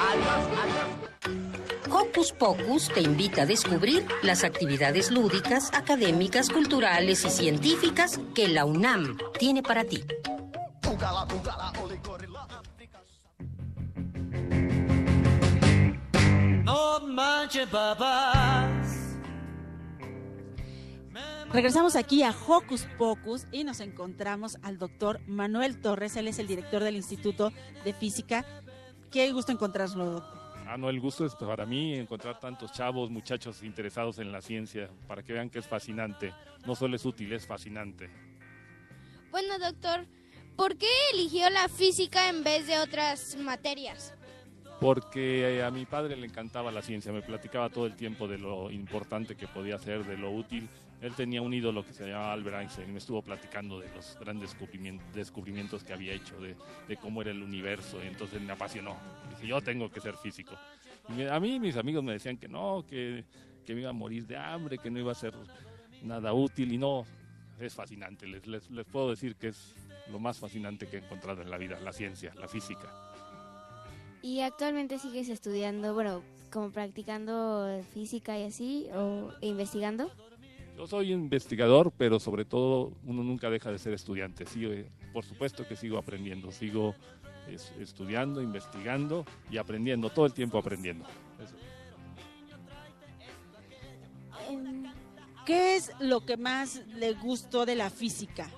[0.00, 1.10] Adiós, adiós.
[1.92, 8.64] Hocus Pocus te invita a descubrir las actividades lúdicas, académicas, culturales y científicas que la
[8.64, 10.04] UNAM tiene para ti.
[16.64, 19.00] No manches, papás.
[21.52, 26.14] Regresamos aquí a Hocus Pocus y nos encontramos al doctor Manuel Torres.
[26.16, 27.52] Él es el director del Instituto
[27.84, 28.46] de Física.
[29.10, 30.40] Qué gusto encontrarlo, doctor.
[30.66, 34.88] Ah, no, el gusto es para mí encontrar tantos chavos, muchachos interesados en la ciencia,
[35.08, 36.32] para que vean que es fascinante.
[36.64, 38.08] No solo es útil, es fascinante.
[39.32, 40.06] Bueno, doctor,
[40.54, 44.14] ¿por qué eligió la física en vez de otras materias?
[44.80, 48.38] Porque eh, a mi padre le encantaba la ciencia, me platicaba todo el tiempo de
[48.38, 50.68] lo importante que podía ser, de lo útil.
[51.00, 54.18] Él tenía un ídolo que se llamaba Albert Einstein y me estuvo platicando de los
[54.20, 54.54] grandes
[55.14, 56.56] descubrimientos, que había hecho, de,
[56.98, 58.96] cómo era el universo, y entonces me apasionó.
[59.30, 60.54] Dije, yo tengo que ser físico.
[61.16, 63.24] Y a mí mis amigos me decían que no, que,
[63.64, 65.32] que me iba a morir de hambre, que no iba a ser
[66.02, 67.06] nada útil, y no,
[67.58, 68.26] es fascinante.
[68.26, 69.74] Les, les, les puedo decir que es
[70.10, 72.92] lo más fascinante que he encontrado en la vida, la ciencia, la física.
[74.20, 76.22] ¿Y actualmente sigues estudiando, bueno,
[76.52, 80.10] como practicando física y así, o investigando?
[80.76, 84.46] Yo soy investigador, pero sobre todo uno nunca deja de ser estudiante.
[84.46, 86.94] Sigo, eh, por supuesto que sigo aprendiendo, sigo
[87.48, 91.04] es- estudiando, investigando y aprendiendo, todo el tiempo aprendiendo.
[91.42, 91.54] Eso.
[94.48, 94.84] Em,
[95.44, 98.48] ¿Qué es lo que más le gustó de la física?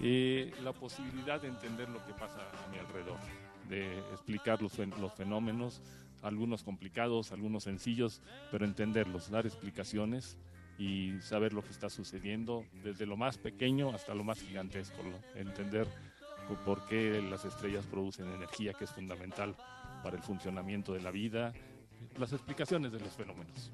[0.00, 3.18] Eh, la posibilidad de entender lo que pasa a mi alrededor,
[3.68, 5.80] de explicar los, los fenómenos,
[6.22, 8.20] algunos complicados, algunos sencillos,
[8.50, 10.36] pero entenderlos, dar explicaciones
[10.82, 15.00] y saber lo que está sucediendo desde lo más pequeño hasta lo más gigantesco,
[15.36, 15.86] entender
[16.48, 19.54] po- por qué las estrellas producen energía que es fundamental
[20.02, 21.52] para el funcionamiento de la vida,
[22.18, 23.70] las explicaciones de los fenómenos.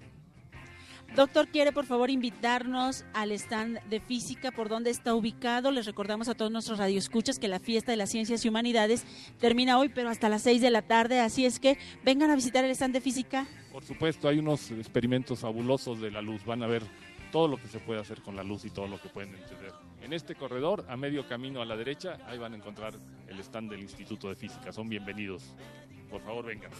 [1.16, 5.70] Doctor, ¿quiere por favor invitarnos al stand de física por donde está ubicado?
[5.70, 9.05] Les recordamos a todos nuestros radioescuchas que la fiesta de las ciencias y humanidades
[9.39, 12.64] termina hoy, pero hasta las 6 de la tarde, así es que vengan a visitar
[12.64, 13.48] el stand de física.
[13.72, 16.44] Por supuesto, hay unos experimentos fabulosos de la luz.
[16.44, 16.82] Van a ver
[17.32, 19.72] todo lo que se puede hacer con la luz y todo lo que pueden entender.
[20.02, 22.94] En este corredor, a medio camino a la derecha, ahí van a encontrar
[23.26, 24.72] el stand del Instituto de Física.
[24.72, 25.43] Son bienvenidos.
[26.10, 26.70] Por favor, vengan.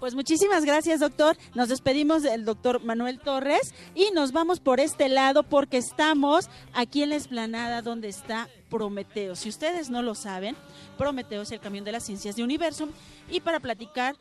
[0.00, 1.36] Pues muchísimas gracias, doctor.
[1.54, 7.02] Nos despedimos del doctor Manuel Torres y nos vamos por este lado porque estamos aquí
[7.02, 9.36] en la explanada donde está Prometeo.
[9.36, 10.54] Si ustedes no lo saben,
[10.98, 12.90] Prometeo es el camión de las ciencias de Universum
[13.30, 14.16] y para platicar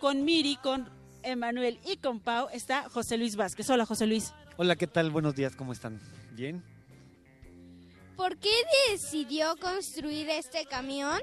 [0.00, 0.88] con Miri, con
[1.22, 3.68] Emanuel y con Pau está José Luis Vázquez.
[3.68, 4.32] Hola, José Luis.
[4.56, 5.10] Hola, ¿qué tal?
[5.10, 6.00] Buenos días, ¿cómo están?
[6.32, 6.64] ¿Bien?
[8.16, 8.50] ¿Por qué
[8.90, 11.20] decidió construir este camión?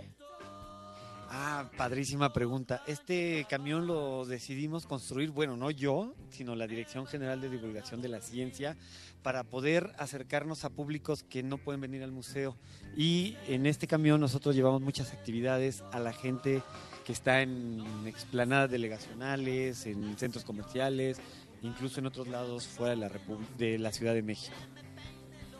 [1.29, 2.81] Ah, padrísima pregunta.
[2.87, 8.07] Este camión lo decidimos construir, bueno, no yo, sino la Dirección General de Divulgación de
[8.07, 8.77] la Ciencia,
[9.23, 12.55] para poder acercarnos a públicos que no pueden venir al museo.
[12.95, 16.63] Y en este camión nosotros llevamos muchas actividades a la gente
[17.05, 21.17] que está en explanadas delegacionales, en centros comerciales,
[21.61, 24.55] incluso en otros lados fuera de la, Repu- de la Ciudad de México.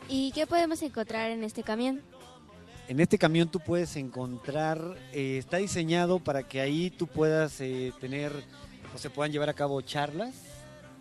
[0.08, 2.00] ¿Y qué podemos encontrar en este camión?
[2.88, 4.80] En este camión tú puedes encontrar,
[5.12, 8.32] eh, está diseñado para que ahí tú puedas eh, tener
[8.94, 10.34] o se puedan llevar a cabo charlas,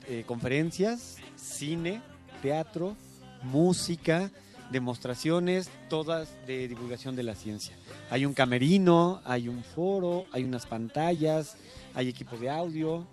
[0.09, 2.01] eh, conferencias, cine,
[2.41, 2.97] teatro,
[3.41, 4.31] música,
[4.69, 7.73] demostraciones, todas de divulgación de la ciencia.
[8.09, 11.55] Hay un camerino, hay un foro, hay unas pantallas,
[11.95, 13.07] hay equipos de audio.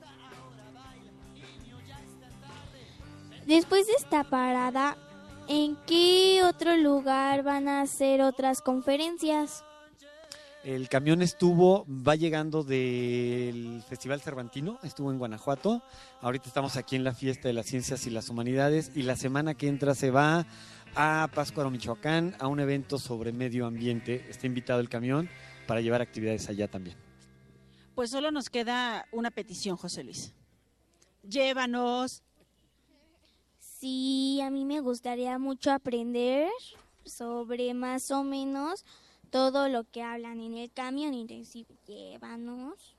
[3.46, 4.96] Después de esta parada,
[5.48, 9.64] ¿en qué otro lugar van a hacer otras conferencias?
[10.64, 15.82] El camión estuvo, va llegando del Festival Cervantino, estuvo en Guanajuato.
[16.22, 19.52] Ahorita estamos aquí en la Fiesta de las Ciencias y las Humanidades y la semana
[19.54, 20.46] que entra se va
[20.94, 24.24] a Páscuaro, Michoacán, a un evento sobre medio ambiente.
[24.30, 25.28] Está invitado el camión
[25.66, 26.96] para llevar actividades allá también.
[27.94, 30.32] Pues solo nos queda una petición, José Luis.
[31.22, 32.22] Llévanos.
[33.85, 36.48] Sí, a mí me gustaría mucho aprender
[37.05, 38.82] sobre más o menos
[39.28, 42.97] todo lo que hablan en el camión y decir, llévanos.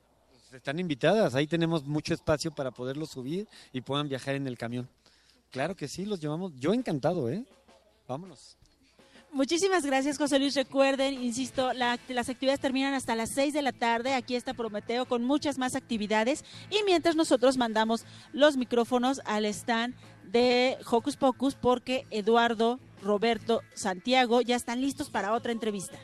[0.52, 4.88] Están invitadas, ahí tenemos mucho espacio para poderlos subir y puedan viajar en el camión.
[5.50, 6.52] Claro que sí, los llevamos.
[6.54, 7.44] Yo encantado, ¿eh?
[8.06, 8.56] Vámonos.
[9.36, 10.54] Muchísimas gracias, José Luis.
[10.54, 14.14] Recuerden, insisto, la- las actividades terminan hasta las 6 de la tarde.
[14.14, 16.42] Aquí está Prometeo con muchas más actividades.
[16.70, 19.94] Y mientras nosotros mandamos los micrófonos al stand
[20.24, 25.98] de Hocus Pocus, porque Eduardo Roberto Santiago ya están listos para otra entrevista.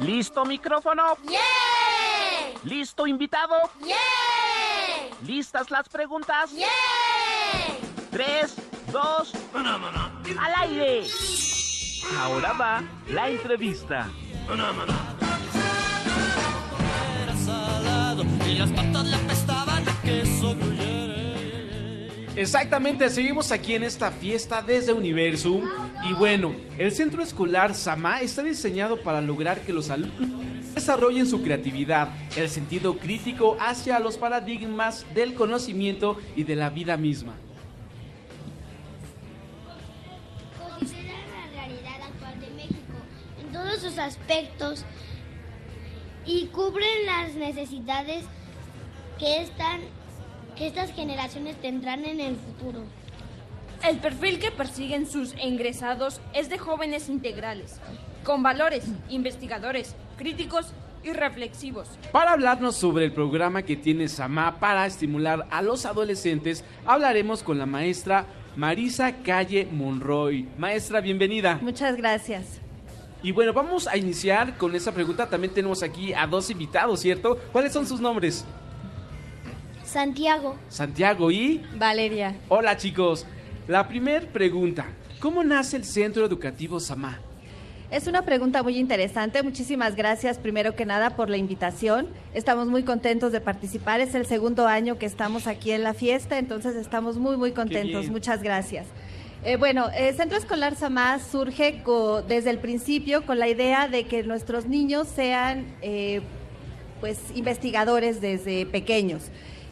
[0.00, 1.02] ¿Listo micrófono?
[1.28, 2.60] ¡Yeah!
[2.64, 3.54] ¿Listo invitado?
[3.84, 3.96] ¡Yeah!
[5.24, 6.52] ¿Listas las preguntas?
[6.52, 6.66] ¡Yeah!
[8.10, 8.54] Tres,
[8.92, 11.04] dos, al aire.
[12.18, 14.08] Ahora va la entrevista.
[22.36, 25.62] Exactamente, seguimos aquí en esta fiesta desde Universum.
[26.04, 30.46] Y bueno, el centro escolar Sama está diseñado para lograr que los alumnos
[30.76, 36.98] desarrollen su creatividad, el sentido crítico hacia los paradigmas del conocimiento y de la vida
[36.98, 37.34] misma.
[40.78, 42.92] Consideran la realidad actual de México
[43.40, 44.84] en todos sus aspectos
[46.26, 48.26] y cubren las necesidades
[49.18, 49.80] que, están,
[50.56, 52.84] que estas generaciones tendrán en el futuro.
[53.82, 57.80] El perfil que persiguen sus ingresados es de jóvenes integrales,
[58.24, 60.72] con valores, investigadores, críticos
[61.04, 61.88] y reflexivos.
[62.12, 67.58] Para hablarnos sobre el programa que tiene Sama para estimular a los adolescentes, hablaremos con
[67.58, 68.26] la maestra
[68.56, 70.48] Marisa Calle Monroy.
[70.58, 71.58] Maestra, bienvenida.
[71.62, 72.60] Muchas gracias.
[73.22, 75.28] Y bueno, vamos a iniciar con esa pregunta.
[75.28, 77.38] También tenemos aquí a dos invitados, ¿cierto?
[77.52, 78.44] ¿Cuáles son sus nombres?
[79.84, 80.56] Santiago.
[80.68, 81.62] Santiago y...
[81.76, 82.36] Valeria.
[82.48, 83.26] Hola chicos.
[83.68, 84.86] La primera pregunta.
[85.20, 87.20] ¿Cómo nace el Centro Educativo Sama?
[87.90, 89.42] Es una pregunta muy interesante.
[89.44, 92.08] Muchísimas gracias, primero que nada, por la invitación.
[92.34, 94.00] Estamos muy contentos de participar.
[94.00, 98.08] Es el segundo año que estamos aquí en la fiesta, entonces estamos muy, muy contentos.
[98.10, 98.86] Muchas gracias.
[99.44, 104.04] Eh, bueno, el Centro Escolar Samá surge co- desde el principio con la idea de
[104.04, 106.22] que nuestros niños sean eh,
[107.00, 109.22] pues investigadores desde pequeños.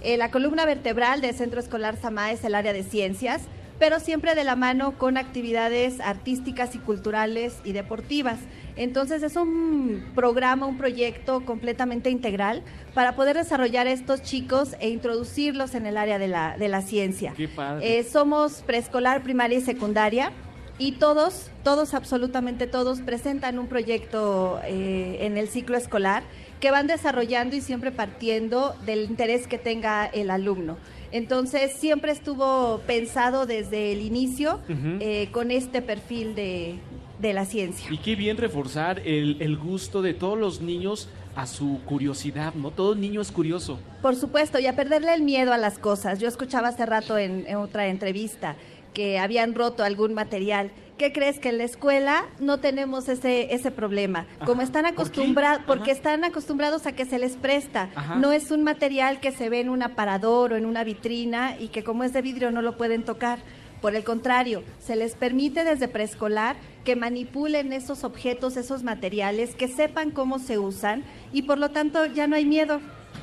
[0.04, 3.42] Eh, la columna vertebral del Centro Escolar Samá es el área de ciencias,
[3.78, 8.38] pero siempre de la mano con actividades artísticas y culturales y deportivas.
[8.76, 14.88] Entonces es un programa, un proyecto completamente integral para poder desarrollar a estos chicos e
[14.88, 17.34] introducirlos en el área de la, de la ciencia.
[17.36, 17.98] Qué padre.
[17.98, 20.32] Eh, somos preescolar, primaria y secundaria
[20.76, 26.24] y todos, todos, absolutamente todos, presentan un proyecto eh, en el ciclo escolar
[26.58, 30.78] que van desarrollando y siempre partiendo del interés que tenga el alumno.
[31.14, 34.58] Entonces, siempre estuvo pensado desde el inicio
[34.98, 36.74] eh, con este perfil de,
[37.20, 37.86] de la ciencia.
[37.88, 42.72] Y qué bien reforzar el, el gusto de todos los niños a su curiosidad, ¿no?
[42.72, 43.78] Todo niño es curioso.
[44.02, 46.18] Por supuesto, y a perderle el miedo a las cosas.
[46.18, 48.56] Yo escuchaba hace rato en, en otra entrevista
[48.94, 50.70] que habían roto algún material.
[50.96, 54.26] ¿Qué crees que en la escuela no tenemos ese ese problema?
[54.46, 57.90] Como están acostumbrados, porque están acostumbrados a que se les presta.
[57.96, 58.14] Ajá.
[58.14, 61.68] No es un material que se ve en un aparador o en una vitrina y
[61.68, 63.40] que como es de vidrio no lo pueden tocar.
[63.80, 69.68] Por el contrario, se les permite desde preescolar que manipulen esos objetos, esos materiales, que
[69.68, 71.02] sepan cómo se usan
[71.32, 72.80] y por lo tanto ya no hay miedo.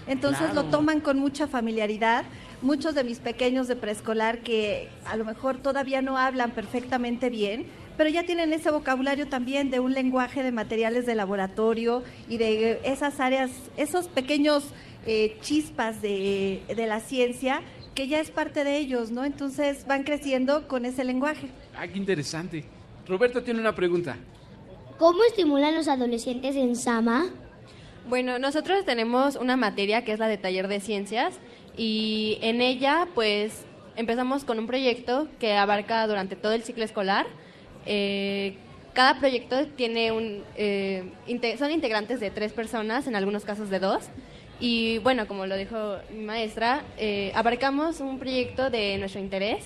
[0.08, 0.64] Entonces Claro.
[0.64, 2.26] lo toman con mucha familiaridad.
[2.62, 7.66] Muchos de mis pequeños de preescolar que a lo mejor todavía no hablan perfectamente bien,
[7.98, 12.80] pero ya tienen ese vocabulario también de un lenguaje de materiales de laboratorio y de
[12.84, 14.64] esas áreas, esos pequeños
[15.08, 17.62] eh, chispas de, de la ciencia
[17.96, 19.26] que ya es parte de ellos, ¿no?
[19.26, 21.50] Entonces van creciendo con ese lenguaje.
[21.76, 22.64] Ah, qué interesante.
[23.08, 24.18] Roberto tiene una pregunta.
[24.98, 27.26] ¿Cómo estimulan los adolescentes en Sama?
[28.08, 31.36] Bueno, nosotros tenemos una materia que es la de taller de ciencias
[31.78, 33.66] y en ella pues
[33.96, 37.26] empezamos con un proyecto que abarca durante todo el ciclo escolar.
[37.86, 38.56] Eh,
[38.94, 43.80] cada proyecto tiene un, eh, inte- son integrantes de tres personas, en algunos casos de
[43.80, 44.04] dos.
[44.60, 49.66] Y bueno, como lo dijo mi maestra, eh, abarcamos un proyecto de nuestro interés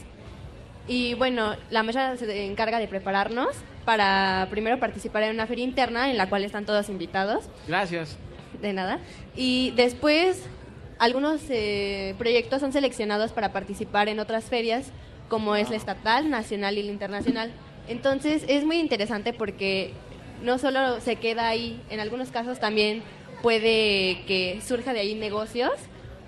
[0.88, 3.50] y bueno, la maestra se encarga de prepararnos
[3.84, 7.46] para primero participar en una feria interna en la cual están todos invitados.
[7.68, 8.16] Gracias.
[8.62, 9.00] De nada.
[9.36, 10.46] Y después,
[10.98, 14.88] algunos eh, proyectos son seleccionados para participar en otras ferias,
[15.30, 17.52] como es la estatal, nacional y la internacional.
[17.88, 19.92] Entonces, es muy interesante porque
[20.42, 23.04] no solo se queda ahí, en algunos casos también
[23.42, 25.74] puede que surja de ahí negocios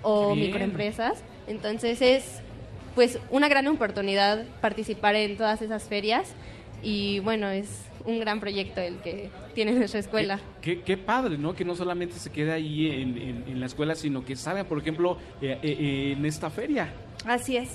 [0.02, 0.48] o bien.
[0.48, 1.22] microempresas.
[1.46, 2.40] Entonces, es
[2.94, 6.32] pues una gran oportunidad participar en todas esas ferias
[6.82, 10.40] y bueno, es un gran proyecto el que tiene nuestra escuela.
[10.62, 11.54] Qué, qué padre, ¿no?
[11.54, 14.78] Que no solamente se quede ahí en, en- en la escuela, sino que salga, por
[14.78, 16.92] ejemplo, eh, eh, en esta feria.
[17.26, 17.68] Así es.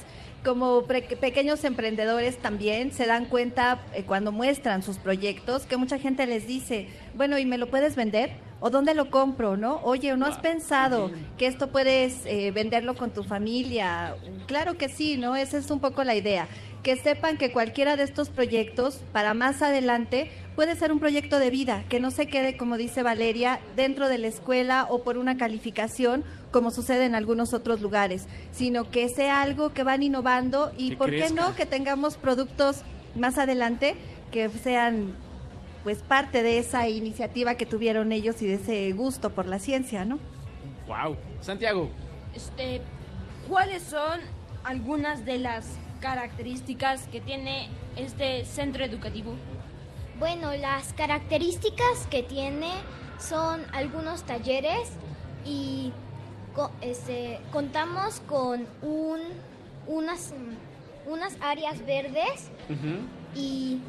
[0.43, 5.99] Como pre- pequeños emprendedores también se dan cuenta eh, cuando muestran sus proyectos que mucha
[5.99, 8.31] gente les dice, bueno, ¿y me lo puedes vender?
[8.59, 9.81] ¿O dónde lo compro, no?
[9.83, 14.15] Oye, ¿no has pensado que esto puedes eh, venderlo con tu familia?
[14.47, 15.35] Claro que sí, ¿no?
[15.35, 16.47] Esa es un poco la idea.
[16.83, 21.49] Que sepan que cualquiera de estos proyectos, para más adelante, puede ser un proyecto de
[21.49, 25.37] vida, que no se quede, como dice Valeria, dentro de la escuela o por una
[25.37, 30.91] calificación, como sucede en algunos otros lugares, sino que sea algo que van innovando y,
[30.91, 31.55] Que ¿por qué no?
[31.55, 32.83] Que tengamos productos
[33.15, 33.95] más adelante
[34.31, 35.15] que sean
[35.83, 40.05] pues parte de esa iniciativa que tuvieron ellos y de ese gusto por la ciencia,
[40.05, 40.19] ¿no?
[40.87, 41.17] Wow.
[41.41, 41.89] Santiago.
[42.33, 42.81] Este,
[43.49, 44.19] ¿cuáles son
[44.63, 45.65] algunas de las
[46.03, 49.35] características que tiene este centro educativo?
[50.19, 52.71] Bueno, las características que tiene
[53.17, 54.91] son algunos talleres
[55.45, 55.93] y
[56.81, 59.21] este, contamos con un,
[59.87, 60.33] unas,
[61.07, 62.51] unas áreas verdes
[63.33, 63.79] y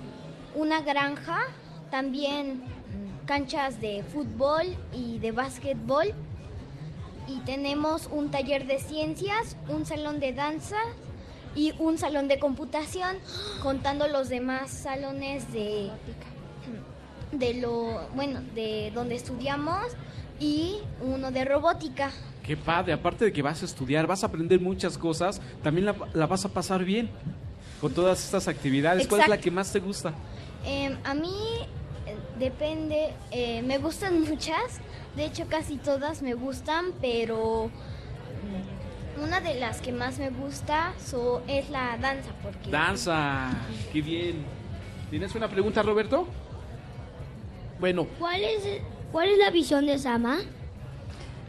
[0.55, 1.41] una granja,
[1.91, 2.63] también
[3.27, 6.15] canchas de fútbol y de básquetbol.
[7.27, 10.77] Y tenemos un taller de ciencias, un salón de danza
[11.55, 13.17] y un salón de computación,
[13.63, 15.91] contando los demás salones de,
[17.33, 19.87] de lo, bueno, de donde estudiamos
[20.41, 22.11] y uno de robótica.
[22.43, 25.95] Qué padre, aparte de que vas a estudiar, vas a aprender muchas cosas, también la,
[26.13, 27.11] la vas a pasar bien
[27.81, 29.07] con todas estas actividades.
[29.07, 30.13] ¿Cuál es la que más te gusta?
[30.65, 31.37] Em, a mí
[32.07, 34.81] eh, depende, eh, me gustan muchas,
[35.17, 37.71] de hecho casi todas me gustan, pero
[39.23, 42.71] una de las que más me gusta so- es la danza, porque...
[42.71, 43.51] Danza,
[43.93, 44.45] qué bien.
[45.11, 46.27] ¿Tienes una pregunta, Roberto?
[47.81, 48.63] Bueno, ¿Cuál es,
[49.13, 50.39] ¿Cuál es la visión de Sama?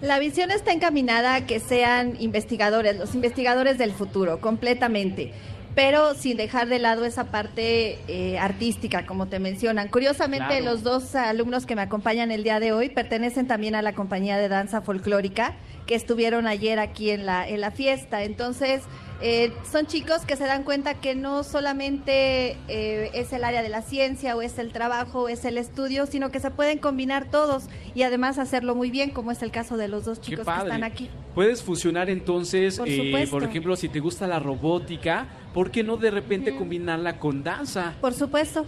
[0.02, 5.32] La visión está encaminada a que sean investigadores, los investigadores del futuro, completamente,
[5.74, 9.88] pero sin dejar de lado esa parte eh, artística, como te mencionan.
[9.88, 10.66] Curiosamente, Claro.
[10.66, 14.38] los dos alumnos que me acompañan el día de hoy pertenecen también a la compañía
[14.38, 15.54] de danza folclórica
[15.86, 18.24] que estuvieron ayer aquí en la, en la fiesta.
[18.24, 18.84] Entonces,
[19.22, 23.70] eh, son chicos que se dan cuenta que no solamente eh, es el área de
[23.70, 27.30] la ciencia o es el trabajo o es el estudio, sino que se pueden combinar
[27.32, 30.52] todos y además hacerlo muy bien, como es el caso de los dos chicos que
[30.52, 31.10] están aquí.
[31.34, 35.98] Puedes fusionar entonces, Por eh, por ejemplo, si te gusta la robótica, ¿por qué no
[35.98, 37.94] de repente combinarla con danza?
[38.02, 38.66] Por supuesto.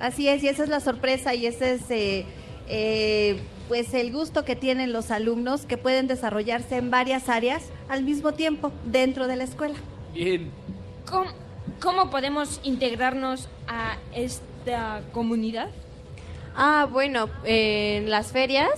[0.00, 2.26] Así es, y esa es la sorpresa y ese es eh,
[2.68, 8.02] eh, pues el gusto que tienen los alumnos que pueden desarrollarse en varias áreas al
[8.02, 9.74] mismo tiempo dentro de la escuela.
[10.14, 10.50] Bien.
[11.08, 11.30] ¿Cómo,
[11.80, 15.68] cómo podemos integrarnos a esta comunidad?
[16.54, 18.70] Ah, bueno, eh, en las ferias,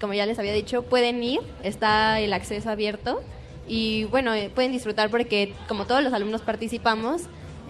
[0.00, 3.22] como ya les había dicho, pueden ir, está el acceso abierto
[3.68, 7.22] y bueno, eh, pueden disfrutar porque como todos los alumnos participamos,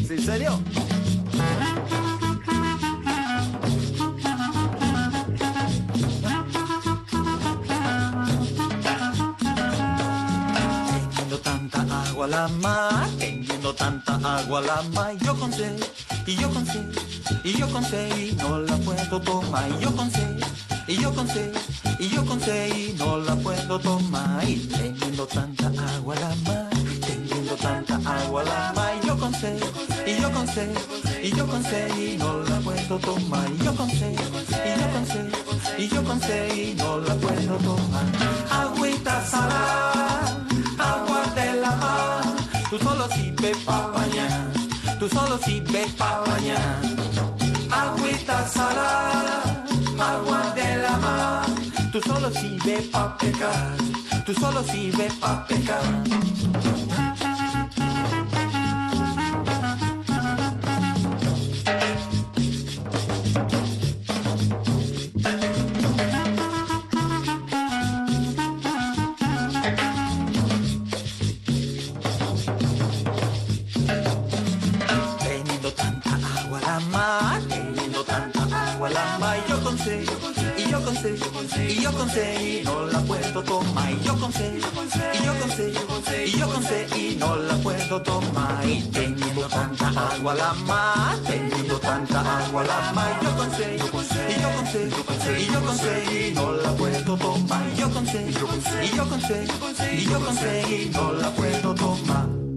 [0.07, 0.59] ¿Sí, serio?
[12.15, 15.51] Agua la mar, teniendo tanta agua la mar, y yo con
[16.25, 16.65] y yo con
[17.43, 20.09] y yo con sed, y no la puedo tomar, y yo con
[20.87, 21.53] y yo con sed,
[21.99, 26.69] y yo con sed, y no la puedo tomar, y teniendo tanta agua la mar,
[27.05, 29.59] teniendo tanta agua la mar, yo con sed,
[30.07, 30.47] y yo con
[31.21, 31.63] y yo con
[31.99, 34.15] y no la puedo tomar, y yo con sed,
[34.63, 35.05] y yo con
[35.77, 38.05] y yo con sed, y no la puedo tomar,
[38.49, 40.45] agüita salada
[40.77, 41.14] agua
[41.65, 42.23] la mar.
[42.69, 44.51] Tú solo sirves pa' bañar,
[44.99, 46.81] tú solo sirves pa' bañar.
[47.81, 49.37] Agüita salada,
[50.11, 51.45] agua de la mar.
[51.91, 53.75] Tú solo sirves pa' pecar,
[54.25, 55.85] tú solo sirves pa' pecar.
[81.81, 83.91] Yo con C y no la puedo tomar.
[83.91, 85.11] Y yo con C, y yo con C,
[86.27, 88.65] y yo con C y no la puedo tomar.
[88.65, 93.19] Y teniendo tanta agua la mar, teniendo tanta agua la mar.
[93.21, 97.15] Yo con C, y yo con C, y yo con C y no la puedo
[97.15, 97.63] tomar.
[97.73, 101.29] Y yo con C, y yo con C, y yo con C y no la
[101.31, 102.54] puedo tomar.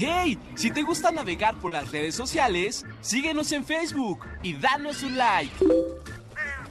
[0.00, 0.38] ¡Hey!
[0.54, 5.52] Si te gusta navegar por las redes sociales, síguenos en Facebook y danos un like.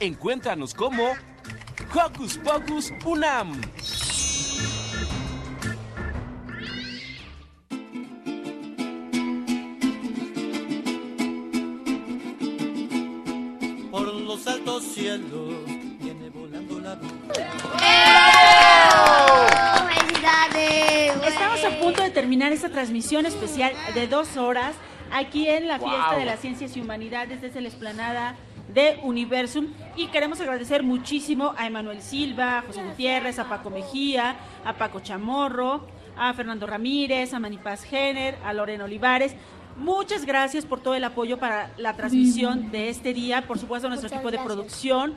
[0.00, 1.10] Encuéntranos como
[1.94, 3.60] Hocus Pocus Unam.
[13.90, 15.66] Por los altos cielos
[16.00, 16.98] viene volando la
[19.86, 21.12] ¡Felicidades!
[21.26, 24.74] Estamos a punto de terminar esta transmisión especial de dos horas
[25.10, 26.18] aquí en la Fiesta Wow.
[26.18, 28.36] de las Ciencias y Humanidades desde la explanada
[28.74, 34.36] de Universum y queremos agradecer muchísimo a Emanuel Silva, a José Gutiérrez, a Paco Mejía,
[34.66, 35.86] a Paco Chamorro,
[36.18, 39.34] a Fernando Ramírez, a Manipaz Jenner, a Lorena Olivares.
[39.78, 43.46] Muchas gracias por todo el apoyo para la transmisión de este día.
[43.46, 44.54] Por supuesto, a nuestro Muchas equipo de gracias.
[44.54, 45.14] producción,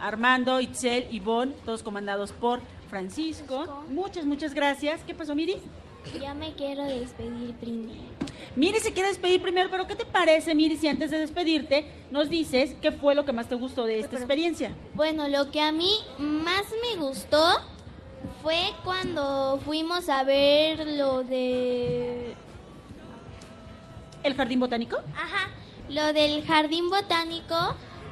[0.00, 3.84] Armando, Itzel, Ivonne, todos comandados por Francisco.
[3.90, 5.02] Muchas, muchas gracias.
[5.06, 5.54] ¿Qué pasó, Miri?
[6.20, 8.00] Yo me quiero despedir primero.
[8.56, 12.28] Miri se quiere despedir primero, pero ¿qué te parece, Miri, si antes de despedirte nos
[12.28, 14.72] dices qué fue lo que más te gustó de esta experiencia?
[14.94, 17.60] Bueno, lo que a mí más me gustó
[18.42, 22.34] fue cuando fuimos a ver lo de...
[24.22, 24.98] ¿El jardín botánico?
[25.14, 25.50] Ajá,
[25.88, 27.56] lo del jardín botánico,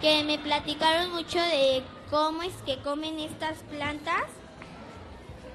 [0.01, 4.25] que me platicaron mucho de cómo es que comen estas plantas,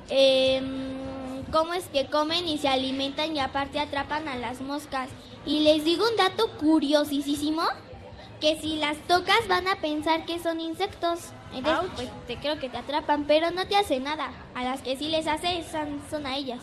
[0.10, 1.13] em,
[1.54, 5.08] cómo es que comen y se alimentan y aparte atrapan a las moscas.
[5.46, 7.62] Y les digo un dato curiosísimo,
[8.42, 11.20] que si las tocas van a pensar que son insectos.
[11.54, 14.32] Entonces, pues te creo que te atrapan, pero no te hace nada.
[14.56, 16.60] A las que sí les hace son, son a ellas.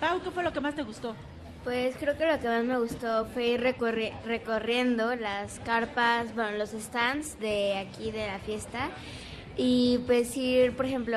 [0.00, 1.14] Pau, ¿qué fue lo que más te gustó?
[1.62, 6.58] Pues creo que lo que más me gustó fue ir recorri- recorriendo las carpas, bueno,
[6.58, 8.90] los stands de aquí de la fiesta.
[9.56, 11.16] Y pues ir, por ejemplo,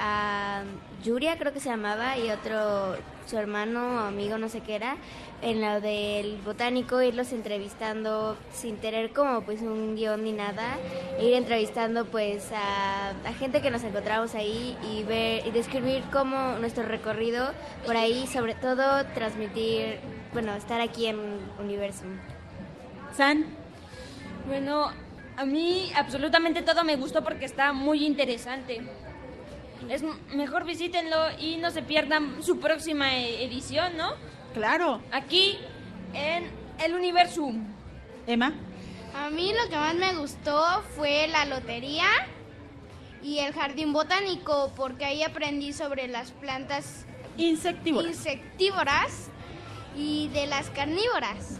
[0.00, 0.64] a
[1.02, 2.96] Yuria, creo que se llamaba, y otro,
[3.26, 4.96] su hermano o amigo, no sé qué era,
[5.42, 10.76] en lo del botánico, irlos entrevistando sin tener como pues un guion ni nada,
[11.18, 16.02] e ir entrevistando pues a, a gente que nos encontramos ahí y ver y describir
[16.12, 17.50] cómo nuestro recorrido
[17.86, 19.98] por ahí, sobre todo transmitir,
[20.32, 21.18] bueno, estar aquí en
[21.58, 22.18] Universum.
[23.16, 23.46] San.
[24.46, 24.90] Bueno,
[25.36, 28.82] a mí absolutamente todo me gustó porque está muy interesante.
[29.88, 30.02] Es
[30.34, 34.12] mejor visítenlo y no se pierdan su próxima e- edición, ¿no?
[34.54, 35.00] Claro.
[35.10, 35.58] Aquí
[36.12, 36.50] en
[36.82, 37.64] el Universum.
[38.26, 38.52] Emma.
[39.14, 42.06] A mí lo que más me gustó fue la lotería
[43.22, 49.28] y el jardín botánico, porque ahí aprendí sobre las plantas insectívoras, insectívoras
[49.96, 51.58] y de las carnívoras.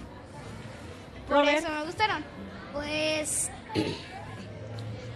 [1.27, 1.59] Por Robert.
[1.59, 2.25] eso me gustaron.
[2.73, 3.51] Pues,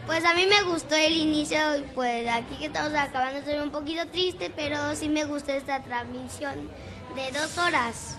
[0.06, 1.58] pues a mí me gustó el inicio,
[1.94, 6.68] pues aquí que estamos acabando estoy un poquito triste, pero sí me gustó esta transmisión
[7.14, 8.18] de dos horas.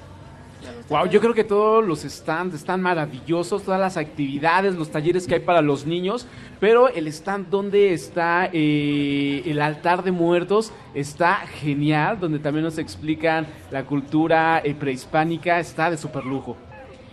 [0.90, 5.36] Wow, yo creo que todos los stands están maravillosos, todas las actividades, los talleres que
[5.36, 6.26] hay para los niños,
[6.60, 12.80] pero el stand donde está eh, el altar de muertos está genial, donde también nos
[12.80, 16.58] explican la cultura eh, prehispánica, está de super lujo.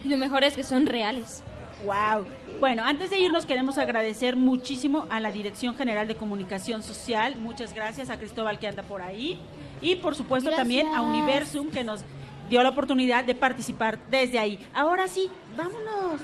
[0.04, 1.42] Y lo mejor es que son reales.
[1.84, 2.24] Wow.
[2.62, 7.34] Bueno, antes de irnos queremos agradecer muchísimo a la Dirección General de Comunicación Social.
[7.34, 9.40] Muchas gracias a Cristóbal que anda por ahí.
[9.80, 11.02] Y por supuesto también a.
[11.02, 12.04] Universum que nos
[12.48, 14.64] dio la oportunidad de participar desde ahí.
[14.74, 16.20] Ahora sí, vámonos.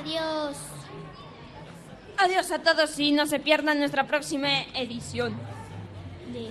[0.00, 0.56] Adiós.
[2.18, 5.34] Adiós a todos y no se pierdan nuestra próxima edición.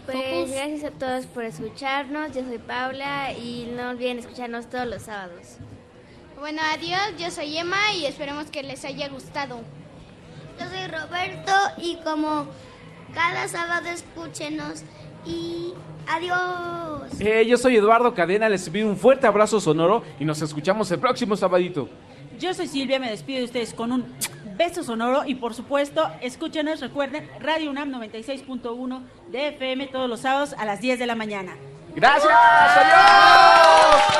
[0.05, 2.33] Pues gracias a todos por escucharnos.
[2.33, 5.57] Yo soy Paula y no olviden escucharnos todos los sábados.
[6.39, 9.59] Bueno, adiós, yo soy Emma y esperemos que les haya gustado.
[10.57, 12.47] Yo soy Roberto y como
[13.13, 14.83] cada sábado escúchenos
[15.25, 15.73] y
[16.07, 17.11] adiós.
[17.19, 20.99] Eh, yo soy Eduardo Cadena, les envío un fuerte abrazo sonoro y nos escuchamos el
[20.99, 21.89] próximo sabadito.
[22.39, 24.05] Yo soy Silvia, me despido de ustedes con un
[24.55, 30.55] beso sonoro y por supuesto, escúchenos, recuerden, Radio UNAM 96.1 de FM todos los sábados
[30.57, 31.57] a las 10 de la mañana.
[31.95, 34.19] Gracias, adiós.